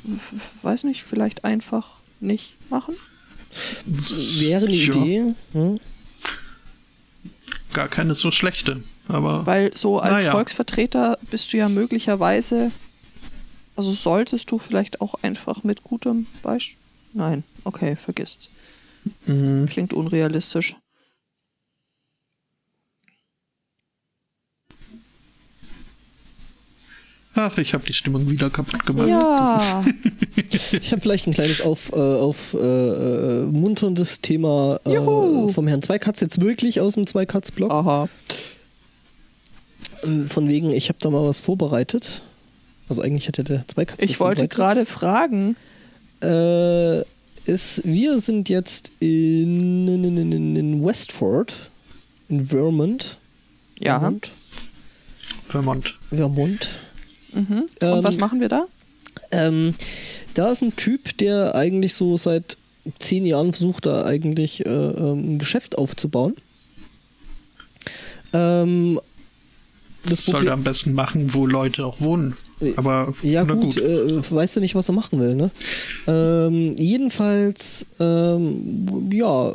W- 0.03 0.39
Weiß 0.61 0.85
nicht, 0.85 1.03
vielleicht 1.03 1.43
einfach 1.43 1.97
nicht 2.19 2.55
machen? 2.69 2.95
wäre 4.39 4.65
eine 4.65 4.75
Ja. 4.75 4.93
Idee. 4.95 5.35
Hm? 5.53 5.79
Gar 7.73 7.87
keine 7.89 8.15
so 8.15 8.31
schlechte, 8.31 8.83
aber 9.07 9.45
Weil 9.45 9.75
so 9.75 9.99
als 9.99 10.23
Naja. 10.23 10.31
Volksvertreter 10.31 11.17
bist 11.29 11.51
du 11.53 11.57
ja 11.57 11.69
möglicherweise, 11.69 12.71
also 13.75 13.91
solltest 13.91 14.49
du 14.51 14.57
vielleicht 14.57 15.01
auch 15.01 15.15
einfach 15.21 15.63
mit 15.63 15.83
gutem 15.83 16.27
Beispiel. 16.41 16.79
Nein, 17.13 17.43
okay, 17.63 17.95
vergiss. 17.95 18.49
mhm. 19.25 19.67
Klingt 19.69 19.93
unrealistisch. 19.93 20.75
ach, 27.35 27.57
ich 27.57 27.73
habe 27.73 27.85
die 27.85 27.93
Stimmung 27.93 28.29
wieder 28.29 28.49
kaputt 28.49 28.85
gemacht. 28.85 29.07
Ja, 29.09 29.83
Ich 30.35 30.91
habe 30.91 31.01
vielleicht 31.01 31.27
ein 31.27 31.33
kleines 31.33 31.61
auf, 31.61 31.91
äh, 31.93 31.95
auf 31.95 32.53
äh, 32.53 32.57
äh, 32.57 33.45
munterndes 33.45 34.21
Thema 34.21 34.79
äh, 34.85 34.95
vom 35.51 35.67
Herrn 35.67 35.81
Zweikatz, 35.81 36.21
jetzt 36.21 36.41
wirklich 36.41 36.79
aus 36.81 36.93
dem 36.93 37.05
Zweikatz-Blog. 37.07 37.71
aha. 37.71 38.09
Ähm, 40.05 40.27
Von 40.27 40.47
wegen, 40.47 40.71
ich 40.71 40.89
habe 40.89 40.99
da 41.01 41.09
mal 41.09 41.25
was 41.25 41.39
vorbereitet. 41.39 42.21
Also 42.87 43.01
eigentlich 43.01 43.27
hatte 43.27 43.43
der 43.43 43.67
Zweikatz 43.67 43.97
Ich 44.01 44.19
was 44.19 44.19
wollte 44.19 44.47
gerade 44.47 44.85
fragen, 44.85 45.55
Äh, 46.21 47.01
ist, 47.45 47.83
wir 47.83 48.19
sind 48.19 48.49
jetzt 48.49 48.91
in, 48.99 49.87
in, 49.87 50.17
in, 50.17 50.55
in 50.55 50.83
Westford, 50.83 51.69
in 52.29 52.45
Vermont. 52.45 53.17
Ja. 53.79 53.99
Vermont. 53.99 54.31
Vermont. 55.47 55.93
Vermont. 56.09 56.69
Und 57.33 57.69
Ähm, 57.81 58.03
was 58.03 58.17
machen 58.17 58.39
wir 58.39 58.49
da? 58.49 58.65
Ähm, 59.31 59.75
da 60.33 60.51
ist 60.51 60.61
ein 60.61 60.75
Typ, 60.75 61.17
der 61.17 61.53
eigentlich 61.53 61.93
so 61.93 62.17
seit 62.17 62.57
zehn 62.99 63.25
Jahren 63.25 63.51
versucht, 63.51 63.85
da 63.85 64.05
eigentlich 64.05 64.65
äh, 64.65 64.69
ähm, 64.69 65.35
ein 65.35 65.39
Geschäft 65.39 65.77
aufzubauen. 65.77 66.35
Ähm, 68.33 68.99
das 70.07 70.25
soll 70.25 70.47
er 70.47 70.53
am 70.53 70.63
besten 70.63 70.93
machen, 70.93 71.33
wo 71.33 71.45
Leute 71.45 71.85
auch 71.85 71.99
wohnen. 71.99 72.35
Aber 72.75 73.13
ja 73.21 73.43
gut, 73.43 73.75
gut. 73.75 73.77
Äh, 73.77 74.31
weißt 74.31 74.55
du 74.55 74.59
nicht, 74.61 74.75
was 74.75 74.89
er 74.89 74.93
machen 74.93 75.19
will, 75.19 75.35
ne? 75.35 75.51
Ähm, 76.07 76.75
jedenfalls, 76.77 77.85
ähm, 77.99 79.09
ja, 79.11 79.53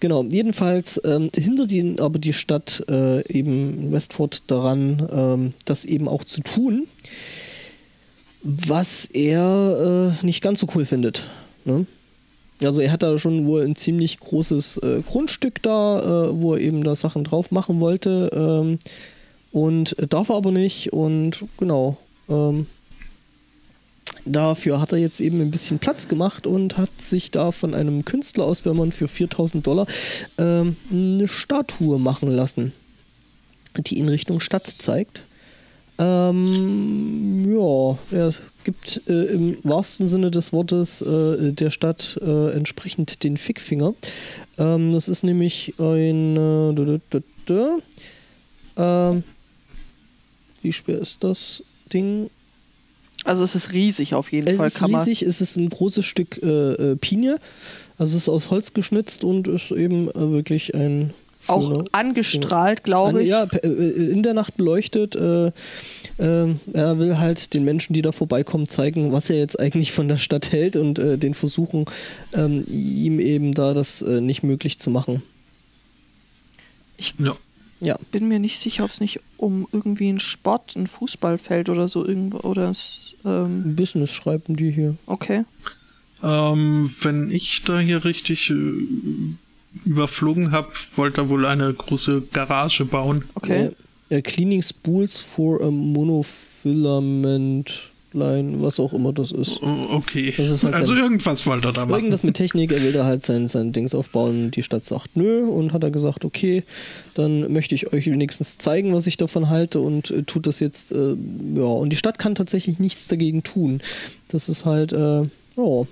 genau, 0.00 0.24
jedenfalls 0.24 1.00
ähm, 1.04 1.30
hindert 1.34 1.70
ihn 1.72 2.00
aber 2.00 2.18
die 2.18 2.32
Stadt 2.32 2.82
äh, 2.88 3.26
eben 3.30 3.92
Westford 3.92 4.44
daran, 4.46 5.06
ähm, 5.12 5.52
das 5.66 5.84
eben 5.84 6.08
auch 6.08 6.24
zu 6.24 6.40
tun, 6.40 6.86
was 8.42 9.04
er 9.04 10.14
äh, 10.22 10.26
nicht 10.26 10.42
ganz 10.42 10.60
so 10.60 10.66
cool 10.74 10.86
findet. 10.86 11.24
Ne? 11.64 11.86
Also 12.64 12.80
er 12.80 12.92
hat 12.92 13.02
da 13.02 13.18
schon 13.18 13.46
wohl 13.46 13.62
ein 13.62 13.76
ziemlich 13.76 14.20
großes 14.20 14.78
äh, 14.78 15.02
Grundstück 15.06 15.62
da, 15.62 16.00
äh, 16.00 16.40
wo 16.40 16.54
er 16.54 16.60
eben 16.60 16.84
da 16.84 16.94
Sachen 16.94 17.24
drauf 17.24 17.50
machen 17.50 17.80
wollte. 17.80 18.30
Ähm, 18.32 18.78
und 19.52 19.96
darf 20.10 20.30
er 20.30 20.36
aber 20.36 20.50
nicht. 20.50 20.92
Und 20.92 21.44
genau. 21.58 21.96
Ähm, 22.28 22.66
dafür 24.24 24.80
hat 24.80 24.92
er 24.92 24.98
jetzt 24.98 25.20
eben 25.20 25.40
ein 25.40 25.50
bisschen 25.50 25.78
Platz 25.78 26.08
gemacht 26.08 26.46
und 26.46 26.76
hat 26.76 27.00
sich 27.00 27.30
da 27.30 27.52
von 27.52 27.74
einem 27.74 28.04
Künstler 28.04 28.44
aus 28.44 28.60
Vermont 28.60 28.94
für 28.94 29.08
4000 29.08 29.66
Dollar 29.66 29.86
ähm, 30.38 30.76
eine 30.90 31.28
Statue 31.28 31.98
machen 31.98 32.30
lassen, 32.30 32.72
die 33.76 33.98
in 33.98 34.08
Richtung 34.08 34.40
Stadt 34.40 34.66
zeigt. 34.66 35.22
Ähm, 36.02 37.54
ja, 37.54 37.98
er 38.10 38.34
gibt 38.64 39.02
äh, 39.08 39.24
im 39.26 39.58
wahrsten 39.62 40.08
Sinne 40.08 40.30
des 40.30 40.52
Wortes 40.52 41.00
äh, 41.02 41.52
der 41.52 41.70
Stadt 41.70 42.18
äh, 42.20 42.50
entsprechend 42.52 43.22
den 43.22 43.36
Fickfinger. 43.36 43.94
Ähm, 44.58 44.92
das 44.92 45.08
ist 45.08 45.22
nämlich 45.22 45.74
ein. 45.78 46.36
Äh. 46.36 47.70
Ähm, 48.76 49.22
wie 50.62 50.72
schwer 50.72 50.98
ist 50.98 51.22
das 51.22 51.62
Ding? 51.92 52.30
Also 53.24 53.44
es 53.44 53.54
ist 53.54 53.72
riesig 53.72 54.14
auf 54.14 54.32
jeden 54.32 54.48
Es 54.48 54.56
Fall. 54.56 54.66
ist 54.66 54.78
kann 54.78 54.90
man- 54.90 55.00
riesig, 55.02 55.22
es 55.22 55.40
ist 55.40 55.56
ein 55.56 55.68
großes 55.68 56.04
Stück 56.04 56.42
äh, 56.42 56.72
äh, 56.72 56.96
Pinie. 56.96 57.38
Also 57.98 58.16
es 58.16 58.22
ist 58.24 58.28
aus 58.28 58.50
Holz 58.50 58.72
geschnitzt 58.72 59.22
und 59.22 59.46
ist 59.46 59.70
eben 59.70 60.08
äh, 60.10 60.14
wirklich 60.32 60.74
ein 60.74 61.12
Auch 61.48 61.62
schöner 61.62 61.84
angestrahlt, 61.92 62.84
glaube 62.84 63.22
ich. 63.22 63.28
Ja, 63.30 63.46
pe- 63.46 63.58
äh, 63.62 64.10
in 64.10 64.22
der 64.22 64.34
Nacht 64.34 64.56
beleuchtet. 64.56 65.16
Äh, 65.16 65.50
ähm, 66.18 66.60
er 66.72 66.98
will 66.98 67.18
halt 67.18 67.54
den 67.54 67.64
Menschen, 67.64 67.94
die 67.94 68.02
da 68.02 68.12
vorbeikommen, 68.12 68.68
zeigen, 68.68 69.12
was 69.12 69.28
er 69.30 69.38
jetzt 69.38 69.58
eigentlich 69.58 69.92
von 69.92 70.08
der 70.08 70.18
Stadt 70.18 70.52
hält 70.52 70.76
und 70.76 70.98
äh, 70.98 71.18
den 71.18 71.34
versuchen, 71.34 71.86
ähm, 72.32 72.64
ihm 72.68 73.18
eben 73.18 73.54
da 73.54 73.74
das 73.74 74.02
äh, 74.02 74.20
nicht 74.20 74.42
möglich 74.42 74.78
zu 74.78 74.90
machen. 74.90 75.22
ja. 77.18 77.36
Ja, 77.80 77.98
bin 78.12 78.28
mir 78.28 78.38
nicht 78.38 78.60
sicher, 78.60 78.84
ob 78.84 78.90
es 78.92 79.00
nicht 79.00 79.18
um 79.38 79.66
irgendwie 79.72 80.08
einen 80.08 80.20
Sport, 80.20 80.76
ein 80.76 80.86
Fußballfeld 80.86 81.68
oder 81.68 81.88
so 81.88 82.06
irgendwo 82.06 82.38
oder 82.48 82.70
es, 82.70 83.16
ähm, 83.24 83.74
Business 83.74 84.12
schreiben 84.12 84.54
die 84.54 84.70
hier. 84.70 84.94
okay. 85.06 85.42
Ähm, 86.22 86.94
wenn 87.00 87.32
ich 87.32 87.62
da 87.66 87.80
hier 87.80 88.04
richtig 88.04 88.50
äh, 88.50 88.54
überflogen 89.84 90.52
habe, 90.52 90.68
wollte 90.96 91.22
er 91.22 91.28
wohl 91.28 91.46
eine 91.46 91.72
große 91.72 92.22
Garage 92.32 92.84
bauen. 92.84 93.24
Okay. 93.34 93.70
Äh, 94.10 94.16
äh, 94.16 94.22
cleaning 94.22 94.62
spools 94.62 95.18
for 95.18 95.62
a 95.62 95.70
monofilament 95.70 97.92
line, 98.14 98.60
was 98.60 98.78
auch 98.78 98.92
immer 98.92 99.12
das 99.12 99.32
ist. 99.32 99.60
Oh, 99.62 99.96
Okay. 99.96 100.34
Das 100.36 100.50
ist 100.50 100.64
halt 100.64 100.74
also 100.74 100.94
irgendwas 100.94 101.46
wollte 101.46 101.68
er 101.68 101.72
da 101.72 101.86
machen. 101.86 101.94
Irgendwas 101.94 102.22
mit 102.22 102.36
Technik, 102.36 102.72
er 102.72 102.82
will 102.82 102.92
da 102.92 103.04
halt 103.04 103.22
sein, 103.22 103.48
sein 103.48 103.72
Dings 103.72 103.94
aufbauen. 103.94 104.50
Die 104.50 104.62
Stadt 104.62 104.84
sagt 104.84 105.16
nö 105.16 105.46
und 105.46 105.72
hat 105.72 105.82
er 105.82 105.90
gesagt, 105.90 106.24
okay, 106.24 106.62
dann 107.14 107.52
möchte 107.52 107.74
ich 107.74 107.92
euch 107.92 108.06
wenigstens 108.06 108.58
zeigen, 108.58 108.94
was 108.94 109.06
ich 109.06 109.16
davon 109.16 109.48
halte 109.48 109.80
und 109.80 110.10
äh, 110.10 110.22
tut 110.24 110.46
das 110.46 110.60
jetzt, 110.60 110.92
äh, 110.92 111.16
ja, 111.54 111.62
und 111.62 111.90
die 111.90 111.96
Stadt 111.96 112.18
kann 112.18 112.34
tatsächlich 112.34 112.78
nichts 112.78 113.08
dagegen 113.08 113.42
tun. 113.42 113.80
Das 114.28 114.48
ist 114.48 114.64
halt, 114.64 114.92
äh, 114.92 115.22
ja, 115.22 115.86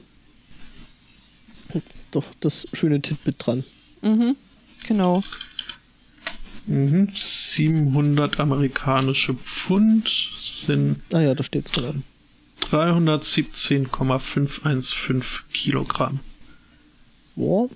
doch 2.11 2.25
das 2.41 2.67
schöne 2.73 3.01
Titbit 3.01 3.37
dran. 3.39 3.63
Mhm. 4.03 4.37
Genau. 4.87 5.23
Mhm. 6.67 7.09
700 7.15 8.41
amerikanische 8.41 9.35
Pfund 9.35 10.11
sind 10.41 11.01
Ah 11.13 11.21
ja, 11.21 11.35
da 11.35 11.43
steht's 11.43 11.73
genau. 11.73 11.95
317,515 12.61 15.23
Kilogramm. 15.53 16.21
Boah, 17.35 17.69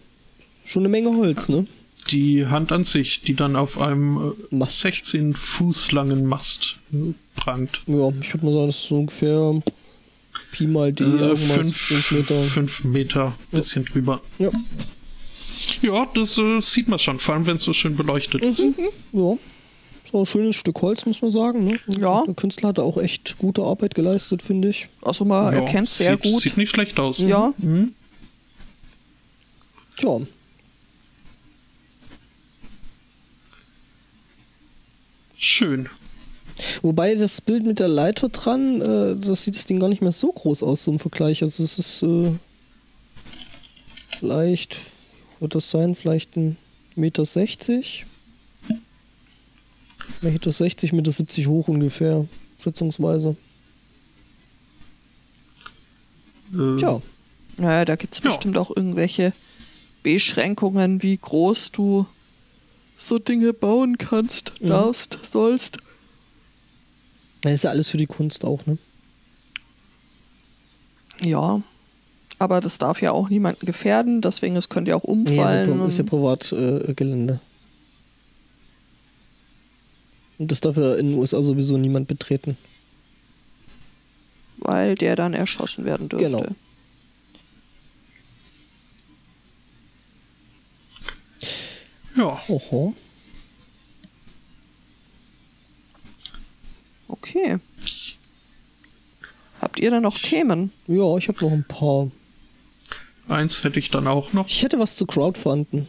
schon 0.64 0.82
eine 0.82 0.90
Menge 0.90 1.16
Holz, 1.16 1.48
ne? 1.48 1.66
Die 2.10 2.46
Hand 2.46 2.70
an 2.70 2.84
sich, 2.84 3.22
die 3.22 3.34
dann 3.34 3.56
auf 3.56 3.78
einem 3.78 4.34
äh, 4.50 4.54
Mast. 4.54 4.80
16 4.80 5.34
Fuß 5.34 5.92
langen 5.92 6.26
Mast 6.26 6.76
äh, 6.92 7.14
prangt. 7.34 7.80
Ja, 7.86 8.10
ich 8.20 8.34
würde 8.34 8.44
mal 8.44 8.52
sagen, 8.54 8.66
das 8.66 8.76
ist 8.76 8.88
so 8.88 8.98
ungefähr 8.98 9.62
Pi 10.54 10.66
mal 10.66 10.92
D, 10.92 11.04
Äh, 11.04 11.06
irgendwas, 11.06 11.48
fünf, 11.72 11.76
fünf 11.76 12.10
Meter. 12.12 12.42
fünf 12.42 12.84
Meter, 12.84 13.34
bisschen 13.50 13.84
drüber. 13.84 14.20
Ja. 14.38 14.50
Ja, 15.82 16.06
das 16.14 16.36
äh, 16.38 16.60
sieht 16.60 16.88
man 16.88 16.98
schon, 16.98 17.18
vor 17.18 17.34
allem 17.34 17.46
wenn 17.46 17.56
es 17.58 17.62
so 17.64 17.72
schön 17.72 17.96
beleuchtet 17.96 18.42
ist. 18.42 18.60
Ja. 19.12 19.36
So 20.10 20.20
ein 20.20 20.26
schönes 20.26 20.56
Stück 20.56 20.80
Holz, 20.82 21.06
muss 21.06 21.22
man 21.22 21.30
sagen. 21.30 21.64
Ne? 21.64 21.78
Ja. 21.98 22.22
Der 22.26 22.34
Künstler 22.34 22.68
hat 22.68 22.78
da 22.78 22.82
auch 22.82 22.98
echt 22.98 23.36
gute 23.38 23.62
Arbeit 23.62 23.94
geleistet, 23.94 24.42
finde 24.42 24.68
ich. 24.68 24.88
Also 25.02 25.24
man 25.24 25.52
Ja, 25.54 25.60
erkennt 25.60 25.88
sehr 25.88 26.12
sieht, 26.12 26.22
gut. 26.32 26.42
Sieht 26.42 26.56
nicht 26.56 26.70
schlecht 26.70 26.98
aus. 27.00 27.18
Ja. 27.18 27.52
Mhm. 27.58 27.92
Tja. 29.96 30.20
Schön. 35.38 35.88
Wobei 36.82 37.14
das 37.14 37.40
Bild 37.40 37.64
mit 37.64 37.80
der 37.80 37.88
Leiter 37.88 38.28
dran, 38.28 38.80
äh, 38.80 39.16
das 39.16 39.42
sieht 39.42 39.56
das 39.56 39.66
Ding 39.66 39.80
gar 39.80 39.88
nicht 39.88 40.02
mehr 40.02 40.12
so 40.12 40.30
groß 40.32 40.62
aus, 40.62 40.84
so 40.84 40.92
im 40.92 40.98
Vergleich. 40.98 41.42
Also 41.42 41.62
es 41.64 41.78
ist 41.78 42.02
äh, 42.02 42.32
vielleicht, 44.18 44.78
wird 45.40 45.54
das 45.54 45.70
sein, 45.70 45.94
vielleicht 45.94 46.36
ein 46.36 46.56
Meter 46.94 47.26
60? 47.26 48.06
Meter 50.20 50.52
60, 50.52 50.92
Meter 50.92 51.10
70 51.12 51.46
hoch 51.48 51.68
ungefähr, 51.68 52.26
schätzungsweise. 52.60 53.36
Äh, 56.54 56.76
Tja, 56.76 57.02
Naja, 57.56 57.84
da 57.84 57.96
gibt 57.96 58.14
es 58.14 58.20
Ja. 58.20 58.30
bestimmt 58.30 58.58
auch 58.58 58.70
irgendwelche 58.74 59.32
Beschränkungen, 60.02 61.02
wie 61.02 61.16
groß 61.16 61.72
du 61.72 62.06
so 62.96 63.18
Dinge 63.18 63.52
bauen 63.52 63.98
kannst, 63.98 64.60
Mhm. 64.60 64.68
darfst, 64.68 65.18
sollst. 65.30 65.78
Das 67.44 67.54
ist 67.54 67.64
ja 67.64 67.70
alles 67.70 67.88
für 67.90 67.96
die 67.98 68.06
Kunst 68.06 68.44
auch, 68.44 68.64
ne? 68.66 68.78
Ja. 71.22 71.60
Aber 72.38 72.60
das 72.60 72.78
darf 72.78 73.00
ja 73.00 73.12
auch 73.12 73.28
niemanden 73.28 73.64
gefährden, 73.66 74.20
deswegen 74.20 74.56
es 74.56 74.68
könnte 74.68 74.90
ja 74.90 74.96
auch 74.96 75.04
Nee, 75.04 75.10
umfallen. 75.12 75.80
Pri- 75.80 75.86
ist 75.86 75.96
ja 75.98 76.02
und- 76.02 76.10
Privatgelände. 76.10 77.34
Äh. 77.34 77.38
Und 80.42 80.50
das 80.50 80.60
darf 80.60 80.76
ja 80.76 80.94
in 80.96 81.10
den 81.10 81.18
USA 81.18 81.40
sowieso 81.42 81.76
niemand 81.78 82.08
betreten. 82.08 82.56
weil 84.58 84.94
der 84.94 85.14
dann 85.14 85.34
erschossen 85.34 85.84
werden 85.84 86.08
dürfte. 86.08 86.24
Genau. 86.30 86.44
Ja, 92.16 92.40
Oho. 92.48 92.94
Okay. 97.08 97.58
Habt 99.60 99.80
ihr 99.80 99.90
da 99.90 100.00
noch 100.00 100.18
Themen? 100.18 100.72
Ja, 100.86 101.16
ich 101.16 101.28
habe 101.28 101.44
noch 101.44 101.52
ein 101.52 101.64
paar. 101.64 102.10
eins 103.28 103.62
hätte 103.64 103.78
ich 103.78 103.90
dann 103.90 104.06
auch 104.06 104.32
noch. 104.32 104.46
Ich 104.46 104.62
hätte 104.62 104.78
was 104.78 104.96
zu 104.96 105.06
Crowdfunden. 105.06 105.86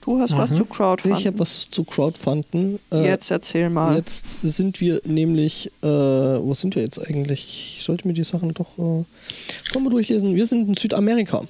Du 0.00 0.20
hast 0.20 0.36
was 0.36 0.54
zu 0.54 0.62
Ich 0.62 0.70
Crowdfunding. 0.70 1.26
habe 1.26 1.38
was 1.40 1.68
zu 1.68 1.82
Crowdfunden. 1.82 2.78
Äh, 2.92 3.06
Jetzt 3.06 3.28
erzähl 3.32 3.70
mal. 3.70 3.96
Jetzt 3.96 4.38
sind 4.42 4.80
wir 4.80 5.00
nämlich, 5.04 5.66
äh, 5.82 5.86
wo 5.86 6.54
sind 6.54 6.76
wir 6.76 6.82
jetzt 6.82 7.00
eigentlich? 7.04 7.76
Ich 7.78 7.84
sollte 7.84 8.06
mir 8.06 8.14
die 8.14 8.22
Sachen 8.22 8.54
doch 8.54 8.78
äh, 8.78 9.78
mal 9.78 9.90
durchlesen. 9.90 10.36
Wir 10.36 10.46
sind 10.46 10.68
in 10.68 10.74
Südamerika. 10.76 11.42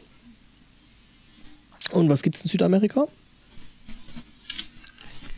Und 1.92 2.08
was 2.08 2.22
gibt's 2.22 2.42
in 2.42 2.48
Südamerika? 2.48 3.06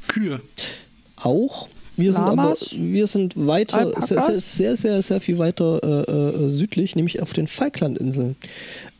Kühe. 0.06 0.40
Auch. 1.16 1.68
Wir 1.98 2.12
sind 2.12 2.26
Lamas? 2.26 2.74
aber 2.74 2.82
wir 2.84 3.06
sind 3.08 3.34
weiter, 3.46 3.92
sehr, 4.00 4.22
sehr, 4.22 4.38
sehr, 4.38 4.76
sehr, 4.76 5.02
sehr 5.02 5.20
viel 5.20 5.38
weiter 5.38 5.80
äh, 5.82 6.10
äh, 6.12 6.50
südlich, 6.50 6.94
nämlich 6.94 7.20
auf 7.20 7.32
den 7.32 7.48
Falklandinseln. 7.48 8.36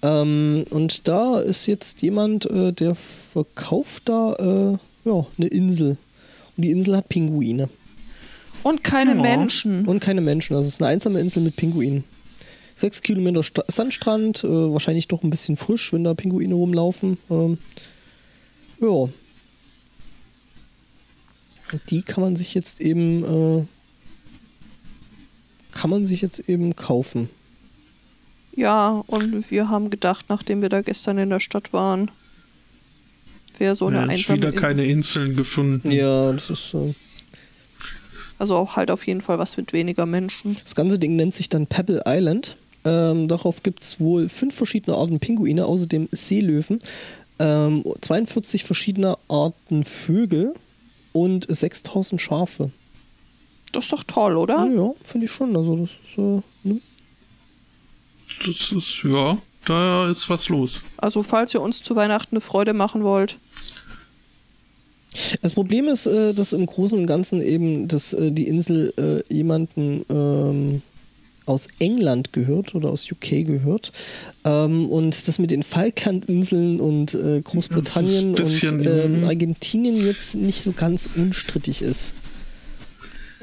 Ähm, 0.03 0.65
und 0.71 1.07
da 1.07 1.39
ist 1.39 1.67
jetzt 1.67 2.03
jemand, 2.03 2.47
äh, 2.47 2.73
der 2.73 2.97
verkauft 2.97 4.09
da 4.09 4.33
äh, 5.05 5.09
ja, 5.09 5.27
eine 5.39 5.47
Insel. 5.47 5.97
Und 6.57 6.65
die 6.65 6.71
Insel 6.73 6.97
hat 6.97 7.09
Pinguine. 7.09 7.69
Und 8.65 8.83
keine 8.83 9.15
Ja. 9.15 9.23
Menschen. 9.23 9.87
Und 9.87 10.01
keine 10.01 10.21
Menschen. 10.21 10.57
Also 10.57 10.67
es 10.67 10.75
ist 10.75 10.83
eine 10.83 10.91
einsame 10.91 11.21
Insel 11.21 11.43
mit 11.45 11.55
Pinguinen. 11.55 12.03
Sechs 12.75 13.03
Kilometer 13.03 13.45
Sta 13.45 13.63
Sandstrand, 13.69 14.43
äh, 14.43 14.49
wahrscheinlich 14.49 15.07
doch 15.07 15.23
ein 15.23 15.31
bisschen 15.31 15.57
frisch, 15.57 15.93
wenn 15.93 16.03
da 16.05 16.15
Pinguine 16.15 16.55
rumlaufen. 16.55 17.19
Ähm, 17.31 17.59
ja. 18.81 19.09
Die 21.91 22.03
kann 22.03 22.23
man 22.23 22.37
sich 22.37 22.55
jetzt 22.55 22.81
eben 22.81 23.25
äh, 23.61 23.67
kann 25.73 25.91
man 25.91 26.07
sich 26.07 26.23
jetzt 26.23 26.41
eben 26.49 26.75
kaufen. 26.77 27.29
Ja, 28.55 29.05
und 29.07 29.51
wir 29.51 29.69
haben 29.69 29.91
gedacht, 29.91 30.27
nachdem 30.29 30.63
wir 30.63 30.69
da 30.69 30.81
gestern 30.83 31.19
in 31.19 31.31
der 31.31 31.39
Stadt 31.41 31.73
waren, 31.73 32.11
wäre 33.59 33.77
so 33.77 33.87
eine 33.87 33.99
ja, 33.99 34.05
ich 34.07 34.11
einsame 34.11 34.39
wieder 34.39 34.49
Insel. 34.49 34.61
keine 34.61 34.85
Inseln 34.87 35.37
gefunden. 35.37 35.91
Ja, 35.91 36.33
das 36.33 36.51
ist 36.51 36.75
äh, 36.75 36.93
Also 38.39 38.57
auch 38.57 38.77
halt 38.77 38.91
auf 38.91 39.07
jeden 39.07 39.21
Fall 39.21 39.39
was 39.39 39.57
mit 39.57 39.73
weniger 39.73 40.07
Menschen. 40.07 40.57
das 40.63 40.75
ganze 40.75 40.99
Ding 40.99 41.15
nennt 41.17 41.35
sich 41.35 41.49
dann 41.49 41.67
Pebble 41.69 42.03
Island. 42.07 42.57
Ähm, 42.85 43.29
darauf 43.29 43.63
gibt 43.63 43.83
es 43.83 44.01
wohl 44.01 44.29
fünf 44.29 44.55
verschiedene 44.57 44.97
Arten 44.97 45.21
Pinguine, 45.21 45.65
außerdem 45.67 46.09
Seelöwen, 46.11 46.81
ähm, 47.39 47.85
42 48.01 48.65
verschiedene 48.65 49.17
Arten 49.29 49.85
Vögel 49.85 50.55
und 51.23 51.47
6000 51.49 52.21
Schafe. 52.21 52.71
Das 53.73 53.85
ist 53.85 53.93
doch 53.93 54.05
toll, 54.05 54.37
oder? 54.37 54.67
Ja, 54.67 54.93
finde 55.05 55.27
ich 55.27 55.33
schon. 55.33 55.57
Also 55.57 55.77
das 55.77 55.91
ist, 55.91 56.19
äh, 56.19 56.69
ne? 56.69 56.81
Das 58.47 58.73
ist, 58.73 59.03
ja, 59.05 59.39
da 59.67 60.09
ist 60.09 60.31
was 60.31 60.49
los. 60.49 60.83
Also 60.97 61.23
falls 61.23 61.55
ihr 61.55 61.61
uns 61.61 61.83
zu 61.83 61.97
Weihnachten 61.97 62.37
eine 62.37 62.41
Freude 62.41 62.73
machen 62.73 63.05
wollt. 63.05 63.39
Das 65.43 65.55
Problem 65.55 65.89
ist, 65.89 66.07
äh, 66.07 66.33
dass 66.33 66.53
im 66.53 66.67
Großen 66.67 66.99
und 66.99 67.07
Ganzen 67.07 67.43
eben, 67.43 67.89
dass 67.89 68.13
äh, 68.13 68.31
die 68.31 68.47
Insel 68.47 68.93
äh, 68.97 69.35
jemanden 69.35 70.05
ähm, 70.09 70.83
aus 71.49 71.69
England 71.79 72.33
gehört 72.33 72.75
oder 72.75 72.91
aus 72.91 73.11
UK 73.11 73.47
gehört. 73.47 73.93
Ähm, 74.45 74.89
und 74.89 75.29
das 75.29 75.39
mit 75.39 75.51
den 75.51 75.63
Falklandinseln 75.63 76.81
und 76.81 77.15
äh, 77.15 77.41
Großbritannien 77.43 78.35
und 78.35 78.63
ähm, 78.65 79.21
mhm. 79.21 79.25
Argentinien 79.25 79.97
jetzt 80.05 80.35
nicht 80.35 80.63
so 80.63 80.73
ganz 80.73 81.09
unstrittig 81.17 81.83
ist. 81.83 82.15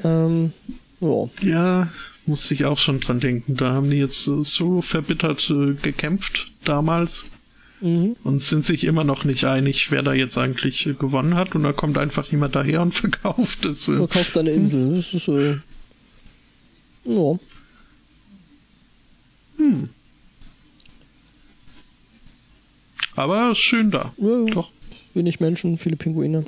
Ähm, 0.04 0.52
ja. 1.00 1.28
Ja, 1.42 1.88
musste 2.26 2.54
ich 2.54 2.64
auch 2.64 2.78
schon 2.78 3.00
dran 3.00 3.20
denken. 3.20 3.56
Da 3.56 3.72
haben 3.72 3.90
die 3.90 3.98
jetzt 3.98 4.26
äh, 4.26 4.42
so 4.42 4.80
verbittert 4.82 5.50
äh, 5.50 5.74
gekämpft 5.74 6.50
damals 6.64 7.26
Mhm. 7.80 8.16
und 8.24 8.40
sind 8.40 8.64
sich 8.64 8.84
immer 8.84 9.04
noch 9.04 9.24
nicht 9.24 9.44
einig, 9.44 9.90
wer 9.90 10.02
da 10.02 10.14
jetzt 10.14 10.38
eigentlich 10.38 10.86
äh, 10.86 10.94
gewonnen 10.94 11.34
hat. 11.34 11.54
Und 11.54 11.62
da 11.62 11.72
kommt 11.72 11.98
einfach 11.98 12.26
jemand 12.30 12.54
daher 12.54 12.80
und 12.80 12.94
verkauft 12.94 13.66
es. 13.66 13.88
Äh. 13.88 13.96
Verkauft 13.96 14.38
eine 14.38 14.50
Insel. 14.50 14.96
Das 14.96 15.12
ist 15.12 15.28
äh, 15.28 15.58
ja. 19.58 19.88
Aber 23.14 23.54
schön 23.54 23.90
da. 23.90 24.12
Ja. 24.18 24.44
Doch. 24.52 24.70
Wenig 25.14 25.40
Menschen, 25.40 25.78
viele 25.78 25.96
Pinguine. 25.96 26.44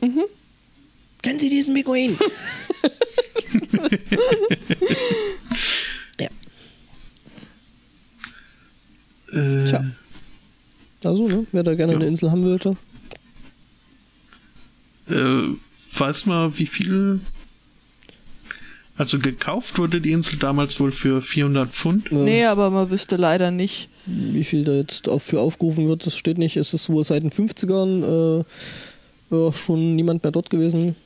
Kennen 1.23 1.39
Sie 1.39 1.49
diesen 1.49 1.75
Pinguin? 1.75 2.19
ja. 6.21 6.29
Äh, 9.33 9.65
Tja. 9.65 9.85
Also, 11.05 11.29
ne? 11.29 11.47
Wer 11.53 11.63
da 11.63 11.75
gerne 11.75 11.93
Ja. 11.93 11.99
eine 11.99 12.09
Insel 12.09 12.31
haben 12.31 12.45
wollte. 12.45 12.77
äh, 15.09 15.55
weiß 15.99 16.27
mal, 16.27 16.57
wie 16.59 16.67
viel. 16.67 17.21
Also 18.99 19.21
gekauft 19.21 19.79
wurde 19.79 20.01
die 20.01 20.11
Insel 20.11 20.41
damals 20.41 20.81
wohl 20.81 20.91
für 20.91 21.23
400 21.23 21.71
Pfund. 21.71 22.11
Äh, 22.11 22.17
Nee, 22.17 22.45
aber 22.47 22.69
man 22.71 22.91
wüsste 22.91 23.15
leider 23.15 23.53
nicht. 23.53 23.89
Wie 24.07 24.43
viel 24.43 24.65
da 24.65 24.73
jetzt 24.73 25.07
dafür 25.07 25.41
aufgerufen 25.41 25.87
wird, 25.89 26.05
das 26.05 26.17
steht 26.17 26.37
nicht. 26.37 26.57
Es 26.57 26.75
ist 26.75 26.91
wohl 26.91 27.05
seit 27.05 27.23
den 27.23 27.31
50ern 27.31 28.41
äh, 28.41 28.45
ja, 29.31 29.53
schon 29.53 29.95
niemand 29.95 30.25
mehr 30.25 30.33
dort 30.33 30.51
gewesen. 30.51 30.97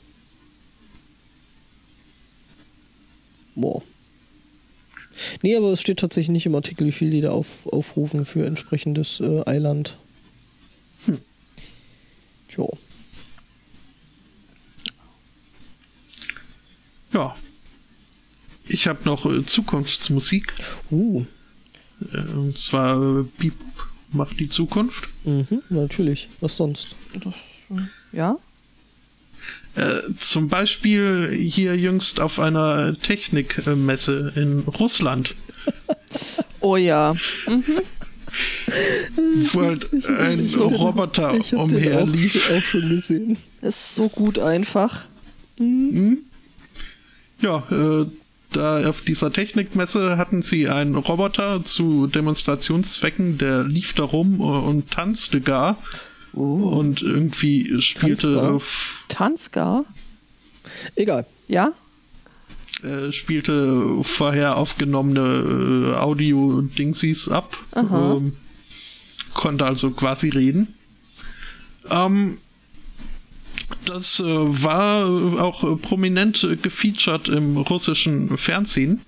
Boah. 3.55 3.82
Nee, 5.43 5.55
aber 5.55 5.72
es 5.72 5.82
steht 5.82 5.99
tatsächlich 5.99 6.30
nicht 6.30 6.47
im 6.47 6.55
Artikel, 6.55 6.86
wie 6.86 6.93
viel 6.93 7.11
die 7.11 7.20
da 7.20 7.32
auf, 7.32 7.66
aufrufen 7.66 8.24
für 8.24 8.47
entsprechendes 8.47 9.20
äh, 9.20 9.43
Eiland. 9.45 9.99
Hm. 11.05 11.18
Tja. 12.49 12.66
Ja. 17.12 17.36
Ich 18.72 18.86
habe 18.86 19.00
noch 19.04 19.26
äh, 19.26 19.44
Zukunftsmusik. 19.44 20.52
Uh, 20.90 21.24
Äh, 22.12 22.18
und 22.32 22.58
zwar 22.58 23.20
äh, 23.20 23.24
Beep 23.38 23.54
macht 24.10 24.40
die 24.40 24.48
Zukunft. 24.48 25.08
mhm, 25.24 25.62
natürlich. 25.70 26.28
Was 26.40 26.56
sonst? 26.56 26.96
Das, 27.22 27.36
ja? 28.12 28.36
Äh, 29.76 30.00
zum 30.18 30.48
Beispiel 30.48 31.30
hier 31.30 31.76
jüngst 31.76 32.18
auf 32.20 32.40
einer 32.40 32.98
Technikmesse 32.98 34.32
in 34.36 34.60
Russland, 34.80 35.34
Oh 36.60 36.76
ja. 36.76 37.14
wo 39.52 39.62
halt 39.62 39.92
ein 40.08 40.36
so- 40.36 40.66
Roboter 40.66 41.34
Ich 41.36 41.52
hab 41.52 41.68
den 41.68 41.76
umherlief. 41.76 42.50
auch, 42.50 42.56
auch 42.56 42.62
schon 42.62 42.88
gesehen. 42.88 43.36
Ist 43.60 43.94
so 43.94 44.08
gut 44.08 44.38
einfach. 44.40 45.06
Ja, 47.40 47.58
äh, 47.70 48.06
da 48.53 48.88
auf 48.88 49.03
dieser 49.03 49.32
Technikmesse 49.32 50.16
hatten 50.16 50.42
sie 50.42 50.68
einen 50.68 50.94
Roboter 50.96 51.62
zu 51.64 52.07
Demonstrationszwecken, 52.07 53.38
der 53.38 53.64
lief 53.64 53.92
da 53.94 54.05
rum 54.05 54.40
äh, 54.40 54.42
und 54.44 54.90
tanzte 54.90 55.40
gar. 55.40 55.78
Und 56.32 57.03
irgendwie 57.03 57.82
spielte, 57.82 58.34
Tanzgar? 58.34 58.53
äh, 58.53 58.57
f- 58.57 59.00
Tanzgar? 59.09 59.84
Egal. 60.96 61.26
Ja? 61.48 61.72
äh, 62.82 63.12
spielte 63.12 64.03
vorher 64.03 64.57
aufgenommene 64.57 65.90
äh, 65.90 65.94
Audio-Dingsies 65.94 67.28
ab. 67.28 67.57
Ähm, 67.76 68.32
konnte 69.34 69.66
also 69.66 69.90
quasi 69.90 70.30
reden. 70.30 70.74
Ähm, 71.90 72.38
das 73.84 74.20
äh, 74.20 74.24
war 74.24 75.02
äh, 75.02 75.38
auch 75.38 75.64
äh, 75.64 75.76
prominent 75.76 76.46
gefeatured 76.62 77.28
im 77.28 77.56
russischen 77.56 78.36
Fernsehen. 78.36 79.00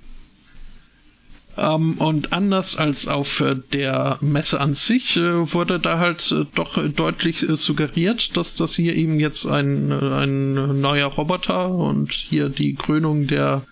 Ähm, 1.56 1.94
und 1.98 2.32
anders 2.32 2.76
als 2.76 3.06
auf 3.06 3.42
der 3.72 4.18
Messe 4.20 4.60
an 4.60 4.74
sich 4.74 5.16
wurde 5.16 5.78
da 5.78 5.98
halt 5.98 6.34
doch 6.54 6.88
deutlich 6.88 7.46
suggeriert, 7.48 8.36
dass 8.36 8.56
das 8.56 8.74
hier 8.74 8.96
eben 8.96 9.20
jetzt 9.20 9.46
ein, 9.46 9.92
ein 9.92 10.80
neuer 10.80 11.06
Roboter 11.06 11.70
und 11.70 12.12
hier 12.12 12.48
die 12.48 12.74
Krönung 12.74 13.28
der 13.28 13.62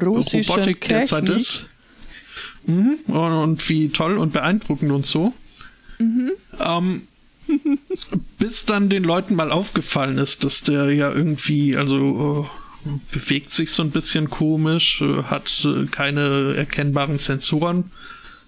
Russische 0.00 0.52
Robotik 0.52 0.82
derzeit 0.82 1.24
Technik. 1.24 1.40
ist. 1.40 1.68
Mhm. 2.66 2.98
Und, 3.08 3.32
und 3.32 3.68
wie 3.68 3.88
toll 3.88 4.18
und 4.18 4.32
beeindruckend 4.32 4.92
und 4.92 5.04
so. 5.04 5.34
Ähm, 5.98 7.02
bis 8.38 8.64
dann 8.64 8.88
den 8.88 9.04
Leuten 9.04 9.34
mal 9.34 9.52
aufgefallen 9.52 10.18
ist, 10.18 10.44
dass 10.44 10.62
der 10.62 10.90
ja 10.92 11.12
irgendwie, 11.12 11.76
also 11.76 12.48
äh, 12.86 12.88
bewegt 13.12 13.50
sich 13.50 13.70
so 13.70 13.82
ein 13.82 13.90
bisschen 13.90 14.30
komisch, 14.30 15.00
äh, 15.00 15.24
hat 15.24 15.64
äh, 15.64 15.86
keine 15.86 16.54
erkennbaren 16.56 17.18
Sensoren. 17.18 17.90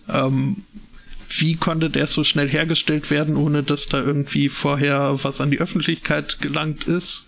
Ähm, 0.09 0.65
wie 1.37 1.57
konnte 1.57 1.91
der 1.91 2.07
so 2.07 2.23
schnell 2.23 2.49
hergestellt 2.49 3.11
werden, 3.11 3.37
ohne 3.37 3.63
dass 3.63 3.87
da 3.87 4.01
irgendwie 4.01 4.49
vorher 4.49 5.19
was 5.23 5.41
an 5.41 5.51
die 5.51 5.61
Öffentlichkeit 5.61 6.41
gelangt 6.41 6.85
ist? 6.85 7.27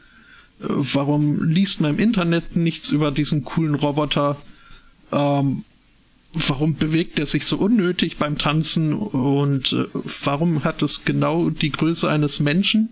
Äh, 0.60 0.66
warum 0.68 1.42
liest 1.44 1.80
man 1.80 1.92
im 1.92 1.98
Internet 1.98 2.56
nichts 2.56 2.90
über 2.90 3.10
diesen 3.10 3.44
coolen 3.44 3.74
Roboter? 3.74 4.36
Ähm, 5.12 5.64
warum 6.48 6.74
bewegt 6.76 7.18
er 7.18 7.26
sich 7.26 7.46
so 7.46 7.56
unnötig 7.56 8.18
beim 8.18 8.36
Tanzen 8.38 8.92
und 8.92 9.72
äh, 9.72 9.86
warum 10.22 10.64
hat 10.64 10.82
es 10.82 11.04
genau 11.04 11.50
die 11.50 11.72
Größe 11.72 12.08
eines 12.08 12.40
Menschen? 12.40 12.90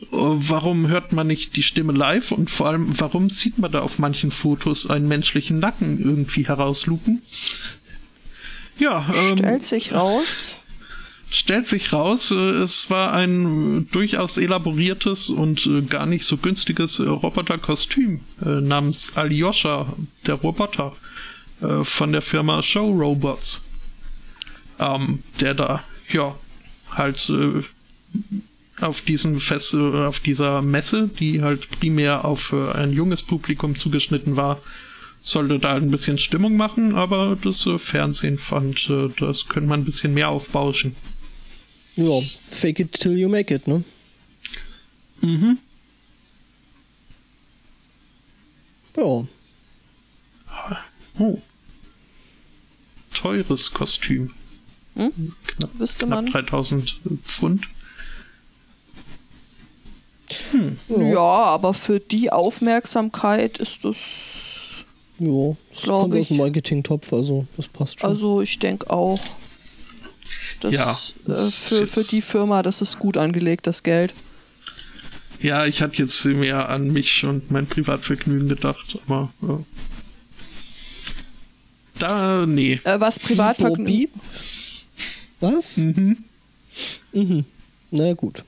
Äh, 0.00 0.06
warum 0.10 0.88
hört 0.88 1.12
man 1.12 1.26
nicht 1.26 1.56
die 1.56 1.62
Stimme 1.62 1.92
live 1.92 2.32
und 2.32 2.50
vor 2.50 2.66
allem, 2.68 2.98
warum 2.98 3.30
sieht 3.30 3.58
man 3.58 3.70
da 3.70 3.80
auf 3.80 3.98
manchen 3.98 4.32
Fotos 4.32 4.90
einen 4.90 5.08
menschlichen 5.08 5.58
Nacken 5.60 6.00
irgendwie 6.00 6.46
herauslupen? 6.46 7.22
Ja, 8.78 9.06
ähm, 9.30 9.38
Stellt 9.38 9.62
sich 9.62 9.92
raus. 9.92 10.56
stellt 11.30 11.66
sich 11.68 11.92
raus, 11.92 12.32
äh, 12.32 12.34
es 12.34 12.90
war 12.90 13.12
ein 13.12 13.82
äh, 13.82 13.92
durchaus 13.92 14.36
elaboriertes 14.36 15.28
und 15.28 15.68
gar 15.88 16.06
nicht 16.06 16.24
so 16.24 16.36
günstiges 16.38 16.98
Roboterkostüm 17.00 18.20
namens 18.40 19.12
Alyosha, 19.14 19.94
der 20.26 20.34
Roboter 20.34 20.96
äh, 21.64 21.84
von 21.84 22.12
der 22.12 22.22
Firma 22.22 22.62
Show 22.62 22.90
Robots, 22.90 23.62
ähm, 24.78 25.22
der 25.40 25.54
da 25.54 25.84
ja 26.10 26.34
halt 26.90 27.28
äh, 27.30 27.62
auf 28.80 29.00
diesen 29.00 29.40
Fest, 29.40 29.74
äh, 29.74 30.06
auf 30.06 30.20
dieser 30.20 30.62
Messe, 30.62 31.08
die 31.08 31.42
halt 31.42 31.70
primär 31.70 32.24
auf 32.24 32.52
äh, 32.52 32.72
ein 32.72 32.92
junges 32.92 33.22
Publikum 33.22 33.74
zugeschnitten 33.74 34.36
war, 34.36 34.60
sollte 35.22 35.58
da 35.58 35.74
ein 35.74 35.90
bisschen 35.90 36.18
Stimmung 36.18 36.56
machen, 36.56 36.94
aber 36.94 37.36
das 37.42 37.66
äh, 37.66 37.78
Fernsehen 37.78 38.38
fand, 38.38 38.88
äh, 38.90 39.08
das 39.18 39.48
könnte 39.48 39.68
man 39.68 39.80
ein 39.80 39.84
bisschen 39.84 40.14
mehr 40.14 40.28
aufbauschen. 40.28 40.94
Ja, 41.96 42.20
fake 42.50 42.80
it 42.80 42.92
till 42.92 43.16
you 43.16 43.28
make 43.28 43.54
it, 43.54 43.66
ne? 43.66 43.84
Mhm. 45.20 45.58
Ja. 48.96 49.26
Oh. 51.18 51.38
Teures 53.14 53.72
Kostüm. 53.72 54.30
Hm? 54.94 55.12
Knapp, 55.46 55.70
Wüsste 55.78 56.06
knapp 56.06 56.24
man. 56.24 56.32
3000 56.32 57.00
Pfund. 57.24 57.66
Ja. 60.88 61.20
aber 61.20 61.74
für 61.74 62.00
die 62.00 62.30
Aufmerksamkeit 62.30 63.58
ist 63.58 63.84
das. 63.84 64.84
Ja, 65.18 65.56
das 65.70 65.82
kommt 65.82 66.14
aus 66.14 66.20
ich. 66.22 66.28
dem 66.28 66.38
Marketing-Topf, 66.38 67.12
also 67.12 67.46
das 67.56 67.68
passt 67.68 68.00
schon. 68.00 68.10
Also 68.10 68.40
ich 68.40 68.58
denke 68.58 68.90
auch, 68.90 69.20
dass 70.60 70.74
Ja, 70.74 70.90
äh, 70.90 71.28
das 71.28 71.54
für, 71.54 71.86
für 71.86 72.04
die 72.04 72.20
Firma, 72.20 72.62
das 72.62 72.82
ist 72.82 72.98
gut 72.98 73.16
angelegt, 73.16 73.66
das 73.66 73.82
Geld. 73.82 74.12
Ja, 75.40 75.66
ich 75.66 75.82
hatte 75.82 75.98
jetzt 75.98 76.24
mehr 76.24 76.68
an 76.68 76.90
mich 76.90 77.24
und 77.24 77.50
mein 77.50 77.66
Privatvergnügen 77.66 78.48
gedacht, 78.48 78.98
aber 79.06 79.32
ja. 79.42 79.60
Da, 81.98 82.46
nee. 82.46 82.80
Äh, 82.84 83.00
was 83.00 83.18
Privatvergnügen. 83.18 84.20
Was? 85.40 85.78
Mhm. 85.78 86.24
Mhm. 87.12 87.44
Na 87.90 88.12
gut. 88.14 88.44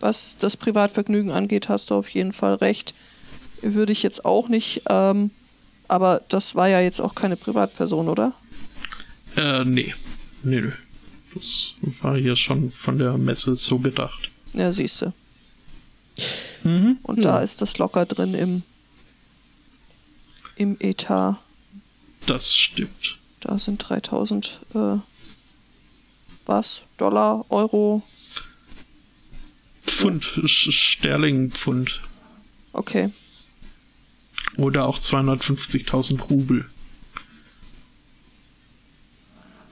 Was 0.00 0.36
das 0.38 0.56
Privatvergnügen 0.56 1.30
angeht, 1.30 1.68
hast 1.68 1.90
du 1.90 1.94
auf 1.94 2.08
jeden 2.08 2.32
Fall 2.32 2.54
recht. 2.56 2.94
Würde 3.62 3.92
ich 3.92 4.02
jetzt 4.02 4.24
auch 4.24 4.48
nicht, 4.48 4.82
ähm, 4.90 5.30
aber 5.88 6.20
das 6.28 6.54
war 6.54 6.68
ja 6.68 6.80
jetzt 6.80 7.00
auch 7.00 7.14
keine 7.14 7.36
Privatperson, 7.36 8.08
oder? 8.08 8.34
Äh, 9.36 9.64
nee. 9.64 9.94
Nee, 10.42 10.60
nee. 10.60 10.72
Das 11.34 11.72
war 12.02 12.16
hier 12.16 12.36
schon 12.36 12.70
von 12.70 12.98
der 12.98 13.16
Messe 13.16 13.56
so 13.56 13.78
gedacht. 13.78 14.30
Ja, 14.52 14.70
siehste. 14.70 15.12
Mhm. 16.62 16.98
Und 17.02 17.24
da 17.24 17.40
ist 17.40 17.60
das 17.62 17.78
locker 17.78 18.06
drin 18.06 18.34
im, 18.34 18.62
im 20.56 20.76
Etat. 20.80 21.38
Das 22.26 22.54
stimmt. 22.54 23.18
Da 23.40 23.58
sind 23.58 23.78
3000, 23.78 24.60
äh, 24.74 24.96
was? 26.46 26.82
Dollar, 26.96 27.44
Euro? 27.50 28.02
Pfund, 29.86 30.24
Sch- 30.44 30.72
Sterlingpfund. 30.72 32.00
Okay. 32.72 33.10
Oder 34.56 34.86
auch 34.86 34.98
250.000 34.98 36.20
Rubel. 36.22 36.64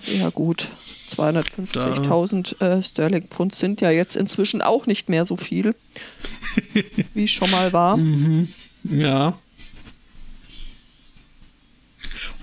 Ja, 0.05 0.31
gut. 0.31 0.69
250.000 1.17 2.61
äh, 2.61 2.83
Sterling 2.83 3.29
Pfund 3.29 3.55
sind 3.55 3.81
ja 3.81 3.91
jetzt 3.91 4.17
inzwischen 4.17 4.61
auch 4.63 4.87
nicht 4.87 5.09
mehr 5.09 5.25
so 5.25 5.37
viel, 5.37 5.75
wie 7.15 7.29
schon 7.29 7.51
mal 7.51 7.73
war. 7.73 7.99
Ja. 8.85 9.39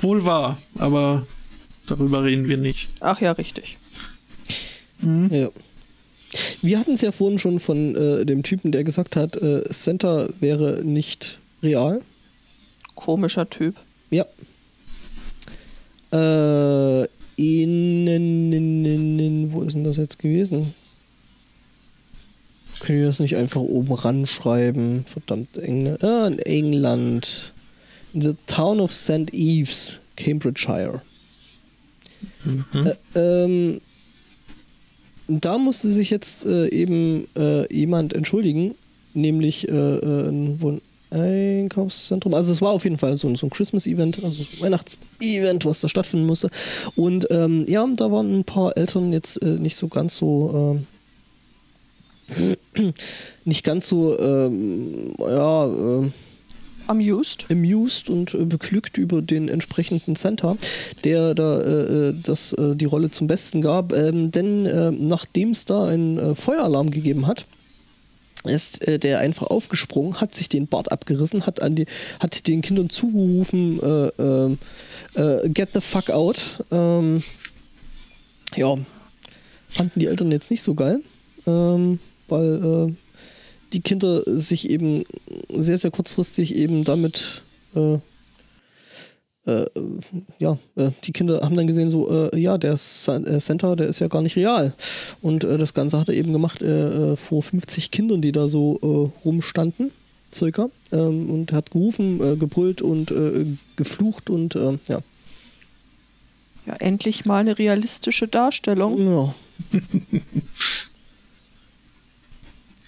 Wohl 0.01 0.25
wahr, 0.25 0.57
aber 0.77 1.25
darüber 1.87 2.23
reden 2.23 2.47
wir 2.47 2.57
nicht. 2.57 2.87
Ach 2.99 3.19
ja, 3.19 3.33
richtig. 3.33 3.77
Ja. 5.01 5.49
Wir 6.61 6.79
hatten 6.79 6.93
es 6.93 7.01
ja 7.01 7.11
vorhin 7.11 7.39
schon 7.39 7.59
von 7.59 7.95
äh, 7.95 8.25
dem 8.25 8.43
Typen, 8.43 8.71
der 8.71 8.83
gesagt 8.83 9.15
hat, 9.15 9.35
äh, 9.37 9.63
Center 9.69 10.29
wäre 10.39 10.83
nicht 10.83 11.39
real. 11.63 12.01
Komischer 12.95 13.49
Typ. 13.49 13.75
Ja. 14.09 14.25
Äh, 16.11 17.07
innen, 17.37 18.53
in, 18.53 18.85
in, 18.85 19.19
in, 19.19 19.53
wo 19.53 19.61
ist 19.61 19.73
denn 19.73 19.83
das 19.83 19.97
jetzt 19.97 20.19
gewesen? 20.19 20.73
Können 22.81 22.99
wir 22.99 23.07
das 23.07 23.19
nicht 23.19 23.35
einfach 23.35 23.61
oben 23.61 23.93
ranschreiben? 23.93 25.05
Verdammt, 25.05 25.57
England. 25.57 26.03
Ah, 26.03 26.27
in 26.27 26.39
England. 26.39 27.53
In 28.13 28.21
the 28.21 28.33
town 28.47 28.79
of 28.79 28.91
St. 28.93 29.31
Eves, 29.33 29.99
Cambridgeshire. 30.15 31.01
Äh, 32.73 32.93
ähm, 33.15 33.81
da 35.27 35.57
musste 35.57 35.89
sich 35.89 36.09
jetzt 36.09 36.45
äh, 36.45 36.67
eben 36.69 37.27
äh, 37.35 37.71
jemand 37.73 38.13
entschuldigen, 38.13 38.75
nämlich 39.13 39.67
äh, 39.69 39.71
äh, 39.71 40.29
ein 40.29 40.81
Einkaufszentrum. 41.11 42.33
Also 42.33 42.51
es 42.51 42.61
war 42.61 42.71
auf 42.71 42.83
jeden 42.83 42.97
Fall 42.97 43.15
so, 43.15 43.27
ein- 43.27 43.35
so 43.35 43.45
ein 43.47 43.49
Christmas-Event, 43.51 44.23
also 44.23 44.43
so 44.43 44.57
ein 44.57 44.61
Weihnachts-Event, 44.61 45.65
was 45.65 45.81
da 45.81 45.89
stattfinden 45.89 46.25
musste. 46.25 46.49
Und 46.95 47.27
ähm, 47.31 47.65
ja, 47.67 47.87
da 47.95 48.11
waren 48.11 48.39
ein 48.39 48.43
paar 48.43 48.75
Eltern 48.77 49.11
jetzt 49.13 49.41
äh, 49.41 49.45
nicht 49.59 49.75
so 49.75 49.87
ganz 49.87 50.17
so 50.17 50.85
ähm, 52.35 52.53
nicht 53.45 53.63
ganz 53.63 53.87
so 53.87 54.17
ähm, 54.19 55.13
ja, 55.19 55.65
ähm, 55.65 56.13
Amused. 56.89 57.45
amused 57.51 58.09
und 58.09 58.33
äh, 58.33 58.45
beglückt 58.45 58.97
über 58.97 59.21
den 59.21 59.47
entsprechenden 59.47 60.15
Center, 60.15 60.57
der 61.03 61.35
da 61.35 61.61
äh, 61.61 62.09
äh, 62.09 62.15
das, 62.23 62.53
äh, 62.53 62.75
die 62.75 62.85
Rolle 62.85 63.11
zum 63.11 63.27
Besten 63.27 63.61
gab. 63.61 63.93
Ähm, 63.93 64.31
denn 64.31 64.65
äh, 64.65 64.89
nachdem 64.91 65.51
es 65.51 65.65
da 65.65 65.85
einen 65.85 66.17
äh, 66.17 66.35
Feueralarm 66.35 66.89
gegeben 66.89 67.27
hat, 67.27 67.45
ist 68.43 68.87
äh, 68.87 68.97
der 68.97 69.19
einfach 69.19 69.47
aufgesprungen, 69.47 70.19
hat 70.19 70.33
sich 70.33 70.49
den 70.49 70.67
Bart 70.67 70.91
abgerissen, 70.91 71.45
hat 71.45 71.61
an 71.61 71.75
die, 71.75 71.85
hat 72.19 72.47
den 72.47 72.61
Kindern 72.61 72.89
zugerufen, 72.89 73.79
äh, 73.81 75.21
äh, 75.21 75.49
get 75.49 75.69
the 75.73 75.81
fuck 75.81 76.09
out. 76.09 76.63
Ähm, 76.71 77.21
ja, 78.55 78.75
fanden 79.67 79.99
die 79.99 80.07
Eltern 80.07 80.31
jetzt 80.31 80.49
nicht 80.49 80.63
so 80.63 80.73
geil, 80.73 81.01
ähm, 81.45 81.99
weil 82.27 82.95
die 83.73 83.81
Kinder 83.81 84.23
sich 84.25 84.69
eben 84.69 85.03
sehr, 85.49 85.77
sehr 85.77 85.91
kurzfristig 85.91 86.55
eben 86.55 86.83
damit, 86.83 87.43
äh, 87.75 87.95
äh, 89.45 89.65
ja, 90.39 90.57
äh, 90.75 90.91
die 91.03 91.11
Kinder 91.11 91.41
haben 91.41 91.55
dann 91.55 91.67
gesehen, 91.67 91.89
so, 91.89 92.29
äh, 92.29 92.39
ja, 92.39 92.57
der 92.57 92.77
Sa- 92.77 93.17
äh, 93.17 93.39
Center, 93.39 93.75
der 93.75 93.87
ist 93.87 93.99
ja 93.99 94.07
gar 94.07 94.21
nicht 94.21 94.35
real. 94.35 94.73
Und 95.21 95.43
äh, 95.43 95.57
das 95.57 95.73
Ganze 95.73 95.99
hat 95.99 96.07
er 96.09 96.15
eben 96.15 96.33
gemacht 96.33 96.61
äh, 96.61 97.15
vor 97.15 97.41
50 97.43 97.91
Kindern, 97.91 98.21
die 98.21 98.31
da 98.31 98.47
so 98.47 98.79
äh, 98.81 99.25
rumstanden, 99.25 99.91
circa. 100.33 100.69
Ähm, 100.91 101.29
und 101.29 101.51
hat 101.51 101.71
gerufen, 101.71 102.21
äh, 102.21 102.35
gebrüllt 102.35 102.81
und 102.81 103.11
äh, 103.11 103.45
geflucht 103.75 104.29
und 104.29 104.55
äh, 104.55 104.77
ja. 104.87 104.99
Ja, 106.65 106.75
endlich 106.75 107.25
mal 107.25 107.37
eine 107.39 107.57
realistische 107.57 108.27
Darstellung. 108.27 108.99
Ja. 109.01 109.33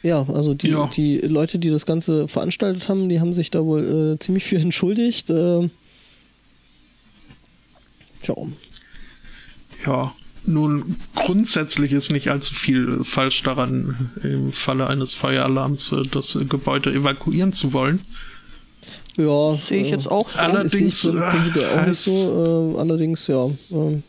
Ja, 0.03 0.25
also 0.29 0.53
die, 0.55 0.69
Ja. 0.69 0.89
die 0.95 1.17
Leute, 1.19 1.59
die 1.59 1.69
das 1.69 1.85
Ganze 1.85 2.27
veranstaltet 2.27 2.89
haben, 2.89 3.07
die 3.09 3.19
haben 3.19 3.33
sich 3.33 3.51
da 3.51 3.63
wohl 3.65 4.13
äh, 4.15 4.19
ziemlich 4.19 4.43
viel 4.45 4.59
entschuldigt. 4.61 5.29
Äh, 5.29 5.69
tja, 8.23 8.35
Ja, 9.85 10.13
nun 10.45 10.95
grundsätzlich 11.15 11.91
ist 11.91 12.11
nicht 12.11 12.29
allzu 12.31 12.53
viel 12.53 13.03
falsch 13.03 13.43
daran, 13.43 14.11
im 14.23 14.51
Falle 14.53 14.87
eines 14.87 15.13
Feueralarms 15.13 15.91
äh, 15.91 16.03
das 16.11 16.35
äh, 16.35 16.45
Gebäude 16.45 16.91
evakuieren 16.93 17.53
zu 17.53 17.73
wollen. 17.73 18.01
ja. 19.17 19.53
Sehe 19.55 19.81
ich 19.81 19.89
äh, 19.89 19.91
jetzt 19.91 20.07
auch 20.07 20.29
so. 20.29 20.39
Allerdings, 20.39 21.03
ich 21.03 21.11
prinzipiell 21.11 21.69
auch 21.79 21.85
nicht 21.85 21.99
heißt- 21.99 22.09
so. 22.09 22.73
Äh, 22.75 22.79
allerdings, 22.79 23.27
ja. 23.27 23.45
Äh, 23.45 24.01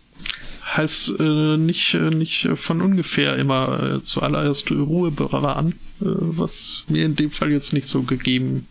Heißt 0.76 1.14
äh, 1.18 1.56
nicht, 1.56 1.94
äh, 1.94 2.10
nicht 2.10 2.48
von 2.54 2.80
ungefähr 2.80 3.36
immer 3.36 3.98
äh, 4.00 4.02
zuallererst 4.02 4.70
Ruhe 4.70 5.10
bewahren, 5.10 5.74
äh, 6.00 6.04
was 6.04 6.84
mir 6.88 7.04
in 7.04 7.16
dem 7.16 7.30
Fall 7.30 7.50
jetzt 7.50 7.72
nicht 7.72 7.86
so 7.86 8.02
gegeben. 8.02 8.66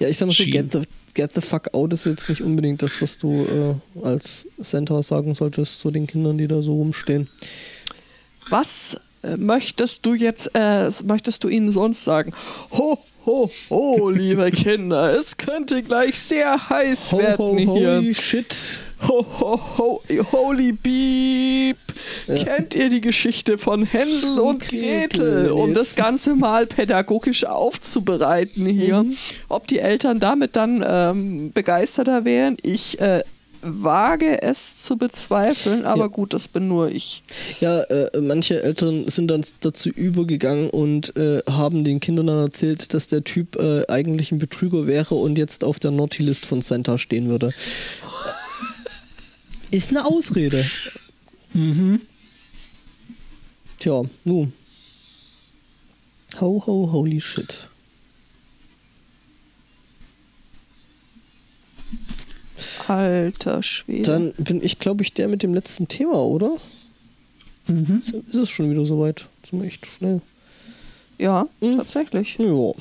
ja, 0.00 0.08
ich 0.08 0.18
sag 0.18 0.26
mal 0.26 0.34
so, 0.34 0.44
get 0.44 0.72
the, 0.72 0.82
get 1.14 1.34
the 1.34 1.40
fuck 1.40 1.72
out 1.74 1.92
ist 1.92 2.06
jetzt 2.06 2.28
nicht 2.28 2.42
unbedingt 2.42 2.82
das, 2.82 3.00
was 3.00 3.18
du 3.18 3.44
äh, 3.44 4.04
als 4.06 4.46
Center 4.60 5.02
sagen 5.02 5.34
solltest 5.34 5.80
zu 5.80 5.90
den 5.90 6.06
Kindern, 6.06 6.38
die 6.38 6.48
da 6.48 6.62
so 6.62 6.74
rumstehen. 6.74 7.28
Was 8.50 9.00
äh, 9.22 9.36
möchtest 9.36 10.06
du 10.06 10.14
jetzt, 10.14 10.50
äh, 10.54 10.90
möchtest 11.04 11.44
du 11.44 11.48
ihnen 11.48 11.72
sonst 11.72 12.04
sagen? 12.04 12.32
Ho, 12.72 12.98
ho, 13.26 13.50
ho, 13.70 14.10
liebe 14.10 14.50
Kinder, 14.52 15.16
es 15.16 15.36
könnte 15.36 15.82
gleich 15.82 16.18
sehr 16.18 16.68
heiß 16.68 17.12
werden 17.12 17.58
hier. 17.58 17.96
holy 17.96 18.14
shit. 18.14 18.54
Ho, 19.06 19.24
ho, 19.40 19.60
ho, 19.78 20.02
holy 20.32 20.72
beep. 20.72 21.76
Kennt 22.26 22.74
ihr 22.74 22.88
die 22.88 23.00
Geschichte 23.00 23.56
von 23.56 23.84
Hänsel 23.84 24.38
und 24.40 24.66
Gretel? 24.68 25.50
Um 25.52 25.72
das 25.72 25.94
Ganze 25.94 26.34
mal 26.34 26.66
pädagogisch 26.66 27.44
aufzubereiten 27.44 28.66
hier. 28.66 29.04
Ob 29.48 29.68
die 29.68 29.78
Eltern 29.78 30.18
damit 30.18 30.56
dann 30.56 30.84
ähm, 30.86 31.52
begeisterter 31.52 32.24
wären, 32.24 32.56
ich 32.62 33.00
äh, 33.00 33.22
wage 33.60 34.40
es 34.42 34.82
zu 34.84 34.96
bezweifeln, 34.96 35.84
aber 35.84 36.02
Ja. 36.02 36.06
gut, 36.06 36.32
das 36.32 36.46
bin 36.46 36.68
nur 36.68 36.90
ich. 36.90 37.24
Ja, 37.60 37.80
äh, 37.80 38.20
manche 38.20 38.62
Eltern 38.62 39.08
sind 39.08 39.28
dann 39.28 39.44
dazu 39.62 39.88
übergegangen 39.88 40.70
und 40.70 41.16
äh, 41.16 41.40
haben 41.50 41.82
den 41.82 41.98
Kindern 41.98 42.28
dann 42.28 42.38
erzählt, 42.38 42.94
dass 42.94 43.08
der 43.08 43.24
Typ 43.24 43.56
äh, 43.56 43.84
eigentlich 43.88 44.30
ein 44.30 44.38
Betrüger 44.38 44.86
wäre 44.86 45.16
und 45.16 45.38
jetzt 45.38 45.64
auf 45.64 45.80
der 45.80 45.90
Naughty 45.90 46.22
List 46.22 46.46
von 46.46 46.62
Santa 46.62 46.98
stehen 46.98 47.28
würde. 47.28 47.52
Ist 49.70 49.90
eine 49.90 50.04
Ausrede. 50.04 50.64
Mhm. 51.52 52.00
Tja, 53.78 54.02
nun. 54.24 54.52
Ho, 56.40 56.62
ho, 56.66 56.90
holy 56.92 57.20
shit. 57.20 57.68
Alter 62.88 63.62
Schwede. 63.62 64.02
Dann 64.04 64.32
bin 64.38 64.62
ich, 64.64 64.78
glaube 64.78 65.02
ich, 65.02 65.12
der 65.12 65.28
mit 65.28 65.42
dem 65.42 65.54
letzten 65.54 65.88
Thema, 65.88 66.14
oder? 66.22 66.56
Mhm. 67.66 68.02
Ist 68.26 68.34
es 68.34 68.50
schon 68.50 68.70
wieder 68.70 68.86
soweit? 68.86 69.26
Sind 69.48 69.60
wir 69.60 69.68
echt 69.68 69.86
schnell. 69.86 70.20
ja, 71.18 71.46
Mhm. 71.60 71.76
tatsächlich. 71.76 72.38
Ja. 72.38 72.72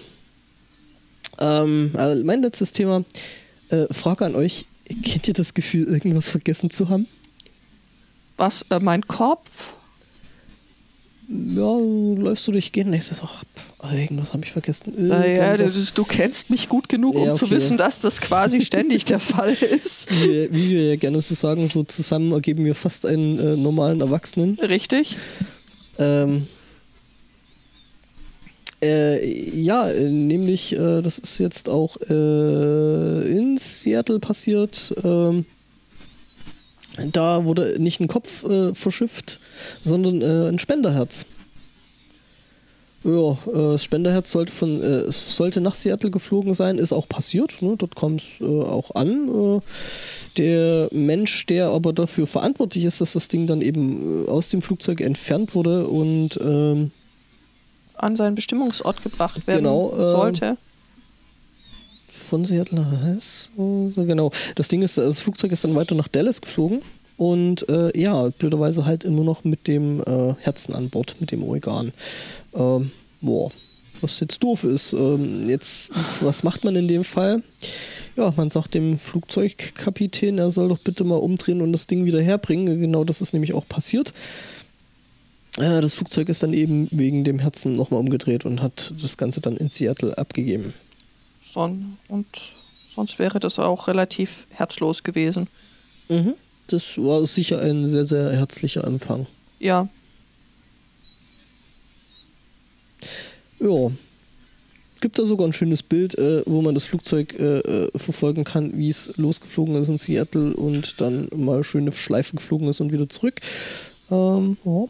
Ähm, 1.40 1.92
also 1.96 2.24
mein 2.24 2.42
letztes 2.42 2.72
Thema. 2.72 3.04
Äh, 3.70 3.86
Frage 3.94 4.26
an 4.26 4.36
euch. 4.36 4.66
Kennt 5.04 5.28
ihr 5.28 5.34
das 5.34 5.54
Gefühl, 5.54 5.88
irgendwas 5.88 6.30
vergessen 6.30 6.70
zu 6.70 6.90
haben? 6.90 7.08
Was, 8.38 8.64
äh, 8.70 8.80
mein 8.80 9.08
Kopf? 9.08 9.74
Ja, 11.30 11.78
läufst 11.78 12.48
du 12.48 12.54
durch 12.54 12.72
Gehen 12.72 12.94
und 12.94 13.04
so, 13.04 13.28
ach, 13.80 13.94
irgendwas 13.94 14.32
habe 14.32 14.46
ich 14.46 14.52
vergessen. 14.54 14.94
Naja, 15.10 15.58
das 15.58 15.76
ist, 15.76 15.98
du 15.98 16.06
kennst 16.06 16.50
mich 16.50 16.70
gut 16.70 16.88
genug, 16.88 17.16
um 17.16 17.26
Ja, 17.26 17.34
zu 17.34 17.46
okay. 17.46 17.56
wissen, 17.56 17.76
dass 17.76 18.00
das 18.00 18.22
quasi 18.22 18.62
ständig 18.62 19.04
der 19.04 19.20
Fall 19.20 19.54
ist. 19.54 20.10
wie, 20.10 20.30
wir, 20.30 20.54
wie 20.54 20.70
wir 20.70 20.90
ja 20.92 20.96
gerne 20.96 21.22
so 21.22 21.36
sagen, 21.36 21.68
so 21.68 21.84
zusammen 21.84 22.32
ergeben 22.32 22.64
wir 22.64 22.76
fast 22.76 23.06
einen 23.06 23.40
äh, 23.40 23.58
normalen 23.58 24.00
Erwachsenen. 24.00 24.58
Richtig? 24.60 25.18
Ähm, 26.00 26.48
äh, 28.84 29.60
ja, 29.60 29.88
nämlich, 29.92 30.74
äh, 30.74 31.02
das 31.02 31.18
ist 31.18 31.40
jetzt 31.40 31.70
auch 31.70 31.98
äh, 32.10 33.28
in 33.28 33.58
Seattle 33.58 34.20
passiert. 34.20 34.94
Ähm, 35.04 35.46
da 37.12 37.46
wurde 37.46 37.78
nicht 37.80 38.00
ein 38.00 38.08
Kopf 38.08 38.44
äh, 38.44 38.74
verschifft, 38.74 39.40
sondern 39.84 40.22
äh, 40.22 40.50
ein 40.50 40.60
Spenderherz. 40.60 41.26
Ja, 43.04 43.32
äh, 43.32 43.74
das 43.74 43.84
Spenderherz 43.84 44.32
sollte, 44.32 44.54
von, 44.54 45.12
sollte 45.12 45.62
nach 45.62 45.76
Seattle 45.76 46.12
geflogen 46.12 46.54
sein, 46.54 46.78
ist 46.78 46.94
auch 46.94 47.10
passiert. 47.10 47.62
Ne? 47.62 47.76
Dort 47.78 47.96
kam 47.96 48.16
es 48.16 48.42
auch 48.42 48.94
an. 48.94 49.62
Der 50.38 50.90
Mensch, 50.92 51.48
der 51.48 51.70
aber 51.70 51.94
dafür 51.94 52.28
verantwortlich 52.28 52.86
ist, 52.86 53.02
dass 53.02 53.14
das 53.14 53.28
Ding 53.28 53.48
dann 53.48 53.62
eben 53.62 54.28
aus 54.28 54.50
dem 54.50 54.62
Flugzeug 54.62 55.02
entfernt 55.02 55.56
wurde 55.56 55.88
und 55.88 56.40
ähm, 56.44 56.92
An 57.98 58.16
seinen 58.16 58.36
Bestimmungsort 58.36 59.02
gebracht 59.04 59.48
werden 59.48 59.64
Genau, 59.64 59.92
ähm, 59.94 60.10
sollte. 60.12 60.58
von 62.30 62.46
Seattle 62.46 62.82
nach 62.82 63.04
Hess, 63.06 63.50
so, 63.56 63.92
genau. 63.96 64.32
Das 64.56 64.68
Ding 64.68 64.82
ist, 64.82 64.98
das 64.98 65.20
Flugzeug 65.22 65.52
ist 65.52 65.64
dann 65.64 65.76
weiter 65.76 65.96
nach 65.96 66.08
Dallas 66.08 66.42
geflogen 66.42 66.82
und 67.18 67.68
äh, 67.70 67.98
ja, 68.00 68.30
blöderweise 68.38 68.86
halt 68.86 69.04
immer 69.04 69.24
noch 69.24 69.44
mit 69.44 69.68
dem 69.68 70.02
äh, 70.02 70.34
Herzen 70.40 70.74
an 70.76 70.90
Bord, 70.90 71.16
mit 71.20 71.32
dem 71.32 71.44
Organ. 71.44 71.92
Ähm, 72.54 72.92
boah, 73.22 73.50
was 74.02 74.20
jetzt 74.20 74.44
doof 74.44 74.64
ist. 74.64 74.94
Ähm, 74.94 75.50
jetzt, 75.50 75.90
was 76.22 76.44
macht 76.44 76.64
man 76.64 76.76
in 76.76 76.88
dem 76.88 77.04
Fall? 77.04 77.42
Ja, 78.16 78.34
man 78.36 78.50
sagt 78.50 78.74
dem 78.74 78.98
Flugzeugkapitän, 79.00 80.38
er 80.38 80.52
soll 80.52 80.70
doch 80.70 80.80
bitte 80.80 81.04
mal 81.04 81.16
umdrehen 81.16 81.62
und 81.62 81.72
das 81.72 81.88
Ding 81.88 82.06
wieder 82.06 82.22
herbringen. 82.22 82.80
Genau 82.80 83.04
das 83.04 83.22
ist 83.22 83.34
nämlich 83.34 83.54
auch 83.54 83.68
passiert. 83.68 84.14
Äh, 85.58 85.82
Das 85.82 85.96
Flugzeug 85.96 86.30
ist 86.30 86.44
dann 86.44 86.54
eben 86.54 86.88
wegen 86.92 87.24
dem 87.24 87.40
Herzen 87.40 87.76
nochmal 87.76 88.00
umgedreht 88.00 88.46
und 88.46 88.62
hat 88.62 88.94
das 89.02 89.18
Ganze 89.18 89.42
dann 89.42 89.58
in 89.58 89.70
Seattle 89.70 90.18
abgegeben. 90.18 90.74
Son 91.42 91.98
und 92.08 92.28
sonst 92.88 93.20
wäre 93.20 93.40
das 93.40 93.60
auch 93.60 93.88
relativ 93.88 94.48
herzlos 94.50 95.04
gewesen. 95.04 95.48
Mhm. 96.10 96.34
Das 96.68 96.98
war 96.98 97.26
sicher 97.26 97.62
ein 97.62 97.88
sehr, 97.88 98.06
sehr 98.06 98.34
herzlicher 98.34 98.84
Empfang. 98.84 99.28
Ja, 99.60 99.88
Ja. 103.60 103.92
Gibt 105.00 105.20
da 105.20 105.26
sogar 105.26 105.48
ein 105.48 105.54
schönes 105.54 105.84
Bild, 105.84 106.18
äh, 106.18 106.42
wo 106.48 106.62
man 106.64 106.74
das 106.74 106.86
Flugzeug 106.86 107.36
äh, 107.40 107.60
äh, 107.60 107.90
verfolgen 107.96 108.44
kann, 108.44 108.76
wie 108.76 108.90
es 108.90 109.16
losgeflogen 109.18 109.76
ist 109.76 109.90
in 109.90 110.00
Seattle 110.00 110.56
und 110.56 111.00
dann 111.00 111.30
mal 111.36 111.64
schöne 111.64 111.92
Schleifen 111.92 112.38
geflogen 112.38 112.68
ist 112.68 112.82
und 112.82 112.92
wieder 112.92 113.08
zurück. 113.08 113.40
Ähm, 114.10 114.58
ja. 114.66 114.86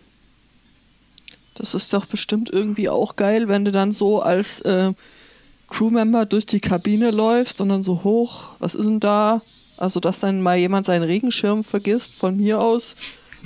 Das 1.58 1.74
ist 1.74 1.94
doch 1.94 2.06
bestimmt 2.06 2.50
irgendwie 2.52 2.90
auch 2.90 3.16
geil, 3.16 3.48
wenn 3.48 3.66
du 3.66 3.72
dann 3.72 3.92
so 3.92 4.22
als 4.22 4.62
äh, 4.62 4.94
Crewmember 5.70 6.26
durch 6.26 6.46
die 6.46 6.60
Kabine 6.60 7.12
läufst 7.12 7.60
und 7.62 7.70
dann 7.70 7.84
so 7.84 8.04
hoch, 8.04 8.50
was 8.60 8.76
ist 8.76 8.86
denn 8.86 9.00
da? 9.00 9.42
Also, 9.76 10.00
dass 10.00 10.20
dann 10.22 10.42
mal 10.42 10.58
jemand 10.58 10.86
seinen 10.86 11.04
Regenschirm 11.04 11.64
vergisst, 11.64 12.16
von 12.16 12.38
mir 12.38 12.60
aus. 12.60 12.96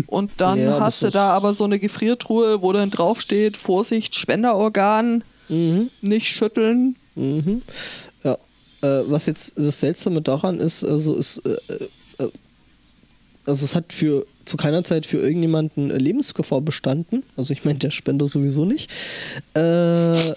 Und 0.08 0.32
dann 0.38 0.58
Ja, 0.60 0.80
hast 0.80 1.04
du 1.04 1.10
da 1.10 1.32
aber 1.32 1.54
so 1.54 1.66
eine 1.66 1.80
Gefriertruhe, 1.80 2.62
wo 2.62 2.72
dann 2.72 2.90
draufsteht, 2.90 3.58
Vorsicht, 3.58 4.16
Spenderorgan, 4.16 5.24
Mhm. 5.50 5.90
nicht 6.02 6.28
schütteln. 6.30 6.96
Mhm. 7.16 7.62
Ja. 8.24 8.34
Äh, 8.82 9.02
was 9.08 9.26
jetzt 9.26 9.54
das 9.58 9.80
Seltsame 9.82 10.22
daran 10.22 10.60
ist, 10.60 10.84
also 10.84 11.16
ist, 11.16 11.42
äh, 11.46 12.24
äh, 12.24 12.30
also 13.46 13.66
es 13.66 13.76
hat 13.76 13.92
für 13.92 14.26
zu 14.52 14.58
keiner 14.58 14.84
Zeit 14.84 15.06
für 15.06 15.18
irgendjemanden 15.18 15.90
Lebensgefahr 15.90 16.60
bestanden. 16.60 17.24
Also 17.38 17.54
ich 17.54 17.64
meine, 17.64 17.80
der 17.80 17.90
Spender 17.90 18.28
sowieso 18.28 18.66
nicht. 18.66 18.92
Äh, 19.56 20.34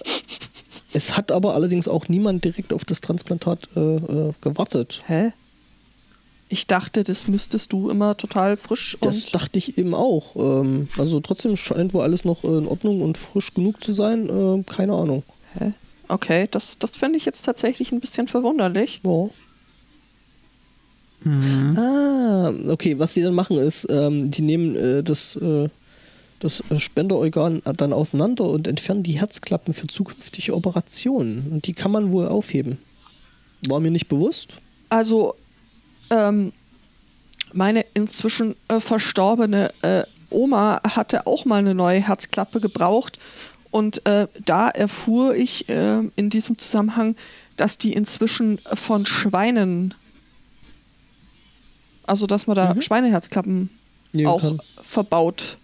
es 0.93 1.17
hat 1.17 1.33
aber 1.33 1.53
allerdings 1.53 1.89
auch 1.89 2.07
niemand 2.07 2.45
direkt 2.45 2.71
auf 2.71 2.85
das 2.85 3.01
Transplantat 3.01 3.67
äh, 3.75 3.79
äh, 3.79 4.33
gewartet. 4.39 5.03
Hä? 5.07 5.33
Ich 6.47 6.65
dachte, 6.65 7.03
das 7.03 7.27
müsstest 7.27 7.73
du 7.73 7.89
immer 7.89 8.15
total 8.15 8.55
frisch 8.55 8.97
Das 9.01 9.31
dachte 9.31 9.57
ich 9.57 9.77
eben 9.77 9.93
auch. 9.93 10.37
Ähm, 10.37 10.87
also 10.97 11.19
trotzdem 11.19 11.57
scheint 11.57 11.93
wohl 11.93 12.03
alles 12.03 12.23
noch 12.23 12.45
äh, 12.45 12.57
in 12.57 12.67
Ordnung 12.67 13.01
und 13.01 13.17
frisch 13.17 13.53
genug 13.53 13.83
zu 13.83 13.91
sein. 13.91 14.29
Äh, 14.29 14.63
keine 14.63 14.93
Ahnung. 14.93 15.23
Hä? 15.57 15.73
Okay, 16.07 16.47
das, 16.49 16.79
das 16.79 16.95
finde 16.95 17.17
ich 17.17 17.25
jetzt 17.25 17.41
tatsächlich 17.41 17.91
ein 17.91 17.99
bisschen 17.99 18.27
verwunderlich. 18.29 19.01
Ja. 19.03 19.29
Mhm. 21.25 21.77
Ah, 21.77 22.53
okay, 22.69 22.97
was 22.99 23.13
die 23.13 23.21
dann 23.21 23.33
machen 23.33 23.57
ist, 23.57 23.87
ähm, 23.89 24.31
die 24.31 24.43
nehmen 24.43 24.75
äh, 24.75 25.03
das, 25.03 25.35
äh, 25.35 25.67
das 26.39 26.63
Spenderorgan 26.77 27.61
dann 27.77 27.93
auseinander 27.93 28.45
und 28.45 28.67
entfernen 28.67 29.03
die 29.03 29.19
Herzklappen 29.19 29.73
für 29.73 29.87
zukünftige 29.87 30.55
Operationen. 30.55 31.51
Und 31.51 31.67
die 31.67 31.73
kann 31.73 31.91
man 31.91 32.11
wohl 32.11 32.27
aufheben. 32.27 32.77
War 33.67 33.79
mir 33.79 33.91
nicht 33.91 34.07
bewusst. 34.07 34.57
Also, 34.89 35.35
ähm, 36.11 36.53
meine 37.53 37.85
inzwischen 37.95 38.55
äh, 38.67 38.79
verstorbene 38.79 39.71
äh, 39.81 40.03
Oma 40.29 40.81
hatte 40.83 41.25
auch 41.25 41.45
mal 41.45 41.57
eine 41.57 41.73
neue 41.73 42.05
Herzklappe 42.05 42.59
gebraucht. 42.59 43.17
Und 43.71 44.05
äh, 44.05 44.27
da 44.45 44.69
erfuhr 44.69 45.35
ich 45.35 45.67
äh, 45.69 46.01
in 46.15 46.29
diesem 46.29 46.57
Zusammenhang, 46.57 47.15
dass 47.57 47.77
die 47.77 47.93
inzwischen 47.93 48.59
von 48.73 49.05
Schweinen, 49.05 49.93
also 52.07 52.27
dass 52.27 52.47
man 52.47 52.55
da 52.55 52.73
Mhm. 52.73 52.81
Schweineherzklappen 52.81 53.69
Nehmen 54.13 54.27
auch 54.27 54.41
kann. 54.41 54.61
verbaut. 54.81 55.57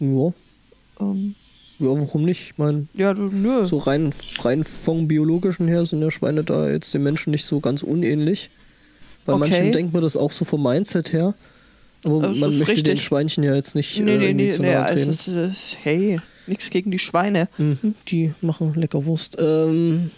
Ja. 0.00 0.32
Ähm, 1.00 1.34
ja, 1.78 1.86
warum 1.88 2.24
nicht? 2.24 2.50
Ich 2.50 2.58
meine, 2.58 2.88
ja, 2.94 3.14
nö. 3.14 3.66
so 3.66 3.78
rein, 3.78 4.12
rein 4.40 4.64
vom 4.64 5.06
biologischen 5.08 5.68
her 5.68 5.86
sind 5.86 6.02
ja 6.02 6.10
Schweine 6.10 6.42
da 6.44 6.68
jetzt 6.68 6.92
den 6.94 7.02
Menschen 7.04 7.30
nicht 7.30 7.44
so 7.46 7.60
ganz 7.60 7.82
unähnlich. 7.82 8.50
Bei 9.24 9.34
Okay. 9.34 9.40
manchen 9.40 9.72
denkt 9.72 9.92
man 9.92 10.02
das 10.02 10.16
auch 10.16 10.32
so 10.32 10.44
vom 10.44 10.62
Mindset 10.62 11.12
her. 11.12 11.34
Aber 12.04 12.20
Das 12.22 12.38
man 12.38 12.50
ist 12.52 12.58
möchte 12.58 12.74
den 12.74 12.86
richtig. 12.92 13.04
Schweinchen 13.04 13.44
ja 13.44 13.54
jetzt 13.54 13.74
nicht 13.74 13.98
nee, 14.00 14.14
äh, 14.14 14.18
nee, 14.18 14.32
nee, 14.34 14.50
zu 14.52 14.62
nee, 14.62 14.72
nahe 14.72 14.84
also 14.84 14.94
treten. 14.96 15.10
es 15.10 15.28
ist, 15.28 15.78
hey, 15.82 16.20
nichts 16.46 16.70
gegen 16.70 16.90
die 16.90 16.98
Schweine. 16.98 17.48
Mhm, 17.58 17.94
die 18.08 18.32
machen 18.40 18.74
lecker 18.74 19.04
Wurst. 19.04 19.36
Ähm, 19.40 20.10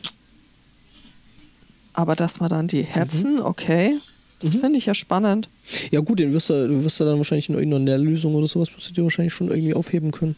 Aber 1.92 2.14
dass 2.16 2.40
man 2.40 2.48
dann 2.48 2.68
die 2.68 2.82
Herzen, 2.82 3.40
okay, 3.40 3.98
das 4.40 4.56
finde 4.56 4.78
ich 4.78 4.86
ja 4.86 4.94
spannend. 4.94 5.48
ja 5.90 6.00
gut, 6.00 6.18
den 6.18 6.32
wirst 6.32 6.50
du, 6.50 6.68
du 6.68 6.84
wirst 6.84 6.98
du 7.00 7.04
dann 7.04 7.18
wahrscheinlich 7.18 7.48
in 7.48 7.54
irgendeiner 7.54 7.84
Nährlösung 7.84 8.34
oder 8.34 8.46
sowas, 8.46 8.74
wirst 8.74 8.88
du 8.88 8.92
dir 8.92 9.04
wahrscheinlich 9.04 9.34
schon 9.34 9.48
irgendwie 9.48 9.74
aufheben 9.74 10.10
können. 10.10 10.36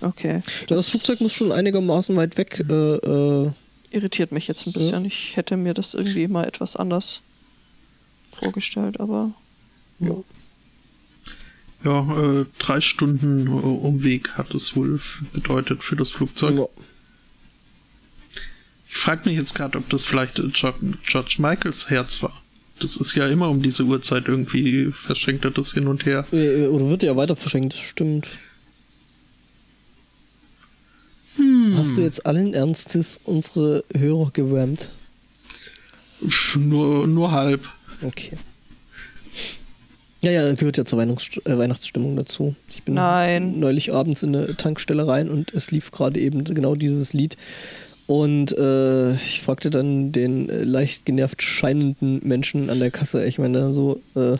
Okay. 0.00 0.42
Das, 0.68 0.90
Flugzeug 0.90 1.20
muss 1.20 1.32
schon 1.32 1.52
einigermaßen 1.52 2.14
weit 2.16 2.36
weg 2.36 2.64
äh, 2.68 2.72
äh, 2.72 3.50
irritiert 3.90 4.32
mich 4.32 4.48
jetzt 4.48 4.66
ein 4.66 4.72
bisschen. 4.72 5.04
Ich 5.04 5.36
hätte 5.36 5.56
mir 5.56 5.72
das 5.72 5.94
irgendwie 5.94 6.28
mal 6.28 6.44
etwas 6.44 6.76
anders 6.76 7.22
vorgestellt, 8.30 9.00
aber 9.00 9.32
Ja. 10.00 10.16
Ja, 11.84 12.00
äh, 12.18 12.46
drei 12.58 12.80
Stunden 12.80 13.46
äh, 13.46 13.50
Umweg 13.50 14.30
hat 14.32 14.54
es 14.54 14.74
wohl 14.74 15.00
bedeutet 15.34 15.84
für 15.84 15.96
das 15.96 16.10
Flugzeug. 16.10 16.56
Ja. 16.56 16.66
Ich 18.94 19.00
frage 19.00 19.28
mich 19.28 19.36
jetzt 19.36 19.54
gerade, 19.54 19.76
ob 19.76 19.90
das 19.90 20.04
vielleicht 20.04 20.38
äh, 20.38 20.48
George, 20.52 21.34
Michaels 21.38 21.90
Herz 21.90 22.22
war. 22.22 22.40
Das 22.80 22.96
ist 22.96 23.14
ja 23.14 23.26
immer 23.26 23.50
um 23.50 23.60
diese 23.60 23.84
Uhrzeit 23.84 24.28
irgendwie 24.28 24.92
verschenkt 24.92 25.44
er 25.44 25.50
das 25.50 25.72
hin 25.72 25.88
und 25.88 26.06
her. 26.06 26.26
Äh, 26.32 26.68
Oder 26.68 26.88
wird 26.88 27.02
ja 27.02 27.16
weiter 27.16 27.36
verschenkt, 27.36 27.74
das 27.74 27.80
stimmt. 27.80 28.30
Hast 31.76 31.98
du 31.98 32.02
jetzt 32.02 32.24
allen 32.24 32.54
Ernstes 32.54 33.20
unsere 33.24 33.84
Hörer 33.96 34.30
gewärmt? 34.32 34.88
Nur, 36.54 37.08
nur 37.08 37.32
halb. 37.32 37.68
Okay. 38.00 38.38
Ja, 40.22 40.30
ja, 40.30 40.54
gehört 40.54 40.78
ja 40.78 40.84
zur 40.84 40.98
Weihnachts 40.98 41.36
äh, 41.44 41.58
Weihnachtsstimmung 41.58 42.16
dazu. 42.16 42.54
Ich 42.70 42.84
bin 42.84 42.94
Nein. 42.94 43.58
neulich 43.58 43.92
abends 43.92 44.22
in 44.22 44.34
eine 44.34 44.56
Tankstelle 44.56 45.06
rein 45.06 45.28
und 45.28 45.52
es 45.52 45.72
lief 45.72 45.90
gerade 45.90 46.20
eben 46.20 46.44
genau 46.44 46.76
dieses 46.76 47.12
Lied. 47.12 47.36
Und 48.06 48.52
äh, 48.58 49.14
ich 49.14 49.40
fragte 49.40 49.70
dann 49.70 50.12
den 50.12 50.50
äh, 50.50 50.62
leicht 50.62 51.06
genervt 51.06 51.42
scheinenden 51.42 52.20
Menschen 52.22 52.68
an 52.68 52.78
der 52.78 52.90
Kasse, 52.90 53.24
ich 53.26 53.38
meine, 53.38 53.72
so, 53.72 53.98
äh, 54.14 54.36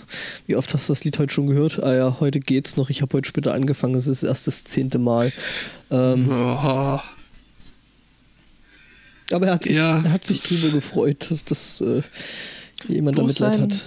wie 0.47 0.57
oft 0.57 0.75
hast 0.75 0.89
du 0.89 0.93
das 0.93 1.03
Lied 1.05 1.19
heute 1.19 1.33
schon 1.33 1.47
gehört? 1.47 1.83
Ah 1.83 1.95
ja, 1.95 2.17
heute 2.21 2.41
geht's 2.41 2.77
noch, 2.77 2.91
ich 2.91 3.01
habe 3.01 3.17
heute 3.17 3.27
später 3.27 3.55
angefangen, 3.55 3.95
es 3.95 4.07
ist 4.07 4.23
erst 4.23 4.47
das 4.47 4.65
zehnte 4.65 4.99
Mal. 4.99 5.33
Ähm, 5.91 6.29
Oh, 6.31 7.01
aber 9.31 9.47
er 9.47 9.55
hat 9.55 9.65
sich, 9.65 9.77
Ja, 9.79 9.97
er 10.05 10.13
hat 10.13 10.25
sich 10.25 10.43
drüber 10.43 10.69
gefreut, 10.71 11.31
dass 11.31 11.45
das 11.47 11.81
äh, 11.81 12.03
jemand 12.89 13.17
da 13.17 13.23
Du 13.23 13.29
Mitleid 13.29 13.59
hat. 13.59 13.87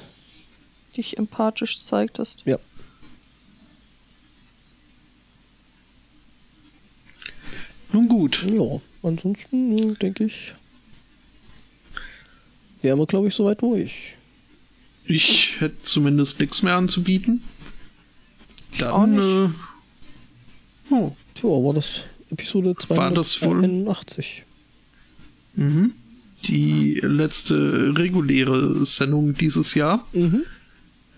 dich 0.98 1.18
empathisch 1.20 1.84
zeigtest. 1.84 2.42
Ja. 2.46 2.58
nun 7.94 8.08
gut. 8.28 8.46
Ja, 8.52 8.82
ansonsten 9.04 9.78
äh, 9.78 9.94
denke 9.96 10.26
ich, 10.26 10.54
wären 12.82 13.00
wir, 13.00 13.06
glaube 13.06 13.28
ich, 13.28 13.36
soweit 13.36 13.62
durch. 13.62 14.16
Ich 15.06 15.60
hätte 15.60 15.82
zumindest 15.84 16.40
nichts 16.40 16.62
mehr 16.64 16.76
anzubieten. 16.76 17.42
Dann, 18.80 19.18
äh, 19.18 19.50
oh, 20.94 21.16
Ja, 21.38 21.44
war 21.44 21.74
das 21.74 22.04
Episode 22.30 22.76
War 22.90 23.12
das 23.12 23.42
wohl- 23.42 23.62
281. 23.62 24.44
mhm. 25.56 25.94
die 26.46 27.00
letzte 27.02 27.94
reguläre 27.98 28.86
Sendung 28.86 29.34
dieses 29.34 29.74
Jahr. 29.74 30.06
Mhm. 30.14 30.44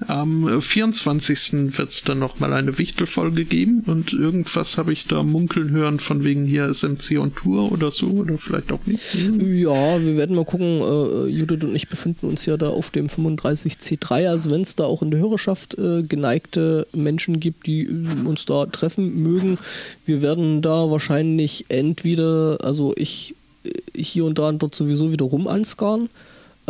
Am 0.08 0.48
äh, 0.48 0.62
24. 0.62 1.78
wird 1.78 1.90
es 1.90 2.04
dann 2.04 2.20
nochmal 2.20 2.54
eine 2.54 2.78
Wichtelfolge 2.78 3.44
geben 3.44 3.84
und 3.86 4.14
irgendwas 4.14 4.78
habe 4.78 4.94
ich 4.94 5.08
da 5.08 5.24
munkeln 5.24 5.72
hören 5.72 6.00
von 6.00 6.24
wegen 6.24 6.46
hier 6.46 6.74
SMC 6.74 7.18
on 7.20 7.36
Tour 7.36 7.72
oder 7.72 7.92
so 7.92 8.08
oder 8.08 8.38
vielleicht 8.38 8.72
auch 8.72 8.86
nicht. 8.86 9.16
Ja, 9.16 10.02
wir 10.02 10.18
werden 10.18 10.36
mal 10.36 10.46
gucken. 10.46 10.82
Äh, 10.82 11.28
Judith 11.28 11.64
und 11.64 11.76
ich 11.76 11.90
befinden 11.90 12.28
uns 12.28 12.46
ja 12.46 12.56
da 12.56 12.70
auf 12.70 12.92
dem 12.92 13.08
35C3. 13.08 14.30
Also 14.30 14.50
wenn 14.52 14.62
es 14.62 14.76
da 14.76 14.86
auch 14.86 15.02
in 15.02 15.12
der 15.12 15.20
Hörerschaft 15.20 15.78
äh, 15.78 16.04
geneigte 16.04 16.88
Menschen 16.94 17.40
gibt, 17.40 17.68
die 17.68 17.84
äh, 17.84 18.28
uns 18.28 18.46
da 18.46 18.66
treffen 18.68 19.22
mögen, 19.22 19.58
wir 20.06 20.22
werden 20.22 20.62
da 20.62 20.90
wahrscheinlich 20.90 21.66
entweder, 21.70 22.58
also 22.64 22.94
ich 22.96 23.36
äh, 23.64 23.72
hier 23.96 24.26
und 24.26 24.40
da 24.40 24.50
und 24.50 24.64
dort 24.64 24.76
sowieso 24.76 25.12
wieder 25.12 25.26
rum 25.26 25.48
anskarren. 25.48 26.10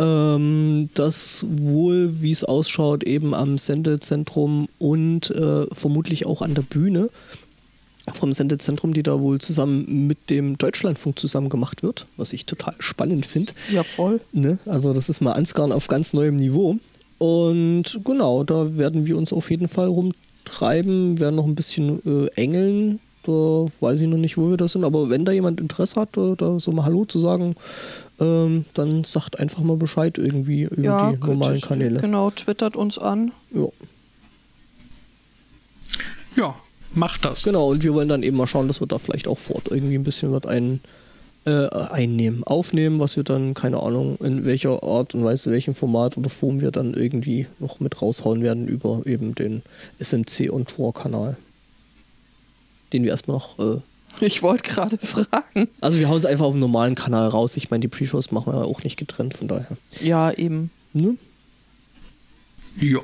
Ähm, 0.00 0.88
das 0.94 1.44
wohl, 1.46 2.22
wie 2.22 2.30
es 2.30 2.42
ausschaut, 2.42 3.04
eben 3.04 3.34
am 3.34 3.58
Sendezentrum 3.58 4.68
und 4.78 5.30
äh, 5.30 5.66
vermutlich 5.72 6.24
auch 6.24 6.40
an 6.40 6.54
der 6.54 6.62
Bühne 6.62 7.10
vom 8.14 8.32
Sendezentrum, 8.32 8.94
die 8.94 9.02
da 9.02 9.20
wohl 9.20 9.40
zusammen 9.40 10.06
mit 10.06 10.30
dem 10.30 10.56
Deutschlandfunk 10.56 11.18
zusammen 11.18 11.50
gemacht 11.50 11.82
wird, 11.82 12.06
was 12.16 12.32
ich 12.32 12.46
total 12.46 12.74
spannend 12.78 13.26
finde. 13.26 13.52
Ja, 13.70 13.82
voll. 13.82 14.20
Ne? 14.32 14.58
Also 14.64 14.94
das 14.94 15.10
ist 15.10 15.20
mal 15.20 15.32
Ansgarn 15.32 15.70
auf 15.70 15.86
ganz 15.86 16.14
neuem 16.14 16.36
Niveau. 16.36 16.76
Und 17.18 18.00
genau, 18.02 18.42
da 18.42 18.78
werden 18.78 19.04
wir 19.04 19.18
uns 19.18 19.34
auf 19.34 19.50
jeden 19.50 19.68
Fall 19.68 19.88
rumtreiben, 19.88 21.18
werden 21.18 21.36
noch 21.36 21.44
ein 21.44 21.54
bisschen 21.54 22.00
äh, 22.06 22.28
engeln. 22.40 23.00
Da 23.24 23.66
weiß 23.80 24.00
ich 24.00 24.08
noch 24.08 24.16
nicht, 24.16 24.38
wo 24.38 24.48
wir 24.48 24.56
das 24.56 24.72
sind, 24.72 24.82
aber 24.82 25.10
wenn 25.10 25.26
da 25.26 25.32
jemand 25.32 25.60
Interesse 25.60 26.00
hat, 26.00 26.16
da, 26.16 26.34
da 26.38 26.58
so 26.58 26.72
mal 26.72 26.86
Hallo 26.86 27.04
zu 27.04 27.20
sagen, 27.20 27.54
ähm, 28.20 28.64
dann 28.74 29.04
sagt 29.04 29.38
einfach 29.38 29.62
mal 29.62 29.76
Bescheid 29.76 30.18
irgendwie 30.18 30.62
über 30.62 30.82
Ja, 30.82 31.12
die 31.12 31.26
normalen 31.26 31.60
Kanäle. 31.60 32.00
Genau, 32.00 32.30
twittert 32.30 32.76
uns 32.76 32.98
an. 32.98 33.32
Ja. 33.52 33.68
Ja, 36.36 36.54
macht 36.94 37.24
das. 37.24 37.42
Genau, 37.42 37.70
und 37.70 37.82
wir 37.82 37.94
wollen 37.94 38.08
dann 38.08 38.22
eben 38.22 38.36
mal 38.36 38.46
schauen, 38.46 38.68
dass 38.68 38.80
wir 38.80 38.86
da 38.86 38.98
vielleicht 38.98 39.26
auch 39.26 39.38
vor 39.38 39.56
Ort 39.56 39.68
irgendwie 39.70 39.96
ein 39.96 40.04
bisschen 40.04 40.32
was 40.32 40.46
ein, 40.46 40.80
äh, 41.44 41.68
einnehmen, 41.68 42.44
aufnehmen, 42.44 43.00
was 43.00 43.16
wir 43.16 43.24
dann, 43.24 43.54
keine 43.54 43.82
Ahnung, 43.82 44.18
in 44.18 44.44
welcher 44.44 44.82
Art 44.82 45.14
und 45.14 45.24
Weise, 45.24 45.50
welchem 45.50 45.74
Format 45.74 46.16
oder 46.16 46.30
Form 46.30 46.60
wir 46.60 46.70
dann 46.70 46.94
irgendwie 46.94 47.46
noch 47.58 47.80
mit 47.80 48.00
raushauen 48.00 48.42
werden 48.42 48.68
über 48.68 49.02
eben 49.06 49.34
den 49.34 49.62
SMC 49.98 50.50
on 50.50 50.66
Tour 50.66 50.92
Kanal. 50.92 51.36
Den 52.92 53.04
wir 53.04 53.10
erstmal 53.10 53.38
noch, 53.38 53.58
äh, 53.58 53.80
Ich 54.20 54.42
wollte 54.42 54.68
gerade 54.70 54.98
fragen. 54.98 55.68
also 55.80 55.98
wir 55.98 56.08
hauen 56.08 56.18
es 56.18 56.26
einfach 56.26 56.44
auf 56.44 56.52
dem 56.52 56.60
normalen 56.60 56.94
Kanal 56.94 57.28
raus. 57.28 57.56
Ich 57.56 57.70
meine, 57.70 57.80
die 57.80 57.88
Pre-Shows 57.88 58.30
machen 58.32 58.52
wir 58.52 58.58
ja 58.60 58.64
auch 58.64 58.82
nicht 58.84 58.96
getrennt, 58.98 59.34
von 59.34 59.48
daher. 59.48 59.76
Ja, 60.00 60.30
eben. 60.32 60.70
Ne? 60.92 61.16
Ja. 62.78 63.00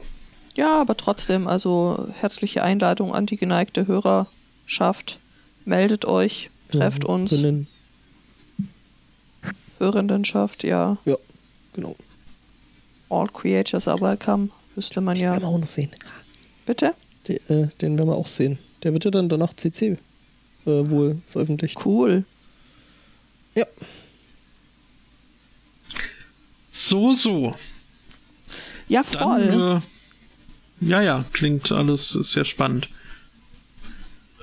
Ja, 0.57 0.81
aber 0.81 0.97
trotzdem, 0.97 1.47
also 1.49 2.09
herzliche 2.19 2.63
Einladung 2.63 3.15
an 3.15 3.27
die 3.27 3.37
geneigte 3.37 3.87
Hörerschaft. 3.87 5.19
Meldet 5.65 6.05
euch, 6.07 6.51
trefft 6.71 7.05
Ja, 7.05 7.11
uns, 7.11 7.31
drinnen. 7.31 7.69
Hörendenschaft, 9.79 10.65
ja. 10.65 10.97
Ja, 11.05 11.17
genau. 11.75 11.97
All 13.11 13.29
creatures 13.29 13.87
are 13.87 14.01
welcome, 14.01 14.49
wüsste 14.75 15.01
man 15.01 15.17
ja. 15.17 15.33
Werden 15.33 15.43
wir 15.43 15.49
auch 15.49 15.59
noch 15.59 15.67
sehen. 15.67 15.91
Bitte? 16.65 16.95
Den, 17.29 17.37
äh, 17.49 17.69
den 17.81 17.99
werden 17.99 18.09
wir 18.09 18.17
auch 18.17 18.27
sehen. 18.27 18.59
Der 18.83 18.93
wird 18.93 19.05
ja 19.05 19.11
dann 19.11 19.29
danach 19.29 19.53
CC 19.55 19.99
äh, 20.67 20.91
wohl 20.91 21.21
veröffentlicht. 21.29 21.85
Cool. 21.85 22.25
Ja. 23.55 23.65
So, 26.71 27.15
so. 27.15 27.55
Ja, 28.89 29.03
Dann, 29.13 29.21
voll. 29.53 29.81
äh, 30.83 30.87
ja, 30.87 31.01
ja, 31.03 31.25
klingt 31.33 31.73
alles 31.73 32.11
sehr 32.11 32.45
spannend. 32.45 32.89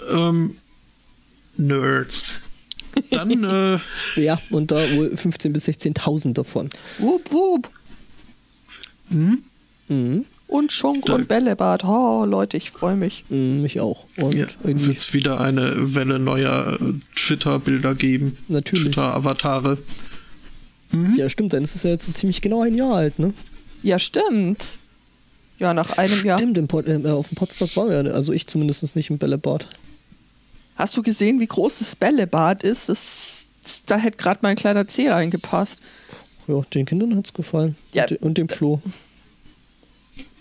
Ähm, 0.10 0.58
Nerds. 1.56 2.24
Dann, 3.12 3.44
äh, 4.16 4.22
Ja, 4.22 4.42
und 4.50 4.72
da 4.72 4.78
wohl 4.96 5.14
15.000 5.14 5.50
bis 5.54 5.68
16.000 5.68 6.34
davon. 6.34 6.70
wup, 6.98 7.32
wup. 7.32 7.70
Mhm. 9.10 10.26
Und 10.54 10.72
Schunk 10.72 11.08
Da- 11.08 11.16
und 11.16 11.28
Bällebad. 11.28 11.84
Oh, 11.84 12.26
Leute, 12.26 12.58
ich 12.58 12.70
freue 12.70 12.96
mich. 12.96 13.26
Mhm, 13.30 13.64
mich 13.64 13.80
auch. 13.80 14.06
Und 14.18 14.36
ja, 14.36 14.46
irgendwie, 14.64 14.86
wird 14.86 14.98
es 14.98 15.12
wieder 15.12 15.42
eine 15.42 15.96
Welle 15.96 16.20
neuer 16.20 16.78
äh, 16.80 16.94
Twitter-Bilder 17.16 17.96
geben. 17.96 18.38
Natürlich. 18.50 18.94
Twitter-Avatare. 18.94 19.80
ja, 21.16 21.28
stimmt, 21.28 21.54
dann 21.54 21.64
ist 21.64 21.74
es 21.74 21.82
ja 21.82 21.90
jetzt 21.90 22.16
ziemlich 22.16 22.40
genau 22.42 22.62
ein 22.62 22.76
Jahr 22.76 22.94
alt, 22.94 23.18
ne? 23.18 23.34
Ja, 23.82 23.98
stimmt. 23.98 24.78
Ja, 25.58 25.74
nach 25.74 25.98
einem 25.98 26.24
Jahr. 26.24 26.38
Stimmt, 26.38 26.60
im 26.60 26.68
Pod, 26.68 26.88
äh, 26.88 27.04
auf 27.08 27.30
dem 27.30 27.36
Potsdam 27.36 27.70
waren 27.74 28.06
wir, 28.06 28.14
also 28.14 28.32
ich 28.32 28.46
zumindest 28.46 28.96
nicht 28.96 29.10
im 29.10 29.18
Bällebad. 29.18 29.68
Hast 30.76 30.96
du 30.96 31.02
gesehen, 31.02 31.40
wie 31.40 31.48
groß 31.48 31.80
das 31.80 31.96
Bällebad 31.96 32.62
ist? 32.62 32.90
Das, 32.90 33.48
da 33.88 33.98
hätte 33.98 34.18
gerade 34.18 34.42
mein 34.44 34.56
kleiner 34.56 34.88
Zeh 34.88 35.10
reingepasst. 35.10 35.80
Ja, 36.48 36.62
den 36.76 36.86
Kindern 36.86 37.16
hat's 37.16 37.34
gefallen. 37.34 37.76
Ja. 37.94 38.06
Und 38.22 38.38
dem 38.38 38.50
Flo. 38.50 38.80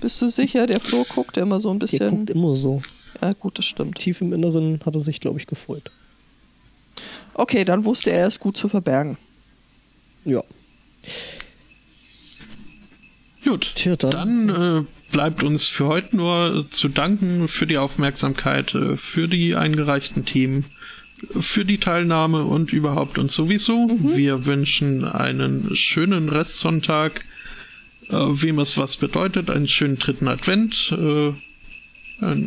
Bist 0.02 0.20
du 0.20 0.28
sicher? 0.28 0.66
Der 0.66 0.80
Flo 0.80 1.06
guckt 1.08 1.36
ja 1.38 1.44
immer 1.44 1.60
so 1.60 1.70
ein 1.70 1.78
Der 1.78 1.86
bisschen. 1.86 2.10
guckt 2.10 2.30
immer 2.30 2.56
so. 2.56 2.82
Ja, 3.22 3.32
gut, 3.32 3.56
das 3.58 3.64
stimmt. 3.64 3.98
Tief 3.98 4.20
im 4.20 4.32
Inneren 4.32 4.80
hat 4.84 4.94
er 4.94 5.00
sich, 5.00 5.20
glaube 5.20 5.38
ich, 5.38 5.46
gefreut. 5.46 5.90
Okay, 7.34 7.64
dann 7.64 7.84
wusste 7.84 8.10
er 8.10 8.26
es 8.26 8.38
gut 8.40 8.56
zu 8.56 8.68
verbergen. 8.68 9.16
Ja. 10.24 10.42
Gut, 13.44 13.72
Tja, 13.74 13.96
dann- 13.96 14.48
dann 14.48 14.84
äh, 14.84 14.86
bleibt 15.12 15.42
uns 15.42 15.66
für 15.66 15.86
heute 15.86 16.16
nur 16.16 16.66
zu 16.70 16.88
danken 16.88 17.48
für 17.48 17.66
die 17.66 17.78
Aufmerksamkeit, 17.78 18.74
äh, 18.74 18.96
für 18.96 19.28
die 19.28 19.56
eingereichten 19.56 20.24
Themen, 20.24 20.64
für 21.40 21.64
die 21.64 21.78
Teilnahme 21.78 22.44
und 22.44 22.72
überhaupt 22.72 23.18
und 23.18 23.30
sowieso. 23.30 23.88
Wir 24.00 24.46
wünschen 24.46 25.04
einen 25.04 25.74
schönen 25.74 26.28
Restsonntag, 26.28 27.24
äh, 28.08 28.14
wem 28.14 28.58
es 28.58 28.76
was 28.76 28.96
bedeutet, 28.96 29.50
einen 29.50 29.68
schönen 29.68 29.98
dritten 29.98 30.28
Advent, 30.28 30.92
äh, 30.92 31.32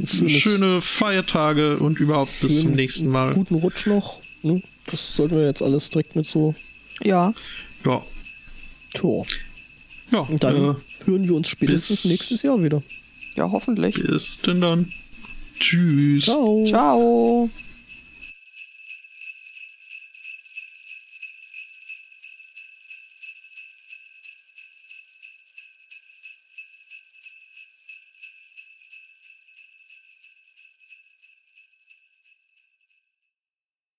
schöne 0.06 0.82
Feiertage 0.82 1.78
und 1.78 2.00
überhaupt 2.00 2.32
bis 2.42 2.62
zum 2.62 2.72
nächsten 2.72 3.08
Mal. 3.08 3.34
Guten 3.34 3.56
Rutsch 3.56 3.88
noch. 3.88 4.22
Ne? 4.44 4.62
Das 4.90 5.16
sollten 5.16 5.36
wir 5.38 5.46
jetzt 5.46 5.62
alles 5.62 5.90
direkt 5.90 6.16
mit 6.16 6.26
so 6.28 6.56
Ja. 7.04 7.34
Ja. 7.84 8.02
Tor. 8.94 9.26
Ja, 10.12 10.20
Und 10.20 10.44
dann 10.44 10.56
äh, 10.56 10.74
hören 11.06 11.28
wir 11.28 11.36
uns 11.36 11.50
spätestens 11.50 12.04
bis- 12.04 12.12
nächstes 12.12 12.42
Jahr 12.44 12.62
wieder. 12.64 12.82
Ja, 13.36 13.50
hoffentlich. 13.52 13.96
bis 13.96 14.40
denn 14.46 14.62
dann. 14.62 14.88
Tschüss. 15.60 16.26
Ciao. 16.26 16.64
Ciao. 16.66 17.50